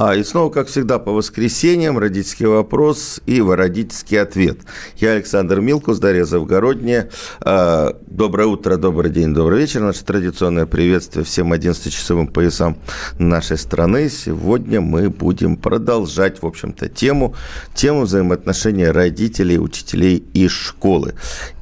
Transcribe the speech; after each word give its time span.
А, 0.00 0.14
и 0.14 0.22
снова, 0.22 0.48
как 0.48 0.68
всегда, 0.68 1.00
по 1.00 1.10
воскресеньям 1.10 1.98
родительский 1.98 2.46
вопрос 2.46 3.20
и 3.26 3.42
родительский 3.42 4.20
ответ. 4.20 4.58
Я 4.98 5.14
Александр 5.14 5.58
Милкус, 5.58 5.98
Дарья 5.98 6.24
Завгородняя. 6.24 7.10
А, 7.40 7.96
доброе 8.06 8.46
утро, 8.46 8.76
добрый 8.76 9.10
день, 9.10 9.34
добрый 9.34 9.58
вечер. 9.58 9.80
Наше 9.80 10.04
традиционное 10.04 10.66
приветствие 10.66 11.24
всем 11.24 11.52
11-часовым 11.52 12.28
поясам 12.28 12.76
нашей 13.18 13.58
страны. 13.58 14.08
Сегодня 14.08 14.80
мы 14.80 15.10
будем 15.10 15.56
продолжать, 15.56 16.42
в 16.42 16.46
общем-то, 16.46 16.88
тему, 16.88 17.34
тему 17.74 18.02
взаимоотношения 18.02 18.92
родителей, 18.92 19.58
учителей 19.58 20.24
и 20.32 20.46
школы. 20.46 21.14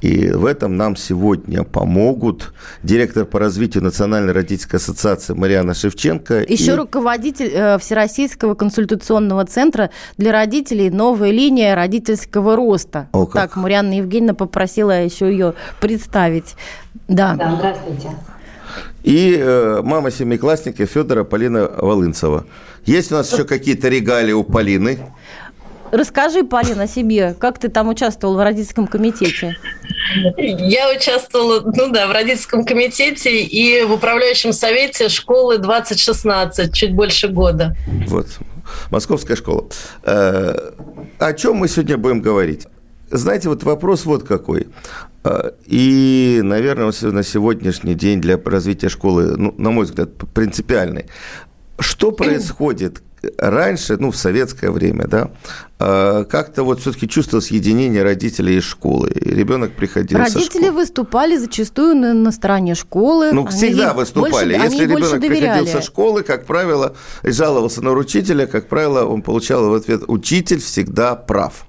И 0.02 0.28
в 0.28 0.45
этом 0.45 0.76
нам 0.76 0.95
сегодня 0.95 1.64
помогут 1.64 2.52
директор 2.82 3.24
по 3.24 3.38
развитию 3.38 3.82
Национальной 3.82 4.34
родительской 4.34 4.78
ассоциации 4.78 5.32
Марьяна 5.32 5.73
Шевченко. 5.73 6.45
Еще 6.46 6.73
и... 6.73 6.74
руководитель 6.74 7.50
э, 7.50 7.78
Всероссийского 7.78 8.25
Российского 8.26 8.56
консультационного 8.56 9.44
центра 9.44 9.90
для 10.18 10.32
родителей 10.32 10.90
«Новая 10.90 11.30
линия 11.30 11.76
родительского 11.76 12.56
роста». 12.56 13.08
О, 13.12 13.24
как. 13.24 13.52
Так, 13.52 13.56
Марианна 13.56 13.98
Евгеньевна 13.98 14.34
попросила 14.34 15.04
еще 15.04 15.30
ее 15.30 15.54
представить. 15.80 16.56
Да, 17.06 17.34
да 17.34 17.54
здравствуйте. 17.56 18.09
И 19.04 19.38
э, 19.40 19.80
мама 19.84 20.10
семиклассника 20.10 20.86
Федора 20.86 21.23
Полина 21.23 21.70
Волынцева. 21.78 22.46
Есть 22.84 23.12
у 23.12 23.14
нас 23.14 23.32
еще 23.32 23.45
какие-то 23.45 23.88
регалии 23.88 24.32
у 24.32 24.42
Полины? 24.42 24.98
Расскажи, 25.96 26.44
Полина, 26.44 26.82
о 26.82 26.86
себе. 26.86 27.34
Как 27.38 27.58
ты 27.58 27.70
там 27.70 27.88
участвовала 27.88 28.36
в 28.36 28.42
родительском 28.42 28.86
комитете? 28.86 29.56
Я 30.36 30.90
участвовала, 30.94 31.62
ну 31.64 31.90
да, 31.90 32.06
в 32.06 32.12
родительском 32.12 32.66
комитете 32.66 33.42
и 33.42 33.82
в 33.82 33.92
управляющем 33.92 34.52
совете 34.52 35.08
школы 35.08 35.56
2016, 35.56 36.74
чуть 36.74 36.94
больше 36.94 37.28
года. 37.28 37.74
Вот, 38.08 38.28
московская 38.90 39.36
школа. 39.36 39.68
Э, 40.02 40.72
о 41.18 41.32
чем 41.32 41.56
мы 41.56 41.68
сегодня 41.68 41.96
будем 41.96 42.20
говорить? 42.20 42.66
Знаете, 43.10 43.48
вот 43.48 43.62
вопрос 43.62 44.04
вот 44.04 44.22
какой. 44.24 44.66
Э, 45.24 45.52
и, 45.64 46.40
наверное, 46.42 46.92
на 47.00 47.22
сегодняшний 47.22 47.94
день 47.94 48.20
для 48.20 48.36
развития 48.36 48.90
школы, 48.90 49.34
ну, 49.38 49.54
на 49.56 49.70
мой 49.70 49.86
взгляд, 49.86 50.10
принципиальный. 50.34 51.06
Что 51.78 52.12
происходит, 52.12 53.00
раньше, 53.38 53.96
ну, 53.99 54.10
в 54.10 54.16
советское 54.16 54.71
время, 54.71 55.07
да, 55.07 55.30
а, 55.79 56.24
как-то 56.24 56.63
вот 56.63 56.80
все-таки 56.80 57.09
чувствовалось 57.09 57.51
единение 57.51 58.02
родителей 58.02 58.57
и 58.57 58.60
школы. 58.60 59.10
И 59.10 59.29
ребенок 59.30 59.73
приходил 59.73 60.19
Родители 60.19 60.71
выступали 60.71 61.37
зачастую 61.37 61.95
на, 61.97 62.15
на 62.15 62.32
стороне 62.32 62.74
школы. 62.74 63.32
Ну, 63.32 63.47
всегда 63.47 63.93
выступали. 63.93 64.56
Больше, 64.56 64.72
Если 64.72 64.84
ребенок 64.84 65.21
приходил 65.21 65.66
со 65.66 65.82
школы, 65.82 66.22
как 66.22 66.47
правило, 66.47 66.94
и 67.22 67.31
жаловался 67.31 67.82
на 67.82 67.93
учителя, 67.93 68.47
как 68.47 68.69
правило, 68.69 69.04
он 69.04 69.22
получал 69.22 69.69
в 69.69 69.75
ответ 69.75 70.03
«учитель 70.06 70.60
всегда 70.60 71.15
прав». 71.15 71.66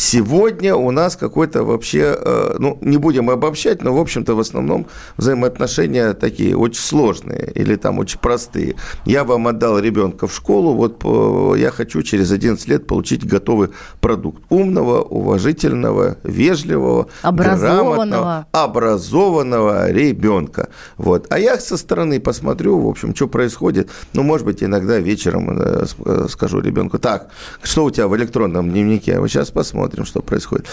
Сегодня 0.00 0.76
у 0.76 0.92
нас 0.92 1.16
какой-то 1.16 1.64
вообще, 1.64 2.16
э, 2.16 2.56
ну, 2.60 2.78
не 2.82 2.98
будем 2.98 3.30
обобщать, 3.30 3.82
но, 3.82 3.92
в 3.92 3.98
общем-то, 3.98 4.36
в 4.36 4.38
основном 4.38 4.86
взаимоотношения 5.16 6.12
такие 6.12 6.56
очень 6.56 6.80
сложные 6.80 7.50
или 7.52 7.74
там 7.74 7.98
очень 7.98 8.20
простые. 8.20 8.76
Я 9.04 9.24
вам 9.24 9.48
отдал 9.48 9.80
ребенка 9.80 10.28
в 10.28 10.32
школу, 10.32 10.74
вот 10.74 11.02
э, 11.04 11.58
я 11.58 11.72
хочу 11.72 12.02
через 12.02 12.30
11 12.30 12.68
лет 12.68 12.86
получить 12.86 13.26
готовый 13.26 13.70
продукт. 14.00 14.40
Умного, 14.50 15.02
уважительного, 15.02 16.16
вежливого, 16.22 17.08
образованного, 17.22 18.46
образованного 18.52 19.90
ребенка. 19.90 20.68
Вот. 20.96 21.26
А 21.28 21.40
я 21.40 21.58
со 21.58 21.76
стороны 21.76 22.20
посмотрю, 22.20 22.78
в 22.78 22.86
общем, 22.86 23.16
что 23.16 23.26
происходит. 23.26 23.90
Ну, 24.12 24.22
может 24.22 24.46
быть, 24.46 24.62
иногда 24.62 25.00
вечером 25.00 25.58
э, 25.60 25.86
скажу 26.28 26.60
ребенку, 26.60 27.00
так, 27.00 27.30
что 27.64 27.84
у 27.84 27.90
тебя 27.90 28.06
в 28.06 28.16
электронном 28.16 28.70
дневнике? 28.70 29.18
Вот 29.18 29.26
сейчас 29.26 29.50
посмотрим 29.50 29.87
посмотрим, 29.88 30.04
что 30.04 30.22
происходит. 30.22 30.66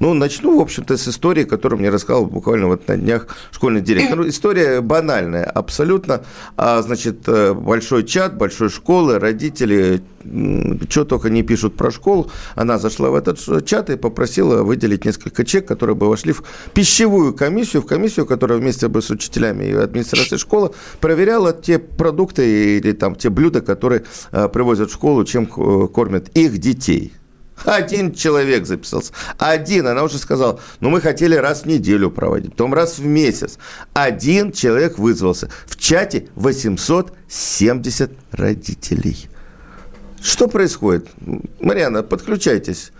Ну, 0.00 0.14
начну, 0.14 0.58
в 0.58 0.60
общем-то, 0.60 0.96
с 0.96 1.08
истории, 1.08 1.44
которую 1.44 1.80
мне 1.80 1.90
рассказал 1.90 2.26
буквально 2.26 2.66
вот 2.66 2.88
на 2.88 2.96
днях 2.96 3.26
школьный 3.52 3.80
директор. 3.80 4.20
История 4.28 4.80
банальная 4.80 5.44
абсолютно. 5.44 6.22
А, 6.56 6.82
значит, 6.82 7.28
э, 7.28 7.54
большой 7.54 8.04
чат, 8.04 8.36
большой 8.36 8.68
школы, 8.68 9.18
родители 9.18 10.02
что 10.90 11.04
только 11.04 11.30
не 11.30 11.42
пишут 11.42 11.76
про 11.76 11.90
школу. 11.90 12.30
Она 12.54 12.78
зашла 12.78 13.10
в 13.10 13.14
этот 13.14 13.38
чат 13.64 13.90
и 13.90 13.96
попросила 13.96 14.62
выделить 14.62 15.04
несколько 15.04 15.44
чек, 15.44 15.66
которые 15.66 15.96
бы 15.96 16.08
вошли 16.08 16.32
в 16.32 16.42
пищевую 16.74 17.34
комиссию, 17.34 17.82
в 17.82 17.86
комиссию, 17.86 18.26
которая 18.26 18.58
вместе 18.58 18.88
бы 18.88 19.00
с 19.00 19.10
учителями 19.10 19.64
и 19.64 19.72
администрацией 19.72 20.38
школы 20.38 20.72
проверяла 21.00 21.52
те 21.52 21.78
продукты 21.78 22.76
или 22.76 22.92
там 22.92 23.14
те 23.14 23.30
блюда, 23.30 23.60
которые 23.60 24.04
э, 24.32 24.48
привозят 24.48 24.90
в 24.90 24.92
школу, 24.92 25.24
чем 25.24 25.44
э, 25.44 25.88
кормят 25.88 26.28
их 26.34 26.58
детей. 26.58 27.12
Один 27.64 28.14
человек 28.14 28.66
записался. 28.66 29.12
Один. 29.38 29.86
Она 29.86 30.02
уже 30.02 30.18
сказала, 30.18 30.60
ну, 30.80 30.90
мы 30.90 31.00
хотели 31.00 31.34
раз 31.34 31.62
в 31.62 31.66
неделю 31.66 32.10
проводить, 32.10 32.52
потом 32.52 32.74
раз 32.74 32.98
в 32.98 33.04
месяц. 33.04 33.58
Один 33.94 34.52
человек 34.52 34.98
вызвался. 34.98 35.48
В 35.66 35.76
чате 35.76 36.28
870 36.36 38.10
родителей. 38.32 39.28
Что 40.22 40.48
происходит? 40.48 41.08
Марьяна, 41.60 42.02
подключайтесь. 42.02 42.92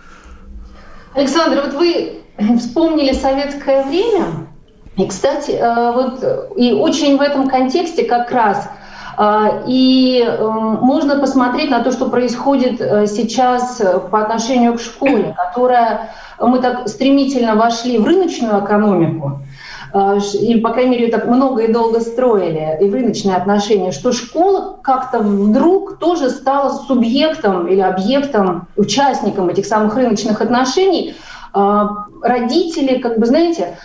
Александр, 1.13 1.61
вот 1.65 1.73
вы 1.73 2.21
вспомнили 2.57 3.13
советское 3.13 3.83
время. 3.83 4.47
И, 4.95 5.07
кстати, 5.07 5.51
э, 5.51 5.91
вот 5.93 6.23
и 6.57 6.71
очень 6.71 7.17
в 7.17 7.21
этом 7.21 7.49
контексте 7.49 8.03
как 8.05 8.31
раз– 8.31 8.67
и 9.67 10.23
эм, 10.25 10.79
можно 10.81 11.19
посмотреть 11.19 11.69
на 11.69 11.83
то, 11.83 11.91
что 11.91 12.09
происходит 12.09 12.79
э, 12.79 13.05
сейчас 13.05 13.81
э, 13.81 13.99
по 13.99 14.21
отношению 14.21 14.75
к 14.75 14.79
школе, 14.79 15.35
которая 15.37 16.11
мы 16.39 16.59
так 16.59 16.87
стремительно 16.87 17.55
вошли 17.55 17.97
в 17.97 18.05
рыночную 18.05 18.63
экономику, 18.63 19.41
э, 19.93 20.19
и, 20.39 20.55
по 20.61 20.69
крайней 20.69 20.91
мере, 20.91 21.11
так 21.11 21.25
много 21.27 21.63
и 21.63 21.73
долго 21.73 21.99
строили, 21.99 22.77
и 22.81 22.89
в 22.89 22.93
рыночные 22.93 23.35
отношения, 23.35 23.91
что 23.91 24.13
школа 24.13 24.77
как-то 24.81 25.19
вдруг 25.19 25.99
тоже 25.99 26.29
стала 26.29 26.69
субъектом 26.69 27.67
или 27.67 27.81
объектом, 27.81 28.69
участником 28.77 29.49
этих 29.49 29.65
самых 29.65 29.97
рыночных 29.97 30.39
отношений. 30.39 31.13
А, 31.51 32.05
родители, 32.21 32.99
как 32.99 33.19
бы, 33.19 33.25
знаете, 33.25 33.77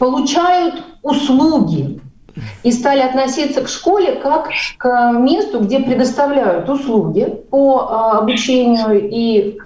получают 0.00 0.82
услуги, 1.02 2.00
и 2.62 2.72
стали 2.72 3.00
относиться 3.00 3.62
к 3.62 3.68
школе 3.68 4.16
как 4.16 4.50
к 4.76 5.12
месту, 5.12 5.60
где 5.60 5.80
предоставляют 5.80 6.68
услуги 6.68 7.42
по 7.50 7.88
а, 7.90 8.18
обучению 8.18 9.08
и 9.08 9.58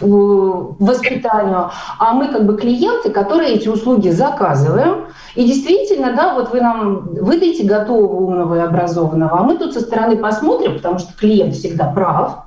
воспитанию, 0.00 1.70
а 1.98 2.14
мы 2.14 2.28
как 2.28 2.46
бы 2.46 2.56
клиенты, 2.56 3.10
которые 3.10 3.54
эти 3.54 3.68
услуги 3.68 4.08
заказываем. 4.08 5.06
И 5.34 5.44
действительно, 5.44 6.14
да, 6.14 6.34
вот 6.34 6.50
вы 6.52 6.60
нам 6.60 7.08
выдайте 7.14 7.64
готового, 7.64 8.26
умного 8.26 8.54
и 8.56 8.60
образованного, 8.60 9.40
а 9.40 9.42
мы 9.42 9.58
тут 9.58 9.74
со 9.74 9.80
стороны 9.80 10.16
посмотрим, 10.16 10.76
потому 10.76 10.98
что 10.98 11.12
клиент 11.14 11.54
всегда 11.54 11.86
прав, 11.86 12.46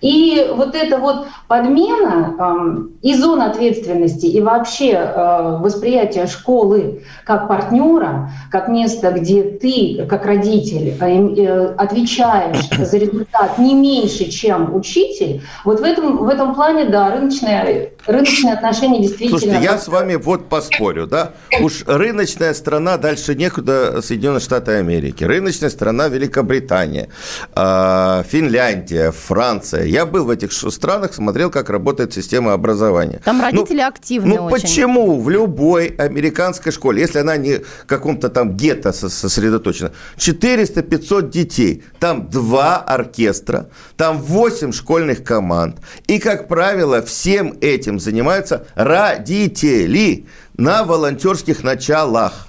и 0.00 0.50
вот 0.54 0.74
эта 0.74 0.98
вот 0.98 1.26
подмена 1.48 2.34
э, 2.38 2.78
и 3.02 3.14
зон 3.14 3.42
ответственности, 3.42 4.26
и 4.26 4.40
вообще 4.40 4.90
э, 4.92 5.58
восприятие 5.60 6.26
школы 6.26 7.02
как 7.24 7.48
партнера, 7.48 8.30
как 8.50 8.68
место, 8.68 9.10
где 9.12 9.42
ты, 9.42 10.06
как 10.08 10.26
родитель, 10.26 10.94
э, 11.00 11.06
э, 11.06 11.74
отвечаешь 11.76 12.68
за 12.70 12.98
результат 12.98 13.58
не 13.58 13.74
меньше, 13.74 14.30
чем 14.30 14.74
учитель, 14.74 15.42
вот 15.64 15.80
в 15.80 15.84
этом, 15.84 16.18
в 16.18 16.28
этом 16.28 16.54
плане, 16.54 16.84
да, 16.84 17.10
рыночные, 17.10 17.93
рыночные 18.06 18.54
отношения 18.54 19.00
действительно... 19.00 19.38
Слушайте, 19.38 19.64
я 19.64 19.78
с 19.78 19.88
вами 19.88 20.14
вот 20.14 20.48
поспорю, 20.48 21.06
да? 21.06 21.32
Уж 21.60 21.84
рыночная 21.86 22.54
страна, 22.54 22.96
дальше 22.96 23.34
некуда 23.34 24.00
Соединенные 24.02 24.40
Штаты 24.40 24.72
Америки, 24.72 25.24
рыночная 25.24 25.70
страна 25.70 26.08
Великобритания, 26.08 27.08
э, 27.54 28.22
Финляндия, 28.28 29.12
Франция. 29.12 29.84
Я 29.84 30.06
был 30.06 30.24
в 30.24 30.30
этих 30.30 30.52
странах, 30.52 31.14
смотрел, 31.14 31.50
как 31.50 31.70
работает 31.70 32.12
система 32.12 32.52
образования. 32.52 33.20
Там 33.24 33.38
ну, 33.38 33.44
родители 33.44 33.80
ну, 33.80 33.88
активны 33.88 34.36
Ну, 34.36 34.44
очень. 34.44 34.62
почему 34.62 35.20
в 35.20 35.30
любой 35.30 35.86
американской 35.86 36.72
школе, 36.72 37.02
если 37.02 37.18
она 37.18 37.36
не 37.36 37.58
в 37.58 37.86
каком-то 37.86 38.28
там 38.28 38.56
гетто 38.56 38.92
сосредоточена, 38.92 39.92
400-500 40.16 41.30
детей, 41.30 41.84
там 41.98 42.28
два 42.28 42.76
оркестра, 42.76 43.68
там 43.96 44.18
8 44.18 44.72
школьных 44.72 45.24
команд. 45.24 45.78
И, 46.06 46.18
как 46.18 46.48
правило, 46.48 47.02
всем 47.02 47.54
этим 47.60 47.93
занимаются 47.98 48.66
родители 48.74 50.26
на 50.56 50.84
волонтерских 50.84 51.62
началах. 51.62 52.48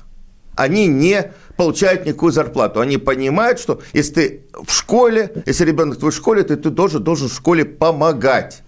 Они 0.55 0.87
не 0.87 1.31
получают 1.57 2.05
никакую 2.05 2.31
зарплату. 2.31 2.79
Они 2.79 2.97
понимают, 2.97 3.59
что 3.59 3.81
если 3.93 4.13
ты 4.13 4.41
в 4.65 4.71
школе, 4.71 5.31
если 5.45 5.65
ребенок 5.65 5.99
твой 5.99 6.11
в 6.11 6.15
школе, 6.15 6.43
то 6.43 6.55
ты 6.55 6.71
тоже 6.71 6.99
должен 6.99 7.29
в 7.29 7.33
школе 7.33 7.65
помогать. 7.65 8.61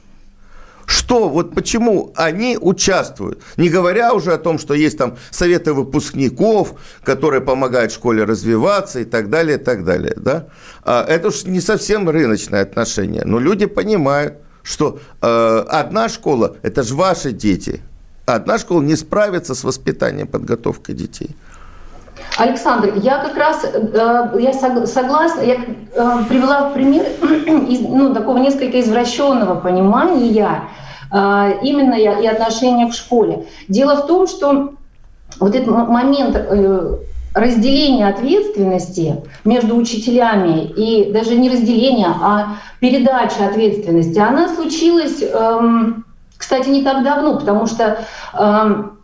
Что, 0.86 1.28
вот 1.28 1.54
почему 1.54 2.14
они 2.16 2.58
участвуют? 2.60 3.42
Не 3.58 3.68
говоря 3.68 4.14
уже 4.14 4.32
о 4.32 4.38
том, 4.38 4.58
что 4.58 4.74
есть 4.74 4.98
там 4.98 5.18
советы 5.32 5.74
выпускников, 5.74 6.76
которые 7.04 7.42
помогают 7.42 7.92
школе 7.92 8.24
развиваться 8.24 9.02
и 9.02 9.06
так 9.06 9.30
далее, 9.30 9.58
и 9.58 9.62
так 9.62 9.84
далее. 9.84 10.14
Да? 10.16 10.48
А 10.84 11.06
это 11.06 11.28
уж 11.28 11.44
не 11.44 11.60
совсем 11.60 12.10
рыночное 12.10 12.62
отношение. 12.62 13.24
Но 13.26 13.38
люди 13.38 13.66
понимают, 13.66 14.36
что 14.68 15.00
э, 15.22 15.66
одна 15.70 16.10
школа– 16.10 16.58
это 16.62 16.84
же 16.84 16.94
ваши 16.96 17.32
дети. 17.32 17.82
Одна 18.26 18.58
школа 18.58 18.82
не 18.82 18.98
справится 18.98 19.56
с 19.56 19.64
воспитанием, 19.64 20.28
подготовкой 20.28 20.94
детей. 20.94 21.30
Александр, 22.38 22.94
я 22.96 23.20
как 23.20 23.38
раз 23.38 23.64
э, 23.64 24.40
я 24.40 24.54
согласна, 24.54 25.42
я 25.42 25.56
э, 25.56 25.60
привела 26.28 26.70
в 26.70 26.74
пример 26.74 27.06
ну, 27.90 28.14
такого 28.14 28.40
несколько 28.40 28.82
извращенного 28.82 29.56
понимания 29.56 30.64
э, 31.14 31.54
именно 31.64 31.94
и 31.94 32.28
отношения 32.28 32.90
к 32.90 32.94
школе. 32.94 33.46
Дело 33.70 33.96
в 33.96 34.08
том, 34.08 34.28
что 34.28 34.74
вот 35.40 35.56
этот 35.56 35.70
момент 35.88 36.36
разделения 37.40 38.08
ответственности 38.08 39.24
между 39.46 39.76
учителями 39.76 40.66
и 40.66 41.12
даже 41.12 41.36
не 41.36 41.50
разделения, 41.50 42.08
а 42.08 42.58
передача 42.80 43.48
ответственности, 43.48 44.20
она 44.20 44.54
случилась, 44.54 45.22
эм, 45.22 46.06
кстати, 46.38 46.70
не 46.70 46.84
так 46.84 47.04
давно, 47.04 47.38
потому 47.38 47.68
что 47.68 48.00
эм, 48.34 48.97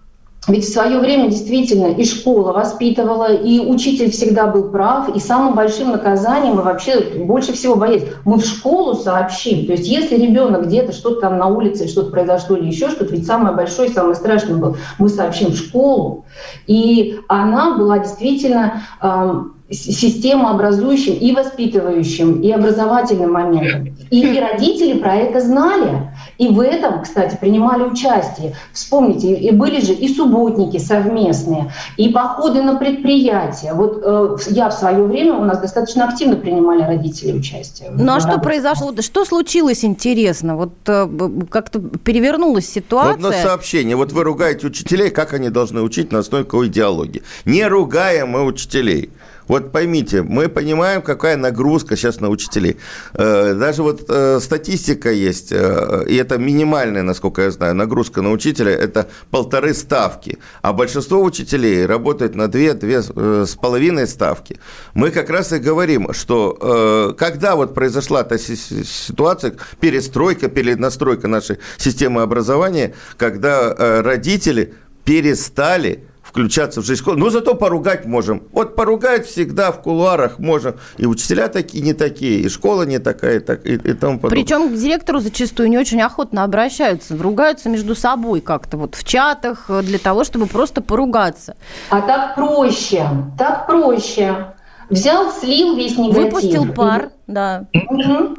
ведь 0.47 0.65
в 0.65 0.73
свое 0.73 0.99
время 0.99 1.29
действительно 1.29 1.87
и 1.87 2.03
школа 2.03 2.51
воспитывала, 2.51 3.33
и 3.33 3.59
учитель 3.59 4.11
всегда 4.11 4.47
был 4.47 4.69
прав, 4.69 5.15
и 5.15 5.19
самым 5.19 5.55
большим 5.55 5.91
наказанием, 5.91 6.59
и 6.59 6.63
вообще 6.63 6.99
больше 7.25 7.53
всего 7.53 7.75
боялись, 7.75 8.09
мы 8.25 8.37
в 8.37 8.45
школу 8.45 8.93
сообщим. 8.95 9.65
То 9.65 9.71
есть 9.73 9.87
если 9.87 10.17
ребенок 10.17 10.65
где-то 10.65 10.91
что-то 10.91 11.21
там 11.21 11.37
на 11.37 11.47
улице, 11.47 11.87
что-то 11.87 12.11
произошло 12.11 12.57
или 12.57 12.67
еще 12.67 12.89
что-то, 12.89 13.13
ведь 13.13 13.25
самое 13.25 13.55
большое, 13.55 13.89
самое 13.89 14.15
страшное 14.15 14.57
было, 14.57 14.77
мы 14.99 15.07
сообщим 15.07 15.51
в 15.51 15.55
школу. 15.55 16.25
И 16.67 17.19
она 17.29 17.77
была 17.77 17.99
действительно 17.99 18.81
эм, 19.01 19.53
системообразующим 19.73 21.15
и 21.15 21.33
воспитывающим, 21.33 22.41
и 22.41 22.51
образовательным 22.51 23.31
моментом. 23.31 23.95
И, 24.09 24.21
и 24.21 24.39
родители 24.39 24.97
про 24.99 25.15
это 25.15 25.41
знали. 25.41 26.11
И 26.37 26.47
в 26.47 26.59
этом, 26.59 27.03
кстати, 27.03 27.37
принимали 27.39 27.83
участие. 27.83 28.55
Вспомните, 28.73 29.33
и 29.33 29.51
были 29.51 29.79
же 29.81 29.93
и 29.93 30.13
субботники 30.13 30.77
совместные, 30.77 31.71
и 31.97 32.09
походы 32.09 32.61
на 32.61 32.75
предприятия. 32.75 33.73
Вот 33.73 34.01
э, 34.03 34.37
я 34.49 34.69
в 34.69 34.73
свое 34.73 35.03
время, 35.03 35.33
у 35.35 35.45
нас 35.45 35.59
достаточно 35.59 36.05
активно 36.05 36.35
принимали 36.35 36.83
родители 36.83 37.33
участие. 37.33 37.91
Ну 37.91 38.13
а 38.13 38.19
что 38.19 38.39
произошло? 38.39 38.93
Что 38.99 39.25
случилось 39.25 39.85
интересно? 39.85 40.55
Вот 40.55 40.73
э, 40.87 41.07
как-то 41.49 41.79
перевернулась 41.79 42.69
ситуация. 42.69 43.13
Вот 43.13 43.21
на 43.21 43.31
сообщение. 43.31 43.95
Вот 43.95 44.11
вы 44.11 44.23
ругаете 44.23 44.67
учителей, 44.67 45.09
как 45.09 45.33
они 45.33 45.49
должны 45.49 45.81
учить 45.81 46.11
на 46.11 46.19
основе 46.19 46.43
какой 46.43 46.67
идеологии? 46.67 47.23
Не 47.45 47.67
ругаем 47.67 48.29
мы 48.29 48.43
учителей. 48.43 49.09
Вот 49.47 49.71
поймите, 49.71 50.23
мы 50.23 50.49
понимаем, 50.49 51.01
какая 51.01 51.37
нагрузка 51.37 51.95
сейчас 51.95 52.19
на 52.19 52.29
учителей. 52.29 52.77
Э, 53.13 53.53
даже 53.53 53.83
вот 53.83 54.05
э, 54.07 54.39
статистика 54.39 55.11
есть, 55.11 55.51
э, 55.51 56.05
и 56.07 56.15
это 56.15 56.37
минимальная, 56.37 57.03
насколько 57.03 57.41
я 57.41 57.51
знаю, 57.51 57.75
нагрузка 57.75 58.21
на 58.21 58.31
учителя– 58.31 58.71
это 58.71 59.07
полторы 59.31 59.73
ставки. 59.73 60.37
А 60.61 60.73
большинство 60.73 61.21
учителей 61.21 61.85
работает 61.85 62.35
на 62.35 62.47
две, 62.47 62.73
две 62.73 63.01
с 63.01 63.55
половиной 63.55 64.07
ставки. 64.07 64.59
Мы 64.93 65.11
как 65.11 65.29
раз 65.29 65.51
и 65.51 65.59
говорим, 65.59 66.13
что 66.13 67.15
когда 67.17 67.55
вот 67.55 67.73
произошла 67.73 68.23
та 68.23 68.37
ситуация, 68.37 69.55
перестройка, 69.79 70.47
перенастройка 70.47 71.27
нашей 71.27 71.57
системы 71.77 72.21
образования, 72.21 72.93
когда 73.17 74.01
родители 74.01 74.73
перестали 75.05 76.05
включаться 76.33 76.81
в 76.81 76.85
жизнь 76.85 76.99
школы. 76.99 77.17
Но 77.17 77.29
зато 77.29 77.53
поругать 77.53 78.05
можем. 78.05 78.41
Вот 78.51 78.75
поругать 78.75 79.27
всегда 79.27 79.71
в 79.71 79.83
кулуарах 79.83 80.39
можем. 80.39 80.77
И 80.97 81.05
учителя 81.05 81.47
такие 81.47 81.83
не 81.83 81.93
такие, 81.93 82.39
и 82.39 82.49
школа 82.49 82.83
не 82.83 82.97
такая, 82.97 83.35
и, 83.35 83.39
так, 83.39 83.63
и, 83.67 83.75
и 83.75 83.93
тому 83.93 84.19
подобное. 84.19 84.43
Причем 84.43 84.69
к 84.69 84.75
директору 84.75 85.19
зачастую 85.19 85.69
не 85.69 85.77
очень 85.77 86.01
охотно 86.01 86.43
обращаются, 86.43 87.15
ругаются 87.15 87.69
между 87.69 87.93
собой 87.93 88.41
как-то 88.41 88.77
вот 88.77 88.95
в 88.95 89.03
чатах 89.03 89.69
для 89.83 89.99
того, 89.99 90.23
чтобы 90.23 90.47
просто 90.47 90.81
поругаться. 90.81 91.55
А 91.91 92.01
так 92.01 92.33
проще, 92.33 93.07
так 93.37 93.67
проще. 93.67 94.55
Взял, 94.89 95.31
слил 95.31 95.75
весь 95.75 95.99
негатив. 95.99 96.33
Выпустил 96.33 96.73
пар, 96.73 97.11
да. 97.27 97.67
Угу. 97.73 98.37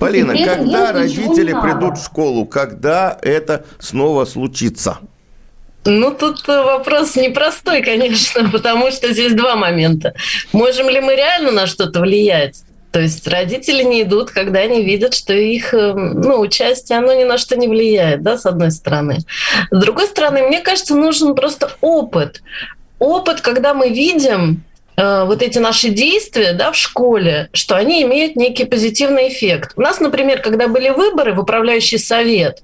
Полина, 0.00 0.34
когда 0.36 0.90
родители 0.90 1.52
придут 1.52 1.96
в 1.96 2.04
школу, 2.04 2.44
когда 2.44 3.16
это 3.22 3.64
снова 3.78 4.24
случится? 4.24 4.98
Ну, 5.86 6.10
тут 6.12 6.46
вопрос 6.46 7.16
непростой, 7.16 7.82
конечно, 7.82 8.48
потому 8.52 8.90
что 8.90 9.12
здесь 9.12 9.34
два 9.34 9.56
момента. 9.56 10.14
Можем 10.52 10.88
ли 10.88 11.00
мы 11.00 11.14
реально 11.14 11.50
на 11.52 11.66
что-то 11.66 12.00
влиять? 12.00 12.62
То 12.92 13.00
есть 13.00 13.26
родители 13.26 13.82
не 13.82 14.02
идут, 14.02 14.30
когда 14.30 14.60
они 14.60 14.84
видят, 14.84 15.14
что 15.14 15.32
их 15.32 15.74
эм, 15.74 16.20
ну, 16.20 16.38
участие, 16.38 16.98
оно 16.98 17.12
ни 17.12 17.24
на 17.24 17.38
что 17.38 17.56
не 17.56 17.66
влияет, 17.66 18.22
да, 18.22 18.38
с 18.38 18.46
одной 18.46 18.70
стороны. 18.70 19.18
С 19.72 19.76
другой 19.76 20.06
стороны, 20.06 20.42
мне 20.42 20.60
кажется, 20.60 20.94
нужен 20.94 21.34
просто 21.34 21.72
опыт. 21.80 22.40
Опыт, 23.00 23.40
когда 23.40 23.74
мы 23.74 23.88
видим, 23.88 24.62
Э, 24.73 24.73
вот 24.96 25.42
эти 25.42 25.58
наши 25.58 25.88
действия 25.88 26.52
да, 26.52 26.72
в 26.72 26.76
школе, 26.76 27.48
что 27.52 27.76
они 27.76 28.02
имеют 28.02 28.36
некий 28.36 28.64
позитивный 28.64 29.28
эффект. 29.28 29.72
У 29.76 29.80
нас, 29.80 30.00
например, 30.00 30.40
когда 30.40 30.68
были 30.68 30.90
выборы 30.90 31.34
в 31.34 31.40
управляющий 31.40 31.98
совет, 31.98 32.62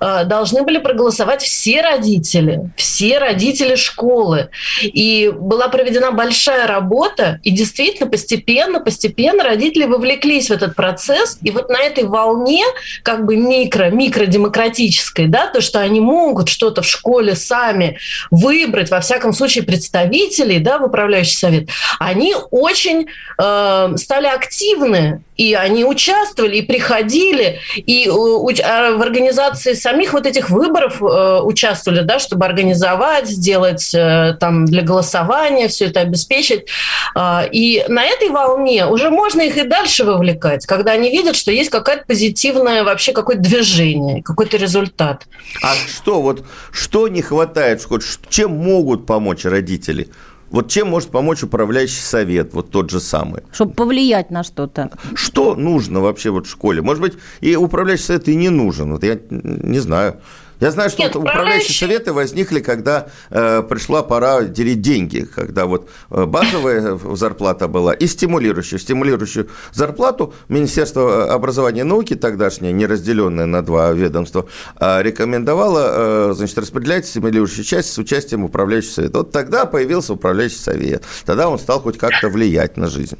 э, 0.00 0.24
должны 0.24 0.62
были 0.62 0.78
проголосовать 0.78 1.42
все 1.42 1.80
родители, 1.80 2.70
все 2.76 3.18
родители 3.18 3.74
школы. 3.74 4.50
И 4.82 5.32
была 5.34 5.68
проведена 5.68 6.12
большая 6.12 6.66
работа, 6.66 7.40
и 7.42 7.50
действительно 7.50 8.08
постепенно, 8.08 8.80
постепенно 8.80 9.42
родители 9.42 9.84
вовлеклись 9.84 10.48
в 10.48 10.52
этот 10.52 10.76
процесс. 10.76 11.38
И 11.42 11.50
вот 11.50 11.68
на 11.68 11.80
этой 11.80 12.04
волне 12.04 12.64
как 13.02 13.24
бы 13.24 13.36
микро, 13.36 13.90
микродемократической, 13.90 15.26
да, 15.26 15.46
то, 15.46 15.60
что 15.60 15.80
они 15.80 16.00
могут 16.00 16.48
что-то 16.48 16.82
в 16.82 16.86
школе 16.86 17.34
сами 17.34 17.98
выбрать, 18.30 18.90
во 18.90 19.00
всяком 19.00 19.32
случае, 19.32 19.64
представителей 19.64 20.58
да, 20.58 20.78
в 20.78 20.84
управляющий 20.84 21.36
совет, 21.36 21.47
совет, 21.48 21.68
они 21.98 22.34
очень 22.50 23.08
э, 23.38 23.96
стали 23.96 24.26
активны, 24.26 25.22
и 25.36 25.54
они 25.54 25.84
участвовали, 25.84 26.56
и 26.56 26.62
приходили, 26.62 27.60
и 27.76 28.08
э, 28.08 28.62
а 28.64 28.96
в 28.96 29.02
организации 29.02 29.74
самих 29.74 30.12
вот 30.12 30.26
этих 30.26 30.50
выборов 30.50 31.00
э, 31.00 31.40
участвовали, 31.42 32.00
да, 32.00 32.18
чтобы 32.18 32.44
организовать, 32.44 33.28
сделать 33.28 33.94
э, 33.94 34.36
там 34.38 34.64
для 34.64 34.82
голосования, 34.82 35.68
все 35.68 35.86
это 35.86 36.00
обеспечить. 36.00 36.66
Э, 37.14 37.48
и 37.50 37.84
на 37.88 38.04
этой 38.04 38.30
волне 38.30 38.86
уже 38.86 39.10
можно 39.10 39.42
их 39.42 39.56
и 39.56 39.62
дальше 39.62 40.04
вовлекать, 40.04 40.66
когда 40.66 40.92
они 40.92 41.10
видят, 41.10 41.36
что 41.36 41.52
есть 41.52 41.70
какая-то 41.70 42.04
позитивная 42.06 42.84
вообще 42.84 43.12
какое-то 43.12 43.42
движение, 43.42 44.22
какой-то 44.22 44.56
результат. 44.56 45.26
А 45.62 45.74
что 45.74 46.20
вот 46.20 46.44
что 46.72 47.08
не 47.08 47.22
хватает, 47.22 47.86
чем 48.28 48.52
могут 48.52 49.06
помочь 49.06 49.44
родители? 49.44 50.08
Вот 50.50 50.68
чем 50.68 50.88
может 50.88 51.10
помочь 51.10 51.42
управляющий 51.42 52.00
совет, 52.00 52.54
вот 52.54 52.70
тот 52.70 52.90
же 52.90 53.00
самый? 53.00 53.42
Чтобы 53.52 53.74
повлиять 53.74 54.30
на 54.30 54.42
что-то. 54.42 54.90
Что 55.14 55.54
нужно 55.54 56.00
вообще 56.00 56.30
вот 56.30 56.46
в 56.46 56.50
школе? 56.50 56.80
Может 56.80 57.02
быть, 57.02 57.14
и 57.40 57.56
управляющий 57.56 58.04
совет 58.04 58.28
и 58.28 58.34
не 58.34 58.48
нужен. 58.48 58.92
Вот 58.92 59.04
я 59.04 59.18
не 59.30 59.78
знаю. 59.78 60.20
Я 60.60 60.72
знаю, 60.72 60.90
что 60.90 61.02
Нет, 61.02 61.14
вот 61.14 61.22
управляющие 61.22 61.76
советы 61.76 62.12
возникли, 62.12 62.60
когда 62.60 63.08
э, 63.30 63.62
пришла 63.62 64.02
пора 64.02 64.42
делить 64.42 64.80
деньги, 64.80 65.20
когда 65.22 65.66
вот 65.66 65.88
э, 66.10 66.24
базовая 66.24 66.98
зарплата 67.14 67.68
была 67.68 67.92
и 67.92 68.06
стимулирующая. 68.06 68.78
Стимулирующую 68.78 69.48
зарплату 69.72 70.34
Министерство 70.48 71.32
образования 71.32 71.82
и 71.82 71.84
науки, 71.84 72.16
тогдашнее, 72.16 72.72
не 72.72 72.86
разделенное 72.86 73.46
на 73.46 73.62
два 73.62 73.92
ведомства, 73.92 74.46
э, 74.80 75.02
рекомендовало 75.02 76.30
э, 76.30 76.34
значит, 76.34 76.58
распределять 76.58 77.06
стимулирующую 77.06 77.64
часть 77.64 77.92
с 77.92 77.98
участием 77.98 78.42
управляющего 78.42 78.92
совета. 78.92 79.18
Вот 79.18 79.30
тогда 79.30 79.64
появился 79.64 80.14
управляющий 80.14 80.58
совет. 80.58 81.04
Тогда 81.24 81.48
он 81.48 81.58
стал 81.60 81.80
хоть 81.80 81.98
как-то 81.98 82.28
влиять 82.28 82.76
на 82.76 82.88
жизнь. 82.88 83.18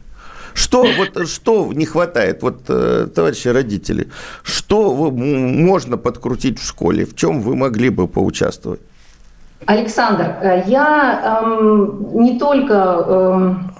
Что, 0.58 0.84
вот, 0.96 1.28
что 1.28 1.72
не 1.72 1.86
хватает, 1.86 2.42
вот, 2.42 2.62
э, 2.68 3.06
товарищи 3.14 3.46
родители, 3.48 4.08
что 4.42 5.10
можно 5.12 5.96
подкрутить 5.96 6.58
в 6.58 6.66
школе, 6.66 7.04
в 7.04 7.14
чем 7.14 7.40
вы 7.42 7.54
могли 7.54 7.90
бы 7.90 8.08
поучаствовать? 8.08 8.80
Александр, 9.66 10.24
э, 10.42 10.64
я 10.66 11.42
эм, 11.42 12.22
не 12.22 12.38
только 12.38 12.74
эм, 12.74 13.70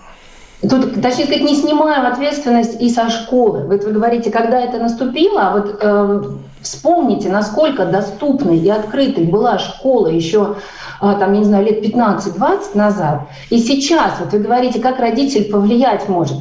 Тут, 0.60 1.00
точнее 1.00 1.26
сказать, 1.26 1.44
не 1.44 1.54
снимаем 1.54 2.04
ответственность 2.06 2.80
и 2.80 2.90
со 2.90 3.10
школы. 3.10 3.64
Вот 3.66 3.84
вы 3.84 3.92
говорите, 3.92 4.30
когда 4.30 4.60
это 4.60 4.78
наступило, 4.78 5.42
а 5.42 5.52
вот 5.52 5.78
э, 5.80 6.22
вспомните, 6.60 7.28
насколько 7.28 7.86
доступной 7.86 8.58
и 8.58 8.68
открытой 8.68 9.24
была 9.24 9.58
школа 9.58 10.08
еще, 10.08 10.56
э, 11.00 11.16
там, 11.18 11.32
я 11.32 11.38
не 11.38 11.44
знаю, 11.44 11.64
лет 11.64 11.84
15-20 11.84 12.58
назад. 12.74 13.28
И 13.50 13.58
сейчас, 13.58 14.14
вот 14.18 14.32
вы 14.32 14.40
говорите, 14.40 14.80
как 14.80 14.98
родитель 14.98 15.48
повлиять 15.50 16.08
может. 16.08 16.38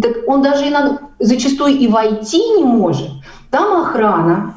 Так 0.00 0.12
он 0.26 0.40
даже 0.40 0.68
иногда, 0.68 1.00
зачастую 1.18 1.78
и 1.78 1.88
войти 1.88 2.38
не 2.56 2.64
может. 2.64 3.10
Там 3.50 3.82
охрана, 3.82 4.54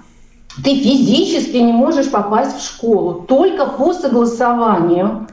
ты 0.63 0.73
физически 0.73 1.57
не 1.57 1.73
можешь 1.73 2.09
попасть 2.09 2.57
в 2.57 2.65
школу 2.65 3.25
только 3.27 3.65
по 3.65 3.93
согласованию 3.93 5.27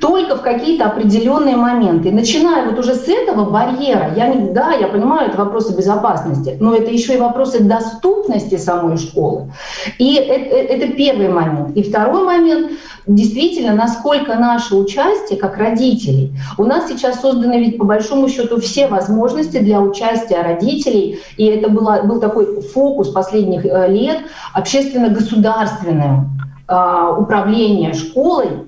только 0.00 0.36
в 0.36 0.42
какие-то 0.42 0.86
определенные 0.86 1.56
моменты. 1.56 2.10
Начиная 2.10 2.66
вот 2.66 2.78
уже 2.78 2.94
с 2.94 3.08
этого 3.08 3.48
барьера, 3.50 4.12
я 4.16 4.28
не, 4.28 4.50
да, 4.50 4.72
я 4.72 4.88
понимаю, 4.88 5.28
это 5.28 5.38
вопросы 5.38 5.76
безопасности, 5.76 6.56
но 6.60 6.74
это 6.74 6.90
еще 6.90 7.14
и 7.14 7.18
вопросы 7.18 7.62
доступности 7.62 8.56
самой 8.56 8.96
школы. 8.98 9.52
И 9.98 10.14
это, 10.14 10.56
это 10.56 10.92
первый 10.92 11.28
момент. 11.28 11.76
И 11.76 11.82
второй 11.82 12.24
момент, 12.24 12.72
действительно, 13.06 13.74
насколько 13.74 14.34
наше 14.34 14.74
участие 14.74 15.38
как 15.38 15.56
родителей. 15.56 16.32
У 16.58 16.64
нас 16.64 16.88
сейчас 16.88 17.20
созданы 17.20 17.58
ведь 17.58 17.78
по 17.78 17.84
большому 17.84 18.28
счету 18.28 18.60
все 18.60 18.86
возможности 18.88 19.58
для 19.58 19.80
участия 19.80 20.42
родителей, 20.42 21.20
и 21.36 21.46
это 21.46 21.68
было, 21.68 22.02
был 22.02 22.20
такой 22.20 22.62
фокус 22.62 23.08
последних 23.10 23.64
э, 23.64 23.88
лет 23.88 24.18
общественно-государственное 24.52 26.26
а, 26.66 27.10
управление 27.12 27.92
школой, 27.92 28.64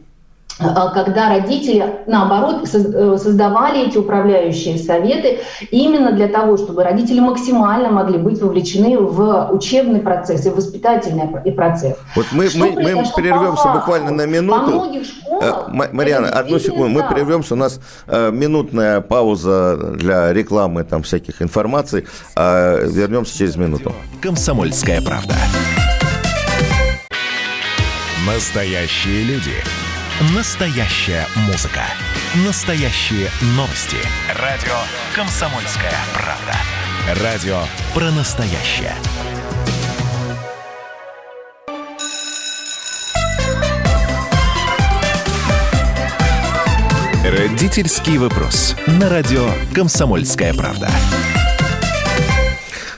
когда 0.58 1.28
родители, 1.28 1.84
наоборот, 2.06 2.68
э, 2.72 3.18
создавали 3.18 3.88
эти 3.88 3.98
управляющие 3.98 4.78
советы 4.78 5.40
именно 5.70 6.12
для 6.12 6.28
того, 6.28 6.56
чтобы 6.56 6.82
родители 6.82 7.20
максимально 7.20 7.90
могли 7.90 8.18
быть 8.18 8.40
вовлечены 8.40 8.98
в 8.98 9.50
учебный 9.52 10.00
процесс 10.00 10.46
и 10.46 10.50
воспитательный 10.50 11.28
процесс. 11.52 11.96
Вот 12.14 12.26
мы, 12.32 12.48
мы, 12.54 12.70
мы 12.70 13.04
прервемся 13.14 13.68
буквально 13.68 14.12
на 14.12 14.26
минуту. 14.26 14.60
Во 14.60 14.66
многих 14.66 15.06
школах... 15.06 15.68
Э, 15.68 15.88
Марьяна, 15.92 16.28
одну 16.28 16.58
секунду, 16.58 16.88
мы 16.88 17.06
прервемся, 17.06 17.54
у 17.54 17.58
нас 17.58 17.78
э, 18.06 18.30
минутная 18.30 19.02
пауза 19.02 19.76
для 19.76 20.32
рекламы 20.32 20.84
там 20.84 21.02
всяких 21.02 21.42
информаций. 21.42 22.06
Вернемся 22.34 23.36
через 23.36 23.56
минуту. 23.56 23.92
Комсомольская 24.22 25.02
правда. 25.02 25.34
Настоящие 28.26 29.24
люди. 29.24 29.52
Настоящая 30.20 31.26
музыка. 31.46 31.82
Настоящие 32.46 33.28
новости. 33.54 33.98
Радио 34.40 34.72
«Комсомольская 35.14 35.92
правда». 36.14 37.22
Радио 37.22 37.58
про 37.94 38.10
настоящее. 38.12 38.94
Родительский 47.22 48.16
вопрос. 48.16 48.74
На 48.86 49.10
радио 49.10 49.50
«Комсомольская 49.74 50.54
правда». 50.54 50.88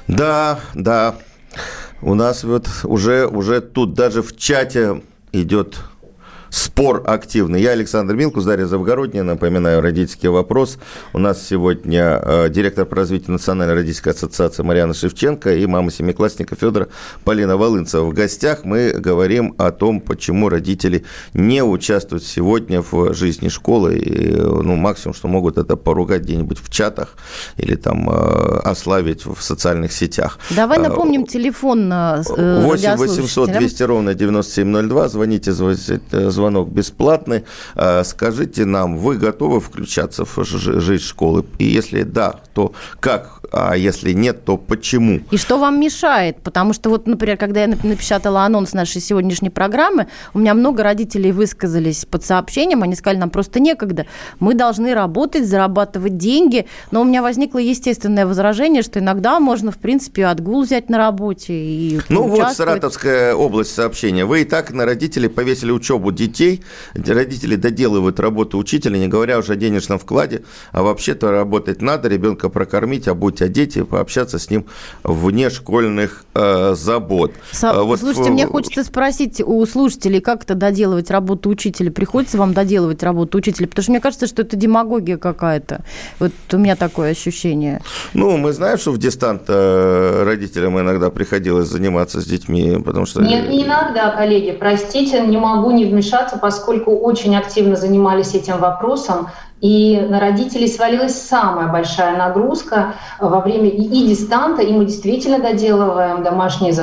Да, 0.06 0.60
да. 0.72 1.16
У 2.00 2.14
нас 2.14 2.44
вот 2.44 2.68
уже, 2.84 3.26
уже 3.26 3.60
тут 3.60 3.94
даже 3.94 4.22
в 4.22 4.36
чате 4.36 5.02
идет 5.32 5.80
спор 6.50 7.02
активный. 7.06 7.60
Я 7.60 7.70
Александр 7.70 8.14
Милкус, 8.14 8.44
Дарья 8.44 8.66
Завгородняя, 8.66 9.24
напоминаю, 9.24 9.80
родительский 9.80 10.28
вопрос. 10.28 10.78
У 11.12 11.18
нас 11.18 11.44
сегодня 11.46 12.20
э, 12.22 12.48
директор 12.50 12.86
по 12.86 12.96
развитию 12.96 13.32
Национальной 13.32 13.74
родительской 13.74 14.12
ассоциации 14.12 14.62
Марьяна 14.62 14.94
Шевченко 14.94 15.54
и 15.54 15.66
мама 15.66 15.90
семиклассника 15.90 16.56
Федора 16.56 16.88
Полина 17.24 17.56
Волынцева. 17.56 18.04
В 18.04 18.12
гостях 18.12 18.64
мы 18.64 18.92
говорим 18.92 19.54
о 19.58 19.70
том, 19.70 20.00
почему 20.00 20.48
родители 20.48 21.04
не 21.34 21.62
участвуют 21.62 22.24
сегодня 22.24 22.82
в 22.82 23.14
жизни 23.14 23.48
школы. 23.48 23.98
И, 23.98 24.32
ну, 24.36 24.76
максимум, 24.76 25.14
что 25.14 25.28
могут, 25.28 25.58
это 25.58 25.76
поругать 25.76 26.22
где-нибудь 26.22 26.58
в 26.58 26.70
чатах 26.70 27.16
или 27.56 27.74
там 27.74 28.08
э, 28.08 28.60
ославить 28.64 29.26
в 29.26 29.40
социальных 29.40 29.92
сетях. 29.92 30.38
Давай 30.50 30.78
э, 30.78 30.82
напомним 30.82 31.26
телефон 31.26 31.88
8 31.90 32.96
800 32.96 33.52
200 33.52 33.82
ровно 33.82 34.14
9702. 34.14 35.08
Звоните, 35.08 35.52
звоните 35.52 36.00
звонок 36.38 36.70
бесплатный. 36.70 37.44
А, 37.74 38.04
скажите 38.04 38.64
нам, 38.64 38.96
вы 38.98 39.16
готовы 39.16 39.60
включаться 39.60 40.24
в 40.24 40.44
жизнь 40.44 41.04
школы? 41.04 41.44
И 41.58 41.64
если 41.64 42.02
да, 42.04 42.40
то 42.54 42.72
как? 43.00 43.37
А 43.50 43.76
если 43.76 44.12
нет, 44.12 44.44
то 44.44 44.56
почему? 44.58 45.20
И 45.30 45.36
что 45.38 45.58
вам 45.58 45.80
мешает? 45.80 46.36
Потому 46.42 46.72
что 46.72 46.90
вот, 46.90 47.06
например, 47.06 47.36
когда 47.36 47.62
я 47.62 47.68
напечатала 47.68 48.42
анонс 48.42 48.74
нашей 48.74 49.00
сегодняшней 49.00 49.48
программы, 49.48 50.08
у 50.34 50.38
меня 50.38 50.54
много 50.54 50.82
родителей 50.82 51.32
высказались 51.32 52.04
под 52.04 52.24
сообщением, 52.24 52.82
они 52.82 52.94
сказали, 52.94 53.18
нам 53.18 53.30
просто 53.30 53.60
некогда. 53.60 54.06
Мы 54.38 54.54
должны 54.54 54.92
работать, 54.94 55.46
зарабатывать 55.46 56.18
деньги. 56.18 56.66
Но 56.90 57.00
у 57.00 57.04
меня 57.04 57.22
возникло 57.22 57.58
естественное 57.58 58.26
возражение, 58.26 58.82
что 58.82 58.98
иногда 58.98 59.40
можно, 59.40 59.70
в 59.70 59.78
принципе, 59.78 60.26
отгул 60.26 60.62
взять 60.62 60.90
на 60.90 60.98
работе 60.98 61.54
и 61.54 62.00
Ну 62.08 62.28
вот 62.28 62.52
Саратовская 62.52 63.34
область 63.34 63.72
сообщения. 63.74 64.24
Вы 64.26 64.42
и 64.42 64.44
так 64.44 64.72
на 64.72 64.84
родителей 64.84 65.28
повесили 65.28 65.70
учебу 65.70 66.12
детей, 66.12 66.62
родители 66.94 67.56
доделывают 67.56 68.20
работу 68.20 68.58
учителя, 68.58 68.98
не 68.98 69.08
говоря 69.08 69.38
уже 69.38 69.54
о 69.54 69.56
денежном 69.56 69.98
вкладе, 69.98 70.42
а 70.72 70.82
вообще-то 70.82 71.30
работать 71.30 71.80
надо, 71.80 72.08
ребенка 72.08 72.48
прокормить, 72.50 73.08
обуть 73.08 73.37
одеть 73.42 73.76
и 73.76 73.82
пообщаться 73.82 74.38
с 74.38 74.50
ним 74.50 74.66
вне 75.02 75.50
школьных 75.50 76.24
э, 76.34 76.74
забот. 76.74 77.32
Со... 77.52 77.70
А 77.70 77.82
вот 77.82 78.00
Слушайте, 78.00 78.30
в... 78.30 78.32
мне 78.32 78.46
хочется 78.46 78.84
спросить 78.84 79.40
у 79.44 79.64
слушателей, 79.66 80.20
как 80.20 80.44
это 80.44 80.54
доделывать 80.54 81.10
работу 81.10 81.48
учителя? 81.48 81.90
Приходится 81.90 82.38
вам 82.38 82.52
доделывать 82.52 83.02
работу 83.02 83.38
учителя? 83.38 83.66
Потому 83.68 83.82
что 83.82 83.92
мне 83.92 84.00
кажется, 84.00 84.26
что 84.26 84.42
это 84.42 84.56
демагогия 84.56 85.16
какая-то. 85.16 85.84
Вот 86.18 86.32
у 86.52 86.58
меня 86.58 86.76
такое 86.76 87.10
ощущение. 87.10 87.82
Ну, 88.14 88.36
мы 88.36 88.52
знаем, 88.52 88.78
что 88.78 88.92
в 88.92 88.98
дистант 88.98 89.42
э, 89.48 90.22
родителям 90.24 90.78
иногда 90.80 91.10
приходилось 91.10 91.68
заниматься 91.68 92.20
с 92.20 92.24
детьми, 92.24 92.78
потому 92.84 93.06
что... 93.06 93.22
Нет, 93.22 93.48
не 93.48 93.64
иногда, 93.64 94.10
коллеги, 94.10 94.52
простите, 94.52 95.20
не 95.26 95.36
могу 95.36 95.70
не 95.70 95.84
вмешаться, 95.84 96.38
поскольку 96.38 96.96
очень 96.96 97.36
активно 97.36 97.76
занимались 97.76 98.34
этим 98.34 98.58
вопросом. 98.58 99.28
И 99.60 99.98
на 100.08 100.20
родителей 100.20 100.68
свалилась 100.68 101.20
самая 101.20 101.68
большая 101.68 102.16
нагрузка 102.16 102.94
во 103.18 103.40
время 103.40 103.68
и, 103.68 103.82
и 103.82 104.06
дистанта, 104.06 104.62
и 104.62 104.72
мы 104.72 104.84
действительно 104.84 105.40
доделываем 105.40 106.22
домашнюю 106.22 106.74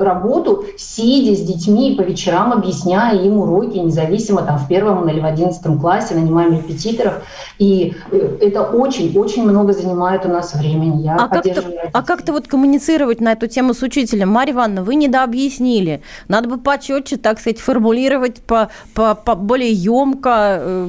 работу, 0.00 0.64
сидя 0.76 1.36
с 1.36 1.40
детьми 1.40 1.94
по 1.96 2.02
вечерам, 2.02 2.52
объясняя 2.52 3.16
им 3.16 3.38
уроки, 3.38 3.78
независимо 3.78 4.42
там 4.42 4.58
в 4.58 4.66
первом 4.66 5.08
или 5.08 5.20
в 5.20 5.24
одиннадцатом 5.24 5.78
классе, 5.78 6.14
нанимаем 6.14 6.54
репетиторов. 6.54 7.22
И 7.58 7.94
э, 8.10 8.38
это 8.40 8.62
очень-очень 8.62 9.44
много 9.44 9.72
занимает 9.72 10.26
у 10.26 10.28
нас 10.28 10.54
времени. 10.54 11.02
Я 11.02 11.16
а 11.16 11.28
как-то, 11.28 11.62
а 11.92 12.02
как-то 12.02 12.32
вот 12.32 12.48
коммуницировать 12.48 13.20
на 13.20 13.32
эту 13.32 13.46
тему 13.46 13.74
с 13.74 13.82
учителем? 13.82 14.30
Марья 14.30 14.52
Ивановна, 14.54 14.82
вы 14.82 14.94
недообъяснили. 14.96 16.02
Надо 16.28 16.48
бы 16.48 16.58
почетче, 16.58 17.16
так 17.16 17.38
сказать, 17.38 17.60
формулировать 17.60 18.40
по, 18.42 18.70
по, 18.94 19.14
по 19.14 19.34
более 19.34 19.72
емко, 19.72 20.58
э, 20.60 20.88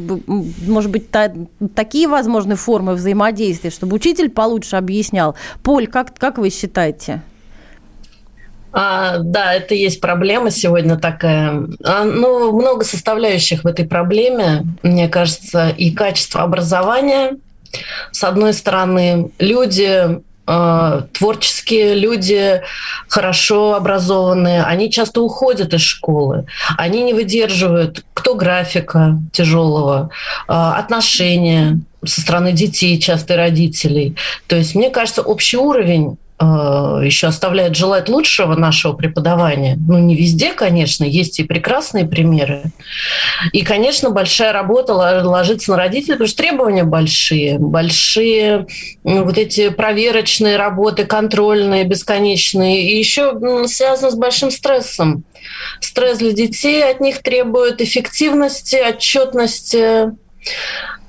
может 0.68 0.92
быть, 0.92 1.11
та, 1.12 1.32
такие 1.76 2.08
возможны 2.08 2.56
формы 2.56 2.94
взаимодействия, 2.94 3.70
чтобы 3.70 3.96
учитель 3.96 4.30
получше 4.30 4.76
объяснял. 4.76 5.36
Поль, 5.64 5.88
как, 5.88 6.18
как 6.18 6.38
вы 6.38 6.50
считаете? 6.50 7.22
А, 8.74 9.18
да, 9.20 9.54
это 9.54 9.76
есть 9.76 10.00
проблема 10.00 10.50
сегодня 10.50 10.98
такая. 10.98 11.68
А, 11.84 12.04
ну, 12.06 12.54
много 12.54 12.86
составляющих 12.86 13.64
в 13.64 13.68
этой 13.68 13.86
проблеме, 13.86 14.64
мне 14.82 15.10
кажется, 15.10 15.70
и 15.70 15.92
качество 15.92 16.42
образования. 16.42 17.38
С 18.12 18.24
одной 18.24 18.54
стороны, 18.54 19.32
люди 19.40 20.22
творческие 21.14 21.96
люди, 21.96 22.62
хорошо 23.08 23.76
образованные, 23.76 24.64
они 24.64 24.92
часто 24.92 25.22
уходят 25.22 25.74
из 25.74 25.82
школы, 25.82 26.46
они 26.78 27.04
не 27.04 27.14
выдерживают, 27.14 28.04
кто 28.14 28.36
графика 28.36 29.18
тяжелого, 29.32 30.10
а, 30.48 30.78
отношения 30.78 31.80
со 32.06 32.22
стороны 32.22 32.52
детей, 32.52 33.00
часто 33.00 33.36
родителей. 33.36 34.16
То 34.48 34.56
есть, 34.56 34.76
мне 34.76 34.90
кажется, 34.90 35.22
общий 35.22 35.58
уровень 35.58 36.14
э, 36.14 36.16
еще 36.42 37.28
оставляет 37.28 37.76
желать 37.76 38.10
лучшего 38.10 38.56
нашего 38.56 38.94
преподавания. 38.94 39.78
Ну, 39.78 40.00
не 40.00 40.16
везде, 40.16 40.54
конечно, 40.54 41.04
есть 41.04 41.40
и 41.40 41.44
прекрасные 41.44 42.06
примеры. 42.06 42.64
И, 43.54 43.62
конечно, 43.64 44.10
большая 44.10 44.52
работа 44.52 44.94
ложится 44.94 45.72
на 45.72 45.78
родителей, 45.78 46.14
потому 46.14 46.28
что 46.28 46.38
требования 46.38 46.84
большие. 46.84 47.60
Большие 47.60 48.66
ну, 49.04 49.24
вот 49.24 49.38
эти 49.38 49.70
проверочные 49.70 50.58
работы, 50.58 51.06
контрольные, 51.06 51.84
бесконечные. 51.84 52.92
И 52.92 52.98
еще 52.98 53.40
связано 53.68 54.12
с 54.12 54.16
большим 54.16 54.52
стрессом. 54.52 55.24
Стресс 55.80 56.20
для 56.20 56.32
детей 56.32 56.84
от 56.84 57.00
них 57.00 57.20
требует 57.20 57.82
эффективности, 57.82 58.76
отчетности, 58.76 60.12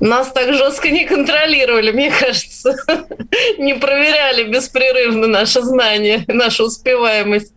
нас 0.01 0.33
так 0.33 0.53
жестко 0.53 0.91
не 0.91 1.05
контролировали, 1.05 1.93
мне 1.93 2.11
кажется. 2.11 2.77
Не 3.59 3.75
проверяли 3.75 4.45
беспрерывно 4.45 5.27
наше 5.27 5.63
знание, 5.63 6.25
нашу 6.27 6.65
успеваемость, 6.65 7.53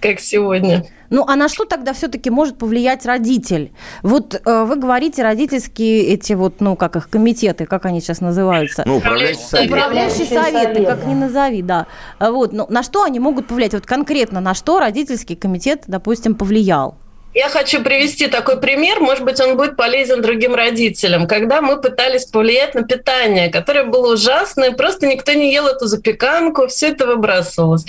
как 0.00 0.20
сегодня. 0.20 0.86
Ну, 1.10 1.24
а 1.26 1.34
на 1.36 1.48
что 1.48 1.64
тогда 1.64 1.92
все-таки 1.92 2.30
может 2.30 2.56
повлиять 2.56 3.04
родитель? 3.04 3.72
Вот 4.02 4.34
э, 4.34 4.64
вы 4.64 4.76
говорите, 4.76 5.22
родительские 5.22 6.04
эти 6.04 6.34
вот, 6.34 6.60
ну, 6.60 6.76
как 6.76 6.96
их, 6.96 7.10
комитеты, 7.10 7.66
как 7.66 7.84
они 7.84 8.00
сейчас 8.00 8.20
называются? 8.20 8.84
Ну, 8.86 8.98
управляющие 8.98 9.44
советы. 9.44 9.74
Управляющие 9.74 10.26
советы, 10.26 10.84
как 10.84 11.04
ни 11.06 11.14
назови, 11.14 11.62
да. 11.62 11.86
Вот, 12.20 12.52
ну, 12.52 12.66
на 12.70 12.84
что 12.84 13.02
они 13.02 13.18
могут 13.18 13.48
повлиять? 13.48 13.74
Вот 13.74 13.86
конкретно 13.86 14.40
на 14.40 14.54
что 14.54 14.78
родительский 14.78 15.34
комитет, 15.34 15.82
допустим, 15.88 16.36
повлиял? 16.36 16.96
Я 17.32 17.48
хочу 17.48 17.80
привести 17.82 18.26
такой 18.26 18.60
пример, 18.60 18.98
может 18.98 19.24
быть, 19.24 19.40
он 19.40 19.56
будет 19.56 19.76
полезен 19.76 20.20
другим 20.20 20.56
родителям. 20.56 21.28
Когда 21.28 21.60
мы 21.60 21.80
пытались 21.80 22.24
повлиять 22.24 22.74
на 22.74 22.82
питание, 22.82 23.50
которое 23.50 23.84
было 23.84 24.14
ужасное, 24.14 24.72
просто 24.72 25.06
никто 25.06 25.32
не 25.32 25.52
ел 25.52 25.68
эту 25.68 25.86
запеканку, 25.86 26.66
все 26.66 26.88
это 26.88 27.06
выбрасывалось. 27.06 27.84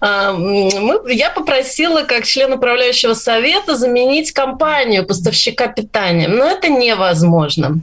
А, 0.00 0.32
мы, 0.32 1.00
я 1.12 1.30
попросила, 1.30 2.02
как 2.02 2.24
член 2.26 2.52
управляющего 2.52 3.14
совета, 3.14 3.74
заменить 3.74 4.30
компанию 4.30 5.04
поставщика 5.04 5.66
питания, 5.66 6.28
но 6.28 6.46
это 6.46 6.68
невозможно. 6.68 7.80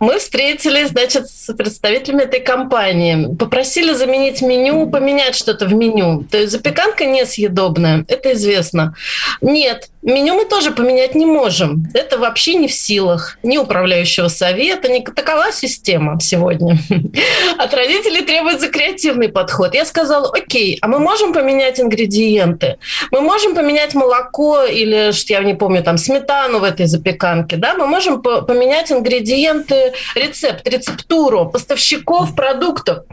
Мы 0.00 0.18
встретились, 0.18 0.88
значит, 0.88 1.28
с 1.28 1.50
представителями 1.54 2.24
этой 2.24 2.40
компании, 2.40 3.34
попросили 3.36 3.94
заменить 3.94 4.42
меню, 4.42 4.86
поменять 4.90 5.34
что-то 5.34 5.64
в 5.64 5.72
меню. 5.72 6.24
То 6.30 6.36
есть 6.36 6.52
запеканка 6.52 7.06
несъедобная, 7.06 8.04
это 8.06 8.34
известно. 8.34 8.94
Нет, 9.40 9.88
Меню 10.02 10.34
мы 10.42 10.48
тоже 10.48 10.72
поменять 10.72 11.14
не 11.14 11.26
можем. 11.26 11.86
Это 11.94 12.18
вообще 12.18 12.54
не 12.54 12.66
в 12.66 12.72
силах 12.72 13.38
ни 13.42 13.58
управляющего 13.58 14.28
совета, 14.28 14.88
ни 14.88 15.00
такова 15.00 15.52
система 15.52 16.18
сегодня. 16.20 16.78
От 17.58 17.74
родителей 17.74 18.22
требуется 18.22 18.68
креативный 18.68 19.28
подход. 19.28 19.74
Я 19.74 19.84
сказала, 19.84 20.30
окей, 20.34 20.78
а 20.80 20.88
мы 20.88 20.98
можем 20.98 21.32
поменять 21.32 21.80
ингредиенты? 21.80 22.78
Мы 23.12 23.20
можем 23.20 23.54
поменять 23.54 23.94
молоко 23.94 24.64
или, 24.64 25.12
что 25.12 25.32
я 25.32 25.40
не 25.42 25.54
помню, 25.54 25.82
там, 25.82 25.96
сметану 25.96 26.58
в 26.58 26.64
этой 26.64 26.86
запеканке, 26.86 27.56
да? 27.56 27.74
Мы 27.74 27.86
можем 27.86 28.20
поменять 28.20 28.90
ингредиенты, 28.90 29.92
рецепт, 30.16 30.66
рецептуру 30.66 31.50
поставщиков 31.50 32.34
продуктов. 32.34 33.04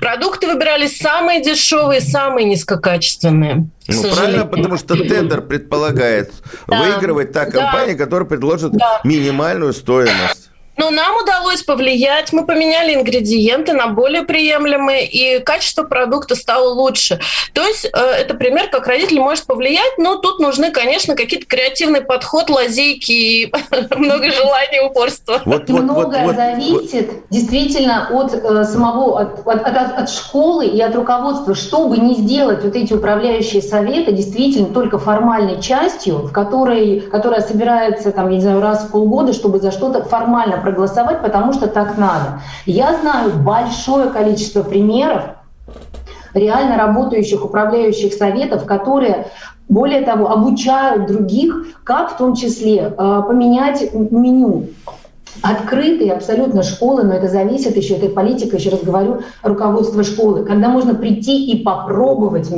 Продукты 0.00 0.46
выбирались 0.46 0.98
самые 0.98 1.42
дешевые, 1.42 2.00
самые 2.00 2.46
низкокачественные. 2.46 3.68
Ну, 3.88 4.02
правильно, 4.14 4.44
потому 4.44 4.76
что 4.76 4.96
тендер 4.96 5.40
предполагает 5.40 6.30
да. 6.66 6.77
Выигрывать 6.78 7.32
та 7.32 7.46
компания, 7.46 7.94
которая 7.94 8.28
предложит 8.28 8.72
минимальную 9.04 9.72
стоимость. 9.72 10.47
Но 10.78 10.90
нам 10.90 11.16
удалось 11.20 11.62
повлиять, 11.64 12.32
мы 12.32 12.46
поменяли 12.46 12.94
ингредиенты 12.94 13.72
на 13.72 13.88
более 13.88 14.22
приемлемые, 14.22 15.06
и 15.06 15.40
качество 15.40 15.82
продукта 15.82 16.36
стало 16.36 16.72
лучше. 16.72 17.18
То 17.52 17.66
есть 17.66 17.84
э, 17.84 17.88
это 17.90 18.34
пример, 18.34 18.70
как 18.70 18.86
родитель 18.86 19.18
может 19.18 19.44
повлиять, 19.44 19.98
но 19.98 20.16
тут 20.16 20.38
нужны, 20.38 20.70
конечно, 20.70 21.16
какие-то 21.16 21.46
креативный 21.46 22.00
подход, 22.00 22.48
лазейки 22.48 23.10
и 23.10 23.52
много 23.96 24.30
желания, 24.30 24.82
упорства. 24.82 25.42
Вот, 25.44 25.68
вот, 25.68 25.82
Многое 25.82 26.24
вот, 26.24 26.36
зависит 26.36 27.08
вот. 27.08 27.22
действительно 27.30 28.08
от 28.12 28.34
э, 28.34 28.64
самого, 28.64 29.20
от, 29.20 29.46
от, 29.46 29.66
от, 29.66 29.98
от 29.98 30.10
школы 30.10 30.66
и 30.66 30.80
от 30.80 30.94
руководства. 30.94 31.56
Чтобы 31.56 31.96
не 31.98 32.14
сделать 32.14 32.62
вот 32.62 32.76
эти 32.76 32.92
управляющие 32.92 33.62
советы 33.62 34.12
действительно 34.12 34.68
только 34.68 34.98
формальной 34.98 35.60
частью, 35.60 36.18
в 36.18 36.32
которой, 36.32 37.00
которая 37.00 37.40
собирается, 37.40 38.12
там, 38.12 38.28
я 38.30 38.36
не 38.36 38.42
знаю, 38.42 38.60
раз 38.60 38.84
в 38.84 38.92
полгода, 38.92 39.32
чтобы 39.32 39.58
за 39.58 39.72
что-то 39.72 40.04
формально 40.04 40.58
проголосовать, 40.68 41.22
потому 41.22 41.52
что 41.52 41.66
так 41.66 41.96
надо. 41.96 42.40
Я 42.66 42.98
знаю 43.00 43.32
большое 43.38 44.10
количество 44.10 44.62
примеров 44.62 45.22
реально 46.34 46.76
работающих 46.76 47.44
управляющих 47.44 48.12
советов, 48.12 48.66
которые 48.66 49.26
более 49.68 50.02
того, 50.02 50.30
обучают 50.30 51.06
других, 51.06 51.82
как 51.84 52.12
в 52.12 52.16
том 52.16 52.34
числе 52.34 52.76
э, 52.76 52.92
поменять 52.96 53.92
меню, 53.92 54.68
открытые 55.42 56.12
абсолютно 56.12 56.62
школы, 56.62 57.04
но 57.04 57.14
это 57.14 57.28
зависит 57.28 57.76
еще, 57.76 57.94
это 57.94 58.08
политика, 58.08 58.56
еще 58.56 58.70
раз 58.70 58.82
говорю, 58.82 59.20
руководство 59.42 60.02
школы, 60.02 60.44
когда 60.44 60.68
можно 60.68 60.94
прийти 60.94 61.46
и 61.50 61.62
попробовать 61.62 62.50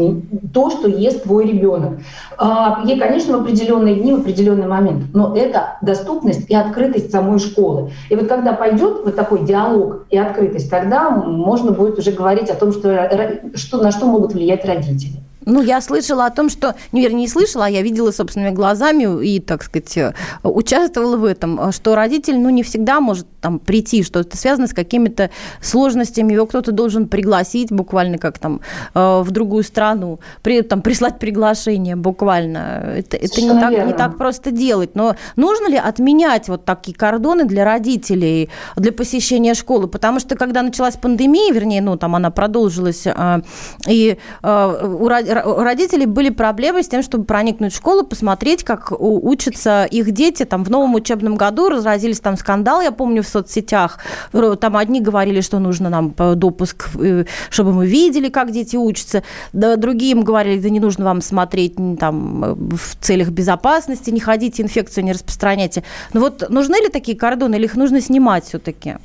то, 0.53 0.71
что 0.71 0.89
ест 0.89 1.25
твой 1.25 1.47
ребенок. 1.47 2.01
А, 2.39 2.83
и, 2.87 2.99
конечно, 2.99 3.39
в 3.39 3.43
определенные 3.43 3.97
дни, 3.97 4.13
в 4.15 4.21
определенный 4.21 4.67
момент, 4.67 5.05
но 5.13 5.37
это 5.37 5.79
доступность 5.83 6.49
и 6.49 6.55
открытость 6.55 7.11
самой 7.11 7.39
школы. 7.39 7.91
И 8.09 8.17
вот 8.17 8.29
когда 8.29 8.53
пойдет 8.53 9.03
вот 9.05 9.15
такой 9.15 9.45
диалог 9.45 10.07
и 10.11 10.19
открытость, 10.19 10.71
тогда 10.71 11.11
можно 11.11 11.73
будет 11.73 11.99
уже 11.99 12.13
говорить 12.13 12.51
о 12.51 12.55
том, 12.55 12.73
что, 12.73 13.11
что, 13.55 13.83
на 13.83 13.91
что 13.93 14.07
могут 14.07 14.33
влиять 14.33 14.65
родители. 14.65 15.21
Ну, 15.47 15.63
я 15.63 15.81
слышала 15.81 16.27
о 16.27 16.31
том, 16.31 16.51
что, 16.51 16.75
ну, 16.93 17.01
вернее, 17.01 17.21
не 17.21 17.29
слышала, 17.29 17.67
а 17.67 17.69
я 17.69 17.83
видела 17.83 18.11
собственными 18.11 18.55
глазами 18.55 19.25
и, 19.25 19.41
так 19.41 19.63
сказать, 19.63 19.97
э, 19.97 20.13
участвовала 20.43 21.17
в 21.17 21.25
этом, 21.25 21.73
что 21.73 21.95
родитель, 21.95 22.39
ну, 22.39 22.51
не 22.51 22.63
всегда 22.63 23.01
может 23.01 23.27
там 23.41 23.59
прийти, 23.59 24.03
что 24.03 24.21
это 24.21 24.37
связано 24.37 24.67
с 24.67 24.75
какими-то 24.75 25.31
сложностями, 25.63 26.35
его 26.35 26.47
кто-то 26.47 26.73
должен 26.73 27.09
пригласить 27.09 27.73
буквально 27.73 28.19
как 28.19 28.39
там 28.39 28.61
э, 28.95 29.21
в 29.23 29.31
другую 29.31 29.65
страну, 29.65 30.21
при, 30.43 30.61
там, 30.61 30.83
прислать 30.83 31.19
приглашение 31.19 31.97
буквально. 31.97 32.95
Это, 32.97 33.17
это 33.17 33.41
не, 33.41 33.49
так, 33.49 33.87
не 33.87 33.93
так 33.95 34.19
просто 34.19 34.51
делать. 34.51 34.95
Но 34.95 35.17
нужно 35.37 35.69
ли 35.69 35.77
отменять 35.77 36.49
вот 36.49 36.67
такие 36.67 36.95
кордоны 36.95 37.45
для 37.45 37.65
родителей, 37.65 38.51
для 38.77 38.93
посещения 38.93 39.55
школы? 39.55 39.89
Потому 39.89 40.21
что 40.21 40.37
когда 40.37 40.63
началась 40.63 40.97
пандемия, 40.97 41.53
вернее, 41.53 41.81
ну, 41.81 41.97
там 41.97 42.15
она 42.15 42.31
продолжилась, 42.31 43.07
э, 43.07 43.41
и 43.89 44.19
у 44.43 45.09
у 45.31 45.61
родителей 45.61 46.07
были 46.07 46.31
проблемы 46.31 46.83
с 46.83 46.89
тем, 46.89 47.03
чтобы 47.03 47.25
проникнуть 47.25 47.73
в 47.73 47.77
школу, 47.77 48.03
посмотреть, 48.03 48.65
как 48.65 48.93
учатся 48.99 49.85
их 49.85 50.11
дети. 50.11 50.45
Там 50.45 50.65
в 50.65 50.71
новом 50.71 50.95
учебном 50.95 51.37
году 51.37 51.69
разразились 51.69 52.21
там 52.21 52.37
скандалы, 52.37 52.85
я 52.85 52.93
помню, 52.93 53.23
в 53.23 53.29
соцсетях. 53.29 53.99
Там 54.33 54.77
одни 54.77 55.01
говорили, 55.01 55.41
что 55.41 55.59
нужно 55.59 55.89
нам 55.89 56.15
допуск, 56.37 56.89
э, 56.99 57.25
чтобы 57.51 57.73
мы 57.73 57.87
видели, 57.87 58.29
как 58.29 58.51
дети 58.51 58.77
учатся. 58.77 59.23
Да, 59.53 59.77
другие 59.77 60.13
им 60.13 60.23
говорили, 60.23 60.61
да 60.61 60.71
не 60.71 60.81
нужно 60.81 61.05
вам 61.05 61.23
смотреть 61.23 61.77
там, 61.99 62.57
в 62.77 62.97
целях 63.01 63.29
безопасности, 63.29 64.11
не 64.11 64.21
ходите, 64.21 64.63
инфекцию 64.63 65.05
не 65.05 65.13
распространяйте. 65.13 65.85
Но 66.13 66.21
вот 66.21 66.49
нужны 66.51 66.77
ли 66.77 66.89
такие 66.89 67.17
кордоны 67.17 67.57
или 67.57 67.65
их 67.65 67.77
нужно 67.77 68.01
снимать 68.01 68.45
все-таки? 68.45 68.97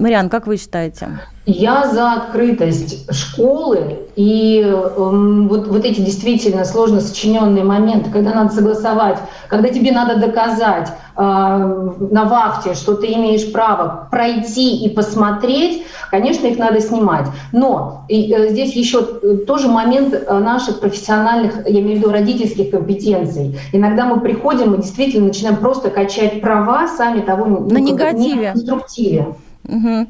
Мариан, 0.00 0.30
как 0.30 0.46
вы 0.46 0.56
считаете? 0.56 1.20
Я 1.44 1.86
за 1.86 2.14
открытость 2.14 3.12
школы 3.14 3.98
и 4.16 4.62
э, 4.64 4.92
вот, 4.96 5.68
вот 5.68 5.84
эти 5.84 6.00
действительно 6.00 6.64
сложно 6.64 7.02
сочиненные 7.02 7.64
моменты, 7.64 8.10
когда 8.10 8.32
надо 8.32 8.54
согласовать, 8.54 9.18
когда 9.48 9.68
тебе 9.68 9.92
надо 9.92 10.16
доказать 10.16 10.88
э, 10.88 11.20
на 11.20 12.24
вахте, 12.24 12.72
что 12.72 12.94
ты 12.94 13.08
имеешь 13.12 13.52
право 13.52 14.08
пройти 14.10 14.84
и 14.84 14.88
посмотреть, 14.88 15.84
конечно, 16.10 16.46
их 16.46 16.58
надо 16.58 16.80
снимать. 16.80 17.26
Но 17.52 18.06
и, 18.08 18.32
э, 18.32 18.48
здесь 18.48 18.72
еще 18.74 19.06
э, 19.22 19.36
тоже 19.46 19.68
момент 19.68 20.14
э, 20.14 20.38
наших 20.38 20.80
профессиональных, 20.80 21.68
я 21.68 21.80
имею 21.80 21.96
в 21.96 22.00
виду 22.00 22.10
родительских 22.10 22.70
компетенций. 22.70 23.58
Иногда 23.72 24.06
мы 24.06 24.20
приходим 24.20 24.72
и 24.74 24.78
действительно 24.78 25.26
начинаем 25.26 25.56
просто 25.56 25.90
качать 25.90 26.40
права, 26.40 26.88
сами 26.88 27.20
того 27.20 27.44
на 27.44 27.78
негативе. 27.78 28.36
не 28.36 28.46
конструктиве. 28.46 29.26
Угу. 29.68 30.06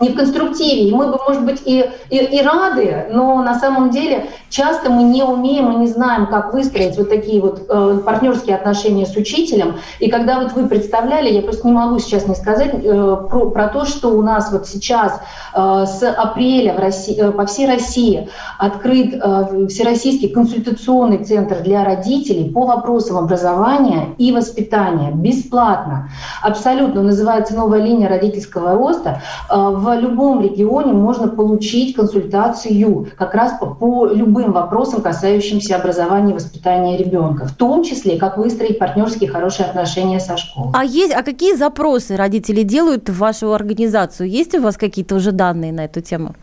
Не 0.00 0.10
в 0.10 0.14
конструктиве. 0.14 0.88
И 0.88 0.94
мы 0.94 1.08
бы, 1.08 1.18
может 1.26 1.44
быть, 1.44 1.62
и, 1.64 1.90
и, 2.10 2.16
и 2.16 2.42
рады, 2.42 3.06
но 3.10 3.42
на 3.42 3.58
самом 3.58 3.90
деле 3.90 4.26
часто 4.48 4.90
мы 4.90 5.02
не 5.02 5.22
умеем 5.22 5.72
и 5.72 5.76
не 5.76 5.88
знаем, 5.88 6.26
как 6.26 6.52
выстроить 6.52 6.96
вот 6.96 7.08
такие 7.08 7.40
вот 7.40 7.66
э, 7.68 8.00
партнерские 8.04 8.56
отношения 8.56 9.06
с 9.06 9.16
учителем. 9.16 9.76
И 9.98 10.08
когда 10.08 10.40
вот 10.40 10.52
вы 10.52 10.68
представляли, 10.68 11.30
я 11.30 11.42
просто 11.42 11.66
не 11.66 11.72
могу 11.72 11.98
сейчас 11.98 12.26
не 12.26 12.34
сказать 12.34 12.72
э, 12.74 13.16
про, 13.28 13.50
про 13.50 13.68
то, 13.68 13.84
что 13.84 14.10
у 14.10 14.22
нас 14.22 14.52
вот 14.52 14.68
сейчас 14.68 15.20
э, 15.54 15.84
с 15.86 16.02
апреля 16.02 16.74
в 16.74 16.78
России, 16.78 17.20
э, 17.20 17.32
по 17.32 17.46
всей 17.46 17.66
России 17.66 18.28
открыт 18.58 19.14
э, 19.14 19.66
Всероссийский 19.68 20.28
консультационный 20.28 21.24
центр 21.24 21.60
для 21.62 21.84
родителей 21.84 22.50
по 22.50 22.66
вопросам 22.66 23.18
образования 23.18 24.14
и 24.18 24.32
воспитания 24.32 25.10
бесплатно. 25.10 26.10
Абсолютно 26.42 27.02
называется 27.02 27.54
новая 27.54 27.80
линия 27.80 28.08
родительского 28.08 28.72
роста. 28.72 29.22
Э, 29.50 29.56
в 29.56 29.87
любом 29.96 30.42
регионе 30.42 30.92
можно 30.92 31.28
получить 31.28 31.94
консультацию 31.94 33.08
как 33.16 33.34
раз 33.34 33.58
по, 33.58 33.66
по 33.66 34.06
любым 34.06 34.52
вопросам, 34.52 35.02
касающимся 35.02 35.76
образования 35.76 36.32
и 36.32 36.34
воспитания 36.34 36.96
ребенка, 36.96 37.46
в 37.46 37.54
том 37.54 37.84
числе, 37.84 38.18
как 38.18 38.38
выстроить 38.38 38.78
партнерские 38.78 39.30
хорошие 39.30 39.66
отношения 39.66 40.20
со 40.20 40.36
школой. 40.36 40.70
А, 40.74 40.84
есть, 40.84 41.14
а 41.14 41.22
какие 41.22 41.54
запросы 41.54 42.16
родители 42.16 42.62
делают 42.62 43.08
в 43.08 43.18
вашу 43.18 43.52
организацию? 43.52 44.28
Есть 44.28 44.54
у 44.54 44.62
вас 44.62 44.76
какие-то 44.76 45.16
уже 45.16 45.32
данные 45.32 45.72
на 45.72 45.84
эту 45.84 46.00
тему? 46.00 46.34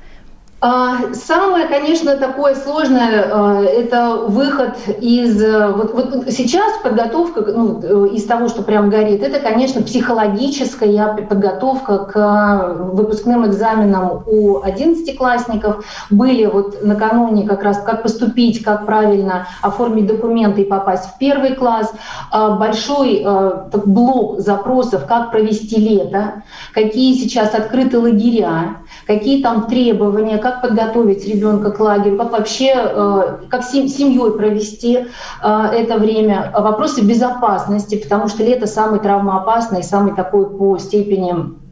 А, 0.68 1.14
самое, 1.14 1.68
конечно, 1.68 2.18
такое 2.18 2.56
сложное 2.56 3.30
а,– 3.32 3.62
это 3.64 4.16
выход 4.28 4.74
из… 5.00 5.40
Э, 5.40 5.68
вот, 5.68 5.94
вот 5.94 6.32
сейчас 6.32 6.80
подготовка 6.82 7.42
ну, 7.42 7.82
э, 7.84 8.16
из 8.16 8.26
того, 8.26 8.50
что 8.50 8.64
прям 8.64 8.90
горит, 8.90 9.22
это, 9.22 9.40
конечно, 9.40 9.84
психологическая 9.84 11.18
подготовка 11.30 12.00
к 12.00 12.78
выпускным 12.94 13.46
экзаменам 13.46 14.24
у 14.26 14.64
одиннадцатиклассников. 14.64 15.86
Были 16.10 16.48
вот 16.48 16.84
накануне 16.84 17.48
как 17.48 17.62
раз 17.62 17.84
как 17.86 18.02
поступить, 18.02 18.64
как 18.64 18.88
правильно 18.88 19.48
оформить 19.62 20.08
документы 20.08 20.64
и 20.64 20.66
попасть 20.66 21.12
в 21.12 21.20
первый 21.20 21.54
класс. 21.54 21.94
А, 22.32 22.56
большой 22.56 23.24
блок 23.86 24.40
запросов, 24.40 25.06
как 25.06 25.30
провести 25.30 25.76
лето, 25.76 26.42
какие 26.74 27.14
сейчас 27.14 27.54
открыты 27.54 28.00
лагеря, 28.00 28.78
какие 29.06 29.44
там 29.44 29.68
требования, 29.68 30.40
как 30.40 30.55
подготовить 30.62 31.26
ребенка 31.28 31.72
к 31.72 31.80
лагерю, 31.80 32.18
как 32.18 32.32
вообще, 32.32 32.74
э, 32.76 33.38
как 33.50 33.64
семьей 33.64 34.32
провести 34.32 35.08
э, 35.44 35.66
это 35.74 35.98
время. 35.98 36.52
Вопросы 36.58 37.02
безопасности, 37.02 37.96
потому 37.96 38.28
что 38.28 38.44
лето 38.44 38.68
самый 38.68 39.00
травмоопасный, 39.00 39.84
самый 39.84 40.16
такой 40.16 40.50
по 40.50 40.78
степени 40.78 41.65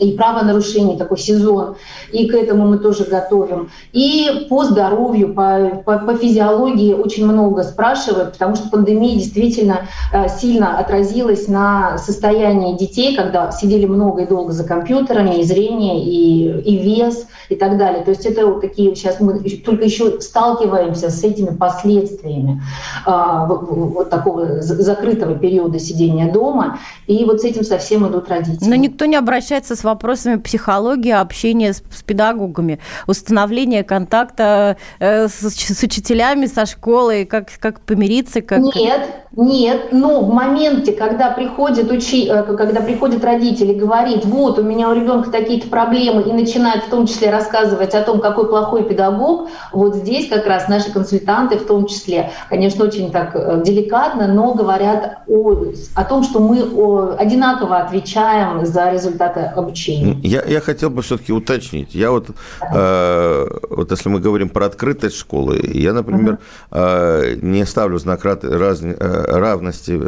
и 0.00 0.12
правонарушений, 0.16 0.96
такой 0.96 1.18
сезон, 1.18 1.76
и 2.12 2.28
к 2.28 2.34
этому 2.34 2.66
мы 2.68 2.78
тоже 2.78 3.04
готовим. 3.04 3.70
И 3.92 4.46
по 4.48 4.64
здоровью, 4.64 5.34
по, 5.34 5.82
по, 5.84 5.98
по 5.98 6.14
физиологии 6.14 6.94
очень 6.94 7.26
много 7.26 7.62
спрашивают, 7.64 8.32
потому 8.32 8.54
что 8.54 8.68
пандемия 8.70 9.16
действительно 9.16 9.88
э, 10.12 10.28
сильно 10.28 10.78
отразилась 10.78 11.48
на 11.48 11.98
состоянии 11.98 12.76
детей, 12.76 13.16
когда 13.16 13.50
сидели 13.50 13.86
много 13.86 14.22
и 14.22 14.26
долго 14.26 14.52
за 14.52 14.64
компьютерами, 14.64 15.40
и 15.40 15.42
зрение, 15.42 16.04
и, 16.04 16.60
и 16.60 16.76
вес, 16.78 17.26
и 17.48 17.56
так 17.56 17.78
далее. 17.78 18.04
То 18.04 18.10
есть 18.10 18.26
это 18.26 18.46
вот 18.46 18.60
такие, 18.60 18.94
сейчас 18.94 19.20
мы 19.20 19.40
только 19.40 19.84
еще 19.84 20.20
сталкиваемся 20.20 21.10
с 21.10 21.24
этими 21.24 21.56
последствиями 21.56 22.62
а, 23.04 23.46
вот 23.46 24.10
такого 24.10 24.62
закрытого 24.62 25.34
периода 25.34 25.78
сидения 25.78 26.30
дома, 26.32 26.78
и 27.06 27.24
вот 27.24 27.40
с 27.40 27.44
этим 27.44 27.64
совсем 27.64 28.06
идут 28.08 28.28
родители. 28.28 28.68
Но 28.68 28.76
никто 28.76 29.04
не 29.06 29.16
обращается 29.16 29.47
обращается 29.48 29.76
с 29.76 29.84
вопросами 29.84 30.36
психологии, 30.36 31.10
общения 31.10 31.72
с, 31.72 31.82
с 31.90 32.02
педагогами, 32.02 32.80
установления 33.06 33.82
контакта 33.82 34.76
э, 35.00 35.28
с, 35.28 35.40
с 35.40 35.82
учителями, 35.82 36.44
со 36.46 36.66
школой, 36.66 37.24
как, 37.24 37.48
как 37.58 37.80
помириться? 37.80 38.42
Как... 38.42 38.58
Нет, 38.58 39.08
нет, 39.32 39.92
но 39.92 40.20
в 40.20 40.34
моменте, 40.34 40.92
когда 40.92 41.30
приходит, 41.30 41.90
учи, 41.90 42.28
э, 42.28 42.42
когда 42.42 42.82
приходит 42.82 43.24
родитель 43.24 43.70
и 43.70 43.74
говорит, 43.74 44.26
вот, 44.26 44.58
у 44.58 44.62
меня 44.62 44.90
у 44.90 44.94
ребенка 44.94 45.30
такие-то 45.30 45.68
проблемы, 45.68 46.22
и 46.22 46.32
начинает 46.32 46.84
в 46.84 46.90
том 46.90 47.06
числе 47.06 47.30
рассказывать 47.30 47.94
о 47.94 48.02
том, 48.02 48.20
какой 48.20 48.48
плохой 48.48 48.84
педагог, 48.84 49.48
вот 49.72 49.94
здесь 49.96 50.28
как 50.28 50.46
раз 50.46 50.68
наши 50.68 50.92
консультанты 50.92 51.56
в 51.56 51.66
том 51.66 51.86
числе, 51.86 52.30
конечно, 52.50 52.84
очень 52.84 53.10
так 53.10 53.30
э, 53.34 53.62
деликатно, 53.64 54.26
но 54.26 54.52
говорят 54.52 55.20
о, 55.26 55.54
о 55.94 56.04
том, 56.04 56.22
что 56.22 56.40
мы 56.40 57.14
одинаково 57.14 57.78
отвечаем 57.78 58.66
за 58.66 58.90
результаты 58.90 59.37
обучения. 59.46 60.18
Я, 60.22 60.42
я 60.44 60.60
хотел 60.60 60.90
бы 60.90 61.02
все-таки 61.02 61.32
уточнить. 61.32 61.94
Я 61.94 62.10
вот, 62.10 62.30
э, 62.72 63.46
вот 63.70 63.90
если 63.90 64.08
мы 64.08 64.20
говорим 64.20 64.48
про 64.48 64.66
открытость 64.66 65.16
школы, 65.16 65.60
я, 65.74 65.92
например, 65.92 66.38
uh-huh. 66.70 67.34
э, 67.34 67.38
не 67.42 67.66
ставлю 67.66 67.98
знак 67.98 68.24
раз, 68.24 68.40
э, 68.42 69.24
равности 69.38 70.00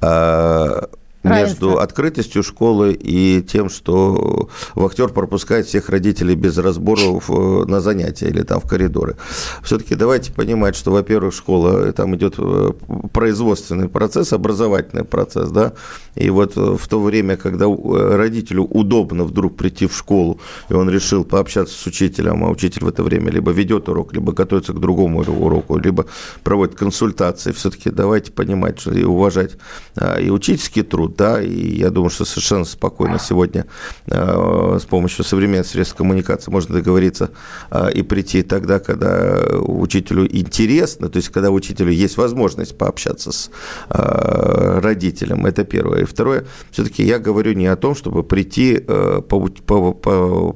э, 0.00 0.82
между 1.28 1.78
открытостью 1.78 2.42
школы 2.42 2.92
и 2.92 3.42
тем, 3.42 3.68
что 3.68 4.48
вахтер 4.74 5.08
пропускает 5.08 5.66
всех 5.66 5.88
родителей 5.88 6.34
без 6.34 6.58
разборов 6.58 7.28
на 7.28 7.80
занятия 7.80 8.28
или 8.28 8.42
там 8.42 8.60
в 8.60 8.68
коридоры. 8.68 9.16
Все-таки 9.62 9.94
давайте 9.94 10.32
понимать, 10.32 10.76
что, 10.76 10.90
во-первых, 10.90 11.34
школа, 11.34 11.92
там 11.92 12.14
идет 12.16 12.34
э, 12.38 12.72
производственный 13.12 13.88
процесс, 13.88 14.32
образовательный 14.32 15.04
процесс, 15.04 15.50
да, 15.50 15.72
и 16.14 16.30
вот 16.30 16.56
в 16.56 16.88
то 16.88 17.00
время, 17.00 17.36
когда 17.36 17.66
родителю 17.66 18.64
удобно 18.64 19.24
вдруг 19.24 19.56
прийти 19.56 19.86
в 19.86 19.96
школу, 19.96 20.40
и 20.68 20.74
он 20.74 20.90
решил 20.90 21.24
пообщаться 21.24 21.76
с 21.76 21.86
учителем, 21.86 22.44
а 22.44 22.50
учитель 22.50 22.84
в 22.84 22.88
это 22.88 23.02
время 23.02 23.30
либо 23.30 23.50
ведет 23.52 23.88
урок, 23.88 24.12
либо 24.12 24.32
готовится 24.32 24.72
к 24.72 24.80
другому 24.80 25.20
уроку, 25.20 25.78
либо 25.78 26.06
проводит 26.42 26.74
консультации, 26.74 27.52
все-таки 27.52 27.90
давайте 27.90 28.32
понимать 28.32 28.80
что 28.80 28.92
и 28.92 29.04
уважать 29.04 29.52
а, 29.96 30.18
и 30.18 30.30
учительский 30.30 30.82
труд, 30.82 31.15
да, 31.16 31.42
и 31.42 31.78
я 31.78 31.90
думаю, 31.90 32.10
что 32.10 32.24
совершенно 32.24 32.64
спокойно 32.64 33.18
сегодня 33.18 33.66
э, 34.06 34.78
с 34.80 34.84
помощью 34.84 35.24
современных 35.24 35.66
средств 35.66 35.96
коммуникации 35.96 36.50
можно 36.50 36.74
договориться 36.74 37.30
э, 37.70 37.92
и 37.92 38.02
прийти 38.02 38.42
тогда, 38.42 38.78
когда 38.78 39.38
учителю 39.58 40.26
интересно, 40.36 41.08
то 41.08 41.16
есть 41.16 41.30
когда 41.30 41.50
учителю 41.50 41.90
есть 41.90 42.16
возможность 42.16 42.76
пообщаться 42.76 43.32
с 43.32 43.50
э, 43.88 44.80
родителем, 44.80 45.46
это 45.46 45.64
первое. 45.64 46.02
И 46.02 46.04
второе, 46.04 46.44
все-таки 46.70 47.02
я 47.02 47.18
говорю 47.18 47.54
не 47.54 47.66
о 47.66 47.76
том, 47.76 47.94
чтобы 47.94 48.22
прийти 48.22 48.76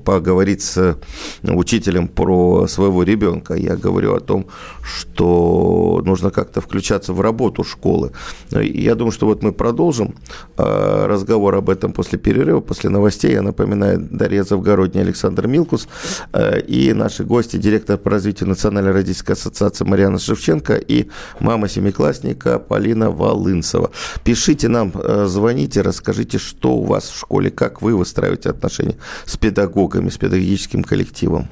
поговорить 0.05 0.63
с 0.63 0.99
учителем 1.43 2.09
про 2.09 2.67
своего 2.67 3.03
ребенка, 3.03 3.55
я 3.55 3.77
говорю 3.77 4.15
о 4.15 4.21
том, 4.21 4.47
что 4.83 6.03
нужно 6.05 6.31
как-то 6.31 6.61
включаться 6.61 7.13
в 7.13 7.21
работу 7.21 7.65
школы. 7.65 8.13
Я 8.51 8.95
думаю, 8.95 9.13
что 9.13 9.27
вот 9.27 9.43
мы 9.43 9.53
продолжим 9.53 10.15
разговор 10.57 11.55
об 11.55 11.71
этом 11.71 11.93
после 11.93 12.19
перерыва, 12.19 12.61
после 12.61 12.91
новостей. 12.91 13.33
Я 13.33 13.43
напоминаю, 13.43 13.99
Дарья 14.11 14.45
Завгородняя, 14.45 15.05
Александр 15.05 15.47
Милкус 15.47 15.89
э, 16.33 16.61
и 16.61 16.93
наши 16.93 17.25
гости, 17.25 17.57
директор 17.57 17.99
по 17.99 18.11
развитию 18.11 18.49
Национальной 18.49 18.93
родительской 18.93 19.35
ассоциации 19.35 19.85
Марьяна 19.85 20.19
Шевченко 20.19 20.75
и 20.75 21.09
мама 21.41 21.69
семиклассника 21.69 22.59
Полина 22.59 23.11
Волынцева. 23.11 23.91
Пишите 24.25 24.69
нам, 24.69 24.93
э, 24.95 25.27
звоните, 25.27 25.83
расскажите, 25.83 26.39
что 26.39 26.77
у 26.77 26.85
вас 26.85 27.09
в 27.09 27.19
школе, 27.19 27.51
как 27.51 27.83
вы 27.83 27.97
выстраиваете 27.97 28.51
отношения 28.51 28.97
с 29.25 29.37
педагогами, 29.37 30.09
с 30.09 30.17
педагогическим 30.17 30.85
коллективом. 30.85 31.49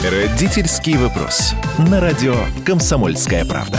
Родительский 0.00 0.96
вопрос. 0.96 1.54
На 1.90 2.00
радио 2.00 2.34
«Комсомольская 2.66 3.44
правда». 3.44 3.78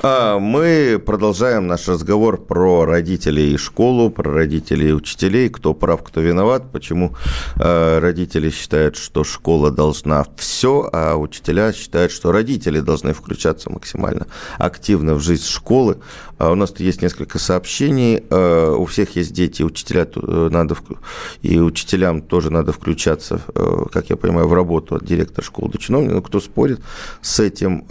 А, 0.00 0.38
мы 0.38 1.02
продолжаем 1.04 1.66
наш 1.66 1.88
разговор 1.88 2.40
про 2.40 2.84
родителей 2.84 3.54
и 3.54 3.56
школу, 3.56 4.10
про 4.10 4.30
родителей 4.32 4.90
и 4.90 4.92
учителей, 4.92 5.48
кто 5.48 5.74
прав, 5.74 6.04
кто 6.04 6.20
виноват, 6.20 6.70
почему 6.70 7.16
а, 7.56 7.98
родители 7.98 8.50
считают, 8.50 8.96
что 8.96 9.24
школа 9.24 9.72
должна 9.72 10.24
все, 10.36 10.88
а 10.92 11.16
учителя 11.16 11.72
считают, 11.72 12.12
что 12.12 12.30
родители 12.30 12.78
должны 12.78 13.12
включаться 13.12 13.70
максимально 13.70 14.28
активно 14.58 15.14
в 15.14 15.20
жизнь 15.20 15.46
школы. 15.46 15.98
А 16.38 16.50
у 16.50 16.54
нас 16.54 16.72
есть 16.78 17.02
несколько 17.02 17.38
сообщений. 17.38 18.22
У 18.30 18.84
всех 18.86 19.16
есть 19.16 19.32
дети, 19.32 19.62
учителя 19.62 20.06
э, 20.14 20.48
надо, 20.50 20.76
и 21.42 21.58
учителям 21.58 22.22
тоже 22.22 22.50
надо 22.50 22.72
включаться, 22.72 23.40
э, 23.54 23.84
как 23.92 24.10
я 24.10 24.16
понимаю, 24.16 24.48
в 24.48 24.54
работу 24.54 24.94
от 24.94 25.04
директора 25.04 25.44
школы 25.44 25.72
до 25.72 25.78
чиновника. 25.78 26.14
Но 26.14 26.22
кто 26.22 26.40
спорит 26.40 26.80
с 27.20 27.40
этим? 27.40 27.84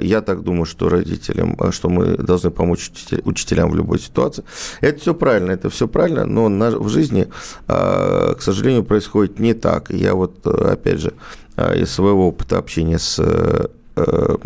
Я 0.00 0.20
так 0.20 0.42
думаю, 0.42 0.64
что 0.64 0.88
родителям 0.88 1.56
что 1.70 1.88
мы 1.88 2.16
должны 2.16 2.50
помочь 2.50 2.90
учителям 3.24 3.70
в 3.70 3.74
любой 3.74 3.98
ситуации. 3.98 4.44
Это 4.80 5.00
все 5.00 5.14
правильно, 5.14 5.52
это 5.52 5.70
все 5.70 5.88
правильно, 5.88 6.24
но 6.24 6.48
в 6.78 6.88
жизни, 6.88 7.28
к 7.66 8.38
сожалению, 8.40 8.84
происходит 8.84 9.38
не 9.38 9.54
так. 9.54 9.90
Я 9.90 10.14
вот, 10.14 10.46
опять 10.46 11.00
же, 11.00 11.12
из 11.56 11.90
своего 11.90 12.28
опыта 12.28 12.58
общения 12.58 12.98
с 12.98 13.18
э, 13.96 14.36